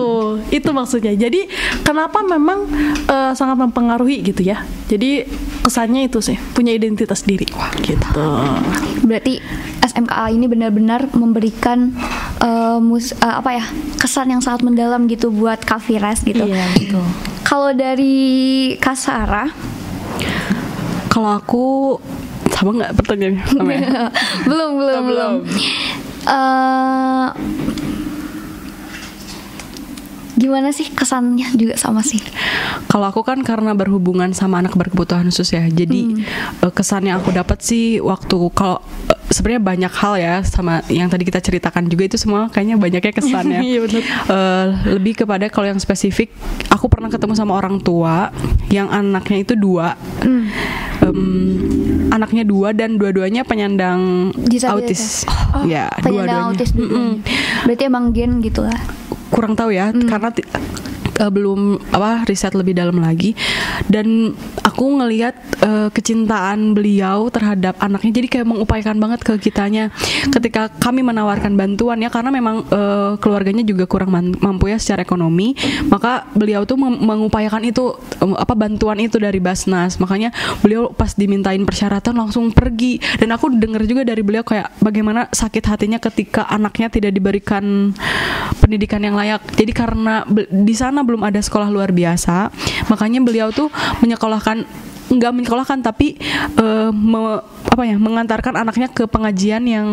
itu 0.49 0.69
maksudnya. 0.71 1.11
Jadi 1.11 1.51
kenapa 1.83 2.23
memang 2.23 2.63
eh, 3.05 3.35
sangat 3.35 3.59
mempengaruhi 3.59 4.23
gitu 4.23 4.39
ya. 4.39 4.63
Jadi 4.87 5.27
kesannya 5.61 6.07
itu 6.07 6.23
sih 6.23 6.39
punya 6.55 6.71
identitas 6.71 7.21
diri. 7.21 7.43
gitu. 7.81 8.07
Berarti 9.03 9.43
SMKA 9.81 10.31
ini 10.31 10.47
benar-benar 10.47 11.11
memberikan 11.11 11.91
eh, 12.39 12.79
mus- 12.79 13.11
eh, 13.13 13.35
apa 13.35 13.51
ya 13.51 13.65
kesan 13.97 14.31
yang 14.31 14.39
sangat 14.39 14.63
mendalam 14.63 15.05
gitu 15.05 15.27
buat 15.29 15.59
Kafiras 15.59 16.23
gitu. 16.23 16.39
Iya 16.41 16.63
betul. 16.71 17.03
Kalau 17.43 17.75
dari 17.75 18.15
Kasara, 18.79 19.51
Kalau 21.07 21.31
aku 21.31 21.95
sama 22.49 22.71
nggak 22.73 22.91
pertanyaannya? 22.95 23.43
Ya? 23.43 24.07
belum 24.47 24.69
belum 24.75 24.95
Oh, 24.95 25.03
belum. 25.05 25.33
Eh, 26.25 27.27
gimana 30.35 30.69
sih 30.75 30.91
kesannya 30.91 31.55
juga 31.55 31.79
sama 31.79 32.03
sih? 32.03 32.19
Kalau 32.91 33.07
aku 33.07 33.23
kan 33.23 33.39
karena 33.41 33.71
berhubungan 33.71 34.35
sama 34.35 34.59
anak 34.59 34.75
berkebutuhan 34.75 35.31
khusus 35.31 35.55
ya, 35.55 35.63
jadi 35.69 36.21
eh, 36.61 36.71
kesan 36.75 37.07
yang 37.07 37.23
aku 37.23 37.31
dapat 37.31 37.63
sih 37.63 38.03
waktu 38.03 38.35
kalau 38.51 38.83
eh, 39.07 39.19
sebenarnya 39.31 39.63
banyak 39.63 39.93
hal 39.95 40.13
ya 40.19 40.35
sama 40.43 40.83
yang 40.91 41.07
tadi 41.07 41.23
kita 41.23 41.39
ceritakan 41.39 41.87
juga 41.87 42.11
itu 42.11 42.17
semua 42.19 42.51
kayaknya 42.51 42.75
banyaknya 42.75 43.13
kesannya. 43.15 43.59
Iya. 43.65 43.81
Eh, 43.85 44.67
lebih 44.99 45.23
kepada 45.25 45.47
kalau 45.47 45.71
yang 45.71 45.79
spesifik, 45.79 46.29
aku 46.67 46.91
pernah 46.91 47.07
ketemu 47.07 47.33
sama 47.33 47.55
orang 47.55 47.79
tua 47.79 48.29
yang 48.69 48.91
anaknya 48.91 49.39
itu 49.41 49.53
dua, 49.55 49.95
Em, 51.05 51.84
anaknya 52.07 52.43
dua 52.43 52.69
dan 52.69 52.95
dua-duanya 52.95 53.41
penyandang 53.41 54.29
Disabilitas. 54.35 55.25
autis. 55.25 55.63
ya, 55.65 55.89
Penyandang 55.95 56.05
dua-duanya. 56.05 56.45
autis 56.47 56.69
Mm-mm 56.71 56.85
dua-duanya. 56.85 57.13
Berarti 57.63 57.83
emang 57.83 58.05
gen 58.11 58.31
gitu 58.39 58.61
lah. 58.61 58.79
kurang 59.27 59.53
tahu 59.53 59.67
ya 59.69 59.89
karena 59.91 60.29
ti- 60.29 60.47
eh, 61.13 61.27
belum 61.27 61.59
apa 61.89 62.23
riset 62.23 62.51
lebih 62.51 62.71
dalam 62.73 62.95
lagi 62.97 63.35
dan 63.85 64.31
aku 64.75 64.99
ngelihat 64.99 65.35
eh, 65.63 65.87
kecintaan 65.89 66.75
beliau 66.75 67.31
terhadap 67.31 67.79
anaknya 67.79 68.11
jadi 68.11 68.27
kayak 68.27 68.47
mengupayakan 68.51 68.99
banget 68.99 69.23
ke 69.23 69.33
kitanya 69.39 69.87
ketika 70.35 70.67
kami 70.83 70.99
menawarkan 70.99 71.55
bantuan 71.55 72.03
ya 72.03 72.11
karena 72.11 72.29
memang 72.29 72.67
eh, 72.67 73.15
keluarganya 73.23 73.63
juga 73.63 73.87
kurang 73.87 74.11
mampu 74.11 74.67
ya 74.67 74.75
secara 74.75 75.07
ekonomi 75.07 75.55
maka 75.87 76.27
beliau 76.35 76.67
tuh 76.67 76.75
mengupayakan 76.75 77.63
itu 77.71 77.95
em, 78.19 78.35
apa 78.35 78.53
bantuan 78.57 78.97
itu 78.99 79.21
dari 79.21 79.37
Basnas. 79.39 80.01
Makanya 80.01 80.35
beliau 80.59 80.91
pas 80.91 81.13
dimintain 81.13 81.61
persyaratan 81.63 82.17
langsung 82.17 82.51
pergi. 82.51 82.99
Dan 83.21 83.31
aku 83.31 83.53
dengar 83.55 83.85
juga 83.85 84.03
dari 84.03 84.21
beliau 84.25 84.43
kayak 84.43 84.81
bagaimana 84.81 85.31
sakit 85.31 85.63
hatinya 85.63 86.01
ketika 86.01 86.49
anaknya 86.49 86.91
tidak 86.91 87.15
diberikan 87.15 87.95
pendidikan 88.59 89.01
yang 89.05 89.15
layak. 89.15 89.41
Jadi 89.55 89.71
karena 89.71 90.27
di 90.51 90.75
sana 90.75 91.05
belum 91.05 91.23
ada 91.23 91.39
sekolah 91.39 91.71
luar 91.71 91.95
biasa 91.95 92.49
makanya 92.89 93.21
beliau 93.21 93.49
tuh 93.49 93.69
menyekolahkan 94.01 94.64
nggak 95.11 95.31
menyekolahkan 95.31 95.79
tapi 95.85 96.17
eh, 96.57 96.89
me- 96.91 97.43
apa 97.69 97.83
ya 97.83 97.97
mengantarkan 97.99 98.55
anaknya 98.55 98.87
ke 98.89 99.05
pengajian 99.05 99.63
yang 99.67 99.91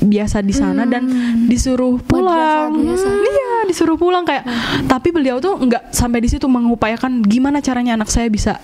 biasa 0.00 0.40
di 0.40 0.56
sana 0.56 0.88
dan 0.88 1.04
disuruh 1.44 2.00
pulang. 2.00 2.72
Hmm. 2.72 2.84
biasa. 2.88 3.08
Hmm, 3.12 3.20
iya 3.20 3.52
disuruh 3.68 4.00
pulang 4.00 4.24
kayak 4.24 4.48
tapi 4.88 5.12
beliau 5.12 5.38
tuh 5.38 5.60
nggak 5.60 5.92
sampai 5.92 6.24
di 6.24 6.28
situ 6.32 6.48
mengupayakan 6.48 7.20
gimana 7.20 7.60
caranya 7.60 8.00
anak 8.00 8.08
saya 8.08 8.32
bisa 8.32 8.56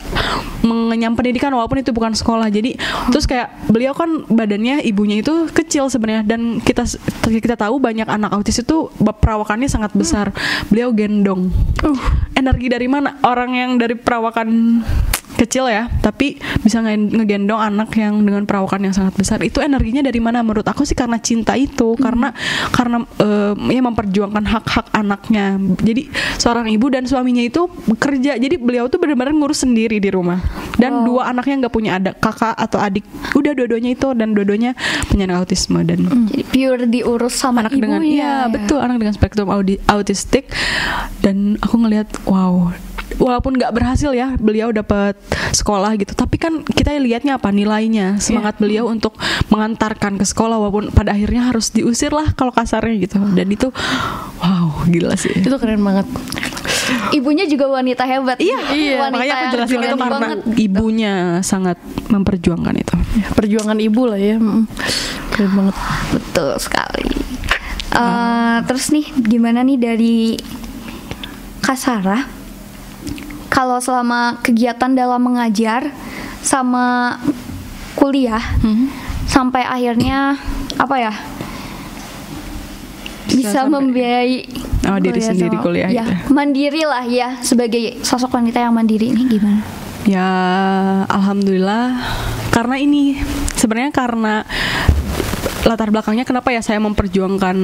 mengenyam 0.64 1.12
pendidikan 1.12 1.52
walaupun 1.52 1.84
itu 1.84 1.92
bukan 1.92 2.16
sekolah. 2.16 2.48
Jadi 2.48 2.80
terus 3.12 3.28
kayak 3.28 3.52
beliau 3.68 3.92
kan 3.92 4.24
badannya 4.26 4.80
ibunya 4.88 5.20
itu 5.20 5.46
kecil 5.52 5.92
sebenarnya 5.92 6.24
dan 6.24 6.58
kita 6.64 6.88
kita 7.28 7.54
tahu 7.54 7.76
banyak 7.78 8.08
anak 8.08 8.32
autis 8.32 8.64
itu 8.64 8.88
perawakannya 8.96 9.68
sangat 9.68 9.92
besar. 9.92 10.32
Beliau 10.72 10.90
gendong. 10.96 11.52
Uh. 11.84 12.00
Energi 12.32 12.72
dari 12.72 12.88
mana? 12.88 13.20
Orang 13.20 13.52
yang 13.52 13.76
dari 13.76 13.96
perawakan 13.96 14.80
kecil 15.36 15.68
ya 15.68 15.86
tapi 16.00 16.40
bisa 16.64 16.80
nge- 16.80 17.12
ngegendong 17.12 17.60
anak 17.60 17.92
yang 17.94 18.24
dengan 18.24 18.48
perawakan 18.48 18.88
yang 18.88 18.94
sangat 18.96 19.12
besar. 19.16 19.38
Itu 19.44 19.60
energinya 19.60 20.00
dari 20.00 20.16
mana? 20.18 20.40
Menurut 20.40 20.64
aku 20.64 20.88
sih 20.88 20.96
karena 20.96 21.20
cinta 21.20 21.52
itu 21.54 21.92
karena 22.00 22.32
karena 22.72 23.04
eh, 23.20 23.52
ya 23.70 23.80
memperjuangkan 23.84 24.44
hak-hak 24.48 24.86
anaknya. 24.96 25.60
Jadi 25.80 26.08
seorang 26.40 26.72
ibu 26.72 26.88
dan 26.88 27.04
suaminya 27.04 27.44
itu 27.44 27.68
bekerja 27.68 28.40
jadi 28.40 28.56
beliau 28.56 28.88
tuh 28.88 28.96
benar-benar 28.96 29.36
ngurus 29.36 29.68
sendiri 29.68 30.00
di 30.00 30.08
rumah. 30.08 30.40
Dan 30.76 31.04
dua 31.04 31.32
anaknya 31.32 31.66
nggak 31.66 31.74
punya 31.74 32.00
ada 32.00 32.10
kakak 32.16 32.56
atau 32.56 32.80
adik. 32.80 33.04
Udah 33.36 33.52
dua-duanya 33.52 33.92
itu 33.92 34.08
dan 34.16 34.32
dua-duanya 34.32 34.72
penyandang 35.08 35.44
autisme 35.44 35.80
dan 35.84 36.04
Jadi 36.32 36.42
pure 36.48 36.84
diurus 36.88 37.36
sama 37.36 37.64
anak 37.64 37.76
ibunya. 37.76 37.84
dengan 37.84 38.00
iya 38.04 38.34
betul 38.48 38.80
anak 38.80 38.96
dengan 39.00 39.14
spektrum 39.16 39.48
autistik. 39.88 40.48
Dan 41.20 41.60
aku 41.60 41.76
ngelihat 41.80 42.08
wow 42.24 42.72
walaupun 43.16 43.54
nggak 43.54 43.72
berhasil 43.72 44.10
ya 44.10 44.34
beliau 44.36 44.74
dapat 44.74 45.14
sekolah 45.54 45.94
gitu 45.96 46.12
tapi 46.18 46.36
kan 46.42 46.66
kita 46.66 46.98
lihatnya 46.98 47.38
apa 47.38 47.54
nilainya 47.54 48.18
semangat 48.18 48.58
beliau 48.58 48.90
untuk 48.90 49.14
mengantarkan 49.48 50.18
ke 50.18 50.26
sekolah 50.26 50.58
walaupun 50.58 50.90
pada 50.90 51.14
akhirnya 51.14 51.48
harus 51.48 51.70
diusir 51.70 52.10
lah 52.10 52.34
kalau 52.34 52.50
kasarnya 52.50 52.98
gitu 52.98 53.22
dan 53.34 53.46
itu 53.46 53.70
wow 54.42 54.82
gila 54.90 55.14
sih 55.14 55.32
Itu 55.38 55.56
keren 55.58 55.82
banget. 55.82 56.06
Ibunya 57.10 57.50
juga 57.50 57.66
wanita 57.66 58.06
hebat. 58.06 58.38
Iya, 58.38 58.62
wanita 58.62 59.10
makanya 59.10 59.34
aku 59.34 59.46
jelasin 59.58 59.78
itu 59.82 59.96
karena 59.98 60.10
banget. 60.22 60.38
ibunya 60.54 61.14
sangat 61.42 61.78
memperjuangkan 62.10 62.74
itu. 62.78 62.94
Ya, 63.18 63.28
perjuangan 63.34 63.78
ibu 63.82 64.02
lah 64.06 64.20
ya. 64.22 64.38
Mm. 64.38 64.70
Keren 65.34 65.52
banget. 65.54 65.76
Betul 66.14 66.50
sekali. 66.62 67.10
Eh, 67.90 68.58
terus 68.70 68.94
nih 68.94 69.06
gimana 69.18 69.66
nih 69.66 69.78
dari 69.78 70.16
Kasara? 71.58 72.35
Kalau 73.46 73.78
selama 73.78 74.40
kegiatan 74.40 74.90
dalam 74.90 75.22
mengajar 75.22 75.94
sama 76.40 77.16
kuliah 77.94 78.42
sampai 79.26 79.62
akhirnya 79.62 80.36
apa 80.76 80.96
ya? 81.00 81.14
Bisa, 83.26 83.64
sampai- 83.64 83.74
membiayai 83.82 84.36
Oh, 84.86 84.98
diri 85.02 85.18
kuliah 85.18 85.28
sendiri 85.28 85.50
sama- 85.52 85.64
kuliah 85.64 85.88
ya, 85.90 86.04
gitu. 86.04 86.30
mandiri 86.30 86.82
lah 86.84 87.02
ya 87.02 87.28
sebagai 87.40 87.98
sosok 88.00 88.30
wanita 88.32 88.60
yang 88.60 88.70
mandiri 88.70 89.10
ini 89.10 89.26
gimana? 89.26 89.60
Ya, 90.06 90.30
alhamdulillah. 91.10 91.98
Karena 92.50 92.78
ini 92.78 93.18
sebenarnya 93.52 93.90
karena 93.90 94.34
latar 95.66 95.90
belakangnya 95.90 96.22
kenapa 96.22 96.54
ya 96.54 96.62
saya 96.62 96.78
memperjuangkan 96.78 97.56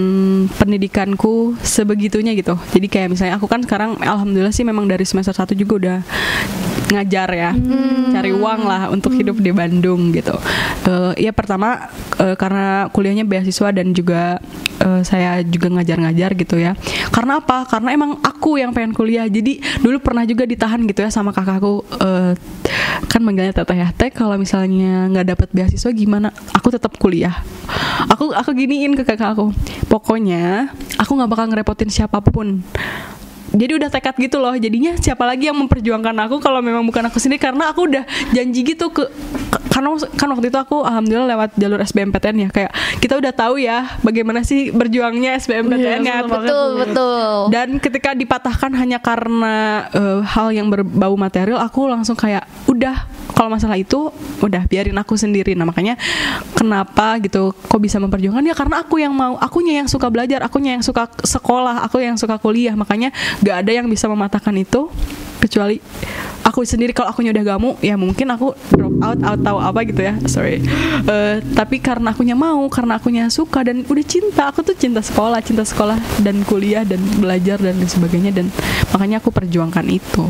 pendidikanku 0.59 1.55
sebegitunya 1.63 2.35
gitu. 2.35 2.59
Jadi 2.75 2.87
kayak 2.91 3.15
misalnya 3.15 3.39
aku 3.39 3.47
kan 3.47 3.63
sekarang 3.63 3.95
alhamdulillah 4.03 4.51
sih 4.51 4.67
memang 4.67 4.91
dari 4.91 5.07
semester 5.07 5.31
1 5.31 5.55
juga 5.55 5.73
udah 5.79 5.99
ngajar 6.93 7.29
ya, 7.33 7.51
cari 8.13 8.37
uang 8.37 8.69
lah 8.69 8.93
untuk 8.93 9.17
hidup 9.17 9.41
di 9.41 9.49
Bandung 9.55 10.13
gitu. 10.13 10.37
Eh, 10.85 11.25
ya 11.25 11.33
pertama 11.33 11.89
eh, 12.21 12.37
karena 12.37 12.91
kuliahnya 12.93 13.25
beasiswa 13.25 13.73
dan 13.73 13.97
juga 13.97 14.43
eh, 14.83 15.01
saya 15.07 15.41
juga 15.47 15.73
ngajar-ngajar 15.73 16.37
gitu 16.37 16.61
ya. 16.61 16.77
Karena 17.09 17.41
apa? 17.41 17.65
Karena 17.65 17.97
emang 17.97 18.21
aku 18.21 18.61
yang 18.61 18.77
pengen 18.77 18.93
kuliah. 18.93 19.25
Jadi 19.25 19.63
dulu 19.81 20.05
pernah 20.05 20.29
juga 20.29 20.45
ditahan 20.45 20.85
gitu 20.85 21.01
ya 21.01 21.09
sama 21.09 21.33
kakakku 21.33 21.81
eh, 22.03 22.37
kan 23.09 23.21
manggilnya 23.25 23.57
teteh 23.57 23.79
ya. 23.79 23.89
Teh 23.97 24.13
kalau 24.13 24.37
misalnya 24.37 25.09
nggak 25.09 25.27
dapat 25.33 25.49
beasiswa 25.55 25.91
gimana? 25.97 26.29
Aku 26.53 26.69
tetap 26.69 26.99
kuliah. 27.01 27.41
Aku 28.11 28.35
aku 28.35 28.51
giniin 28.57 28.99
ke 28.99 29.03
kakak 29.07 29.39
aku. 29.39 29.55
Pokoknya 29.87 30.73
aku 30.99 31.15
nggak 31.17 31.31
bakal 31.31 31.47
ngerepotin 31.51 31.91
siapa 31.93 32.19
pun 32.25 32.65
jadi 33.53 33.73
udah 33.77 33.89
tekad 33.89 34.17
gitu 34.17 34.37
loh. 34.37 34.53
Jadinya 34.55 34.97
siapa 34.97 35.23
lagi 35.23 35.47
yang 35.47 35.57
memperjuangkan 35.57 36.17
aku 36.23 36.37
kalau 36.39 36.59
memang 36.59 36.83
bukan 36.83 37.05
aku 37.05 37.17
sendiri? 37.17 37.39
Karena 37.39 37.69
aku 37.69 37.85
udah 37.85 38.03
janji 38.31 38.65
gitu 38.65 38.89
ke 38.89 39.05
ke- 39.49 39.63
karena 39.69 39.89
kan 40.13 40.29
waktu 40.29 40.49
itu 40.49 40.57
aku 40.57 40.81
alhamdulillah 40.81 41.29
lewat 41.29 41.51
jalur 41.55 41.81
SBMPTN 41.81 42.37
ya. 42.39 42.49
Kayak 42.49 42.73
kita 42.99 43.15
udah 43.15 43.33
tahu 43.33 43.55
ya 43.57 44.01
bagaimana 44.01 44.41
sih 44.43 44.69
berjuangnya 44.69 45.37
SBMPTN 45.37 46.01
ya. 46.01 46.15
Iya, 46.15 46.19
Betul, 46.25 46.69
betul. 46.79 47.33
dan 47.49 47.69
ketika 47.77 48.11
dipatahkan 48.13 48.73
hanya 48.73 48.99
karena 48.99 49.55
eh, 49.91 50.21
hal 50.23 50.49
yang 50.51 50.69
berbau 50.69 51.15
material 51.15 51.61
aku 51.61 51.87
langsung 51.87 52.15
kayak 52.15 52.45
udah 52.65 53.05
kalau 53.33 53.49
masalah 53.49 53.77
itu 53.77 54.13
udah 54.39 54.65
biarin 54.67 54.95
aku 54.95 55.17
sendiri. 55.17 55.53
Nah 55.53 55.65
makanya 55.65 55.97
kenapa 56.53 57.17
gitu 57.19 57.53
kok 57.53 57.81
bisa 57.81 57.97
memperjuangkan? 57.97 58.45
Ya 58.45 58.53
karena 58.53 58.81
aku 58.81 58.99
yang 58.99 59.13
mau. 59.13 59.35
Akunya 59.35 59.81
yang 59.81 59.89
suka 59.89 60.09
belajar 60.09 60.41
akunya 60.41 60.77
yang 60.77 60.85
suka 60.85 61.09
sekolah 61.19 61.81
aku 61.83 61.99
yang 61.99 62.15
suka 62.15 62.37
kuliah. 62.37 62.73
Makanya 62.73 63.11
gak 63.43 63.57
ada 63.67 63.73
yang 63.83 63.87
bisa 63.91 64.07
mematahkan 64.07 64.55
itu 64.57 64.89
kecuali 65.43 65.83
aku 66.47 66.63
sendiri. 66.63 66.95
Kalau 66.95 67.11
akunya 67.11 67.35
udah 67.35 67.45
gamu 67.45 67.75
ya 67.83 67.99
mungkin 67.99 68.31
aku 68.31 68.55
drop 68.71 68.95
out 69.03 69.19
atau 69.19 69.59
apa 69.59 69.83
gitu 69.83 70.03
ya. 70.03 70.15
Sorry. 70.31 70.63
Eh, 71.03 71.37
tapi 71.59 71.83
karena 71.83 72.15
akunya 72.15 72.39
mau 72.39 72.63
karena 72.71 73.03
akunya 73.03 73.27
suka 73.27 73.67
dan 73.67 73.83
udah 73.87 74.05
cinta. 74.07 74.55
Aku 74.55 74.63
tuh 74.63 74.79
cinta 74.79 75.03
sekolah 75.03 75.43
cinta 75.43 75.67
sekolah 75.67 75.99
dan 76.23 76.47
kuliah 76.47 76.87
dan 76.87 77.03
belajar 77.19 77.59
dan 77.59 77.75
lain 77.79 77.91
sebagainya. 77.91 78.31
Dan 78.31 78.55
makanya 78.95 79.19
aku 79.19 79.35
perjuangkan 79.35 79.87
itu. 79.91 80.23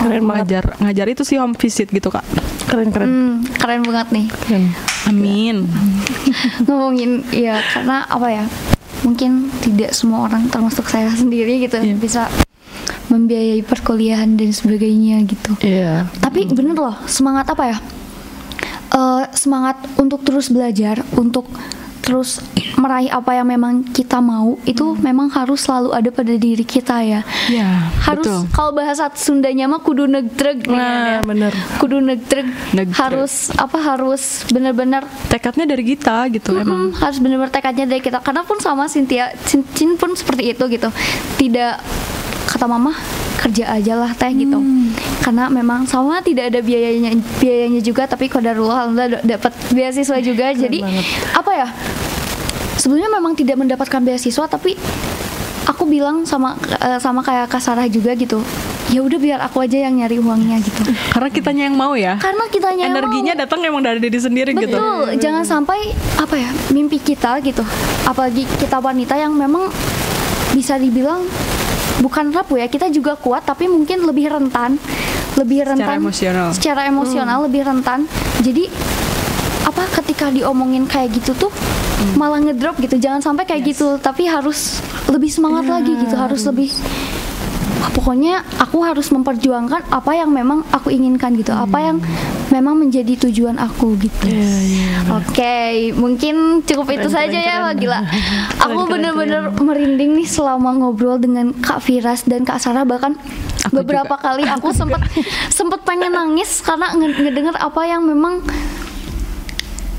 Keren 0.00 0.24
banget. 0.24 0.48
ngajar 0.48 0.64
ngajar 0.80 1.06
itu 1.12 1.22
sih 1.28 1.36
home 1.36 1.58
visit 1.58 1.90
gitu 1.90 2.08
kak. 2.08 2.24
Keren 2.70 2.88
keren. 2.94 3.08
Hmm, 3.10 3.34
keren 3.58 3.82
banget 3.82 4.08
nih. 4.14 4.26
keren. 4.46 4.64
amin. 5.10 5.56
Ngomongin 6.64 7.26
ya 7.34 7.60
karena 7.74 8.06
apa 8.06 8.28
ya 8.30 8.44
mungkin 9.00 9.30
tidak 9.60 9.92
semua 9.92 10.26
orang 10.26 10.46
termasuk 10.46 10.86
saya 10.86 11.08
sendiri 11.10 11.64
gitu 11.64 11.78
Iya. 11.78 11.96
bisa 11.96 12.22
membiayai 13.08 13.62
perkuliahan 13.62 14.36
dan 14.36 14.50
sebagainya 14.50 15.24
gitu 15.24 15.56
Iya. 15.58 16.06
tapi 16.18 16.46
bener 16.46 16.74
loh 16.74 16.96
semangat 17.04 17.48
apa 17.48 17.64
ya 17.66 17.78
Eh, 18.90 19.24
semangat 19.38 19.78
untuk 20.02 20.26
terus 20.26 20.50
belajar 20.50 21.06
untuk 21.14 21.46
terus 22.10 22.42
meraih 22.74 23.06
apa 23.06 23.30
yang 23.32 23.46
memang 23.46 23.86
kita 23.86 24.18
mau 24.18 24.58
itu 24.64 24.98
memang 24.98 25.30
harus 25.30 25.62
selalu 25.62 25.94
ada 25.94 26.10
pada 26.10 26.34
diri 26.34 26.66
kita 26.66 26.98
ya 27.00 27.20
ya 27.46 27.86
harus 28.02 28.26
betul 28.26 28.40
kalau 28.50 28.74
bahasa 28.74 29.06
Sundanya 29.14 29.64
mah 29.64 29.78
kudu 29.78 30.04
negdreg 30.04 30.66
nih 30.66 30.74
kan 30.74 30.90
Nah, 30.90 31.06
ya. 31.06 31.20
bener. 31.22 31.52
kudu 31.78 32.02
negdreg 32.02 32.50
Negdreg. 32.72 32.98
harus 32.98 33.32
apa 33.54 33.78
harus 33.78 34.42
benar-benar 34.48 35.06
tekadnya 35.28 35.68
dari 35.68 35.84
kita 35.86 36.26
gitu 36.30 36.50
emang 36.52 36.80
Mm, 36.80 36.96
harus 36.96 37.18
benar-benar 37.18 37.52
tekadnya 37.52 37.86
dari 37.86 38.00
kita 38.00 38.18
karena 38.18 38.42
pun 38.42 38.58
sama 38.58 38.88
Cynthia 38.88 39.30
Cin 39.46 39.94
pun 39.94 40.16
seperti 40.16 40.50
itu 40.50 40.64
gitu 40.66 40.88
tidak 41.36 41.78
kata 42.50 42.66
mama 42.66 42.90
kerja 43.38 43.70
aja 43.70 43.94
lah 43.94 44.10
teh 44.18 44.34
gitu. 44.34 44.58
Hmm. 44.58 44.90
karena 45.22 45.46
memang 45.52 45.86
sama 45.86 46.18
tidak 46.24 46.50
ada 46.50 46.60
biayanya 46.64 47.14
biayanya 47.38 47.78
juga 47.78 48.08
tapi 48.10 48.26
kodarullah 48.26 48.90
alhamdulillah 48.90 49.22
dapat 49.22 49.52
beasiswa 49.70 50.18
juga. 50.18 50.50
Jadi 50.50 50.82
banget. 50.82 51.06
apa 51.38 51.52
ya 51.54 51.68
sebelumnya 52.74 53.12
memang 53.12 53.38
tidak 53.38 53.56
mendapatkan 53.60 54.00
beasiswa 54.02 54.44
tapi 54.50 54.74
aku 55.68 55.86
bilang 55.86 56.26
sama 56.26 56.58
eh, 56.82 56.98
sama 56.98 57.22
kayak 57.22 57.46
Kak 57.46 57.62
Sarah 57.62 57.86
juga 57.86 58.16
gitu 58.18 58.42
ya 58.90 59.06
udah 59.06 59.18
biar 59.22 59.38
aku 59.38 59.62
aja 59.62 59.86
yang 59.86 60.02
nyari 60.02 60.18
uangnya 60.18 60.58
gitu. 60.66 60.82
Karena 61.14 61.30
kitanya 61.30 61.62
yang 61.70 61.76
mau 61.78 61.94
ya? 61.94 62.18
Karena 62.18 62.44
kitanya 62.50 62.90
yang 62.90 62.98
energinya 62.98 63.34
mau. 63.38 63.42
datang 63.46 63.58
emang 63.62 63.82
dari 63.86 64.02
diri 64.02 64.18
sendiri 64.18 64.50
gitu? 64.50 64.74
Betul, 64.74 65.14
jangan 65.22 65.46
sampai 65.46 65.94
apa 66.18 66.34
ya 66.34 66.50
mimpi 66.74 66.98
kita 66.98 67.38
gitu, 67.46 67.62
apalagi 68.02 68.50
kita 68.58 68.82
wanita 68.82 69.14
yang 69.14 69.30
memang 69.30 69.70
bisa 70.50 70.74
dibilang 70.74 71.22
bukan 72.00 72.32
rapuh 72.32 72.58
ya, 72.58 72.66
kita 72.66 72.88
juga 72.88 73.14
kuat 73.14 73.44
tapi 73.44 73.68
mungkin 73.68 74.02
lebih 74.08 74.32
rentan, 74.32 74.80
lebih 75.36 75.62
Secara 75.62 75.70
rentan 75.76 75.96
emosional. 76.00 76.48
secara 76.56 76.80
emosional 76.88 77.38
lebih 77.46 77.62
rentan. 77.68 78.08
Jadi 78.40 78.66
apa 79.68 79.84
ketika 80.00 80.32
diomongin 80.32 80.88
kayak 80.88 81.14
gitu 81.20 81.36
tuh 81.36 81.52
malah 82.16 82.40
ngedrop 82.40 82.80
gitu, 82.80 82.96
jangan 82.96 83.20
sampai 83.20 83.44
kayak 83.44 83.76
gitu, 83.76 84.00
tapi 84.00 84.24
harus 84.24 84.80
lebih 85.12 85.28
semangat 85.28 85.68
lagi 85.68 85.92
gitu, 86.00 86.16
harus. 86.16 86.40
lebih 86.48 86.72
pokoknya 87.90 88.42
aku 88.56 88.80
harus 88.80 89.08
memperjuangkan 89.08 89.88
apa 89.88 90.12
yang 90.12 90.28
memang 90.28 90.62
aku 90.68 90.88
inginkan 90.88 91.32
gitu. 91.34 91.50
Apa 91.50 91.80
yang 91.80 91.96
memang 92.48 92.76
menjadi 92.76 93.16
tujuan 93.26 93.56
aku 93.56 93.96
gitu. 93.96 94.26
Oke 95.10 95.58
mungkin 95.92 96.60
cukup 96.62 96.86
itu 96.90 97.06
Keren, 97.06 97.16
saja 97.26 97.32
keren, 97.32 97.46
ya 97.46 97.56
keren. 97.62 97.76
gila 97.76 98.00
aku 98.64 98.78
keren, 98.78 98.90
bener-bener 98.90 99.42
merinding 99.54 100.14
nih 100.14 100.26
selama 100.26 100.74
ngobrol 100.74 101.16
dengan 101.16 101.50
Kak 101.52 101.80
Firas 101.80 102.22
dan 102.24 102.42
Kak 102.42 102.58
Sarah. 102.58 102.84
Bahkan 102.84 103.16
Aku 103.60 103.76
beberapa 103.76 104.14
juga. 104.14 104.24
kali 104.24 104.44
aku 104.44 104.70
sempet 104.70 105.00
sempet 105.52 105.80
pengen 105.82 106.12
nangis 106.12 106.60
karena 106.60 106.92
nge- 106.92 107.18
ngedenger 107.18 107.56
apa 107.56 107.82
yang 107.84 108.02
memang 108.02 108.40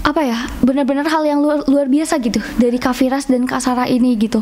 apa 0.01 0.17
ya 0.19 0.33
benar-benar 0.59 1.05
hal 1.05 1.21
yang 1.21 1.39
luar, 1.39 1.61
luar 1.65 1.85
biasa 1.85 2.17
gitu 2.19 2.41
dari 2.55 2.75
Kak 2.75 2.93
Firas 2.93 3.25
dan 3.25 3.45
Kak 3.45 3.59
Sarah 3.59 3.85
ini 3.85 4.17
gitu 4.17 4.41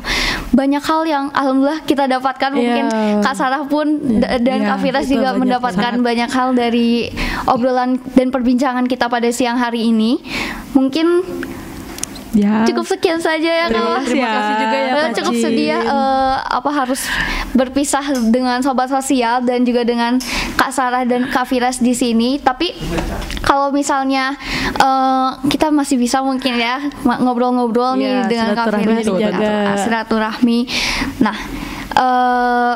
banyak 0.51 0.79
hal 0.79 1.03
yang 1.03 1.25
alhamdulillah 1.31 1.83
kita 1.83 2.07
dapatkan 2.07 2.51
mungkin 2.51 2.85
Iya. 2.87 3.19
Kak 3.19 3.35
Sarah 3.35 3.63
pun 3.63 3.85
da- 4.17 4.37
dan 4.37 4.59
Iya, 4.61 4.67
Kak 4.69 4.79
Firas 4.79 5.03
itu 5.03 5.15
juga 5.15 5.29
banyak 5.29 5.41
mendapatkan 5.41 5.93
banget. 5.93 6.05
banyak 6.05 6.29
hal 6.29 6.49
dari 6.53 7.11
obrolan 7.45 7.89
dan 8.13 8.27
perbincangan 8.29 8.85
kita 8.85 9.05
pada 9.05 9.27
siang 9.29 9.55
hari 9.55 9.83
ini 9.85 10.23
mungkin 10.71 11.27
ya. 12.31 12.63
Cukup 12.67 12.85
sekian 12.85 13.17
saja 13.17 13.45
ya 13.45 13.65
kasih 13.69 14.13
Terima 14.13 14.29
kasih 14.29 14.53
juga 14.55 14.77
ya, 14.77 14.89
Eh, 14.89 14.93
Kak 14.93 15.11
cukup 15.17 15.33
ya 15.65 15.79
eh, 15.81 16.35
apa 16.45 16.69
harus 16.69 17.01
berpisah 17.51 18.05
dengan 18.29 18.61
sobat 18.61 18.87
sosial 18.87 19.41
dan 19.41 19.65
juga 19.65 19.81
dengan 19.81 20.21
Kak 20.55 20.71
Sarah 20.71 21.03
dan 21.03 21.25
Kak 21.27 21.49
Firas 21.49 21.81
di 21.81 21.93
sini. 21.93 22.37
Tapi 22.37 22.73
kalau 23.41 23.73
misalnya 23.73 24.37
eh, 24.77 25.29
kita 25.49 25.73
masih 25.73 25.97
bisa 25.97 26.21
mungkin 26.21 26.55
ya 26.55 26.77
ngobrol-ngobrol 27.03 27.97
nih 27.97 28.05
Iya, 28.05 28.29
dengan 28.29 28.47
Kak 28.53 28.67
Firas 28.77 29.05
gitu, 29.05 29.13
silaturahmi. 29.85 30.59
Nah, 31.19 31.37
eh 31.97 32.75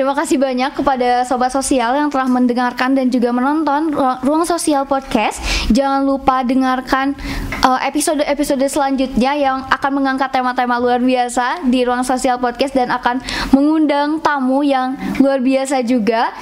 Terima 0.00 0.16
kasih 0.16 0.40
banyak 0.40 0.72
kepada 0.80 1.28
sobat 1.28 1.52
sosial 1.52 1.92
yang 1.92 2.08
telah 2.08 2.24
mendengarkan 2.24 2.96
dan 2.96 3.12
juga 3.12 3.36
menonton 3.36 3.92
Ru- 3.92 4.16
Ruang 4.24 4.48
Sosial 4.48 4.88
Podcast. 4.88 5.44
Jangan 5.68 6.08
lupa 6.08 6.40
dengarkan 6.40 7.12
uh, 7.60 7.76
episode-episode 7.84 8.64
selanjutnya 8.64 9.36
yang 9.36 9.60
akan 9.68 10.00
mengangkat 10.00 10.32
tema-tema 10.32 10.80
luar 10.80 11.04
biasa 11.04 11.68
di 11.68 11.84
Ruang 11.84 12.00
Sosial 12.00 12.40
Podcast 12.40 12.72
dan 12.72 12.88
akan 12.88 13.20
mengundang 13.52 14.24
tamu 14.24 14.64
yang 14.64 14.96
luar 15.20 15.36
biasa 15.44 15.84
juga. 15.84 16.32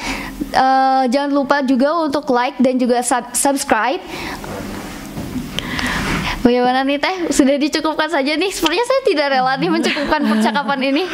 Uh, 0.54 1.10
jangan 1.10 1.34
lupa 1.34 1.58
juga 1.66 1.98
untuk 1.98 2.30
like 2.30 2.62
dan 2.62 2.78
juga 2.78 3.02
sub- 3.02 3.34
subscribe. 3.34 3.98
Bagaimana 6.42 6.86
nih 6.86 6.98
teh? 7.02 7.16
Sudah 7.34 7.56
dicukupkan 7.58 8.08
saja 8.08 8.32
nih. 8.38 8.50
Sepertinya 8.54 8.86
saya 8.86 9.00
tidak 9.04 9.26
rela 9.34 9.52
nih 9.58 9.70
mencukupkan 9.70 10.20
percakapan 10.22 10.80
ini. 10.86 11.04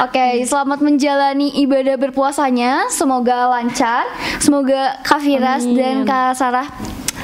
Oke, 0.00 0.42
selamat 0.42 0.80
menjalani 0.80 1.52
ibadah 1.60 1.96
berpuasanya. 2.00 2.88
Semoga 2.88 3.48
lancar. 3.52 4.08
Semoga 4.40 4.98
Kak 5.04 5.20
Firas 5.20 5.62
dan 5.68 6.08
Kak 6.08 6.34
Sarah 6.34 6.68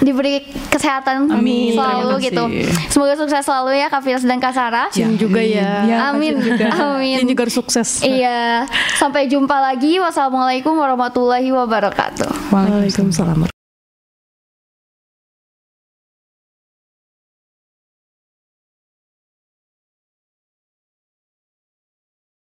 diberi 0.00 0.40
kesehatan 0.72 1.28
Amin. 1.28 1.76
selalu 1.76 2.14
gitu. 2.24 2.44
Semoga 2.88 3.14
sukses 3.20 3.44
selalu 3.44 3.76
ya 3.76 3.86
Kak 3.92 4.02
Firas 4.04 4.24
dan 4.24 4.40
Kak 4.40 4.54
Sarah. 4.56 4.88
Cin 4.88 5.16
juga 5.20 5.44
ya. 5.44 5.84
Ya, 5.84 5.96
Amin. 6.12 6.40
Amin. 6.72 7.16
Cin 7.20 7.28
juga 7.28 7.44
harus 7.48 7.56
sukses. 7.56 8.00
Iya. 8.00 8.64
Sampai 8.96 9.28
jumpa 9.28 9.60
lagi. 9.60 10.00
Wassalamualaikum 10.00 10.72
warahmatullahi 10.76 11.52
wabarakatuh. 11.52 12.52
Waalaikumsalam. 12.52 13.44
Waalaikumsalam. 13.44 13.59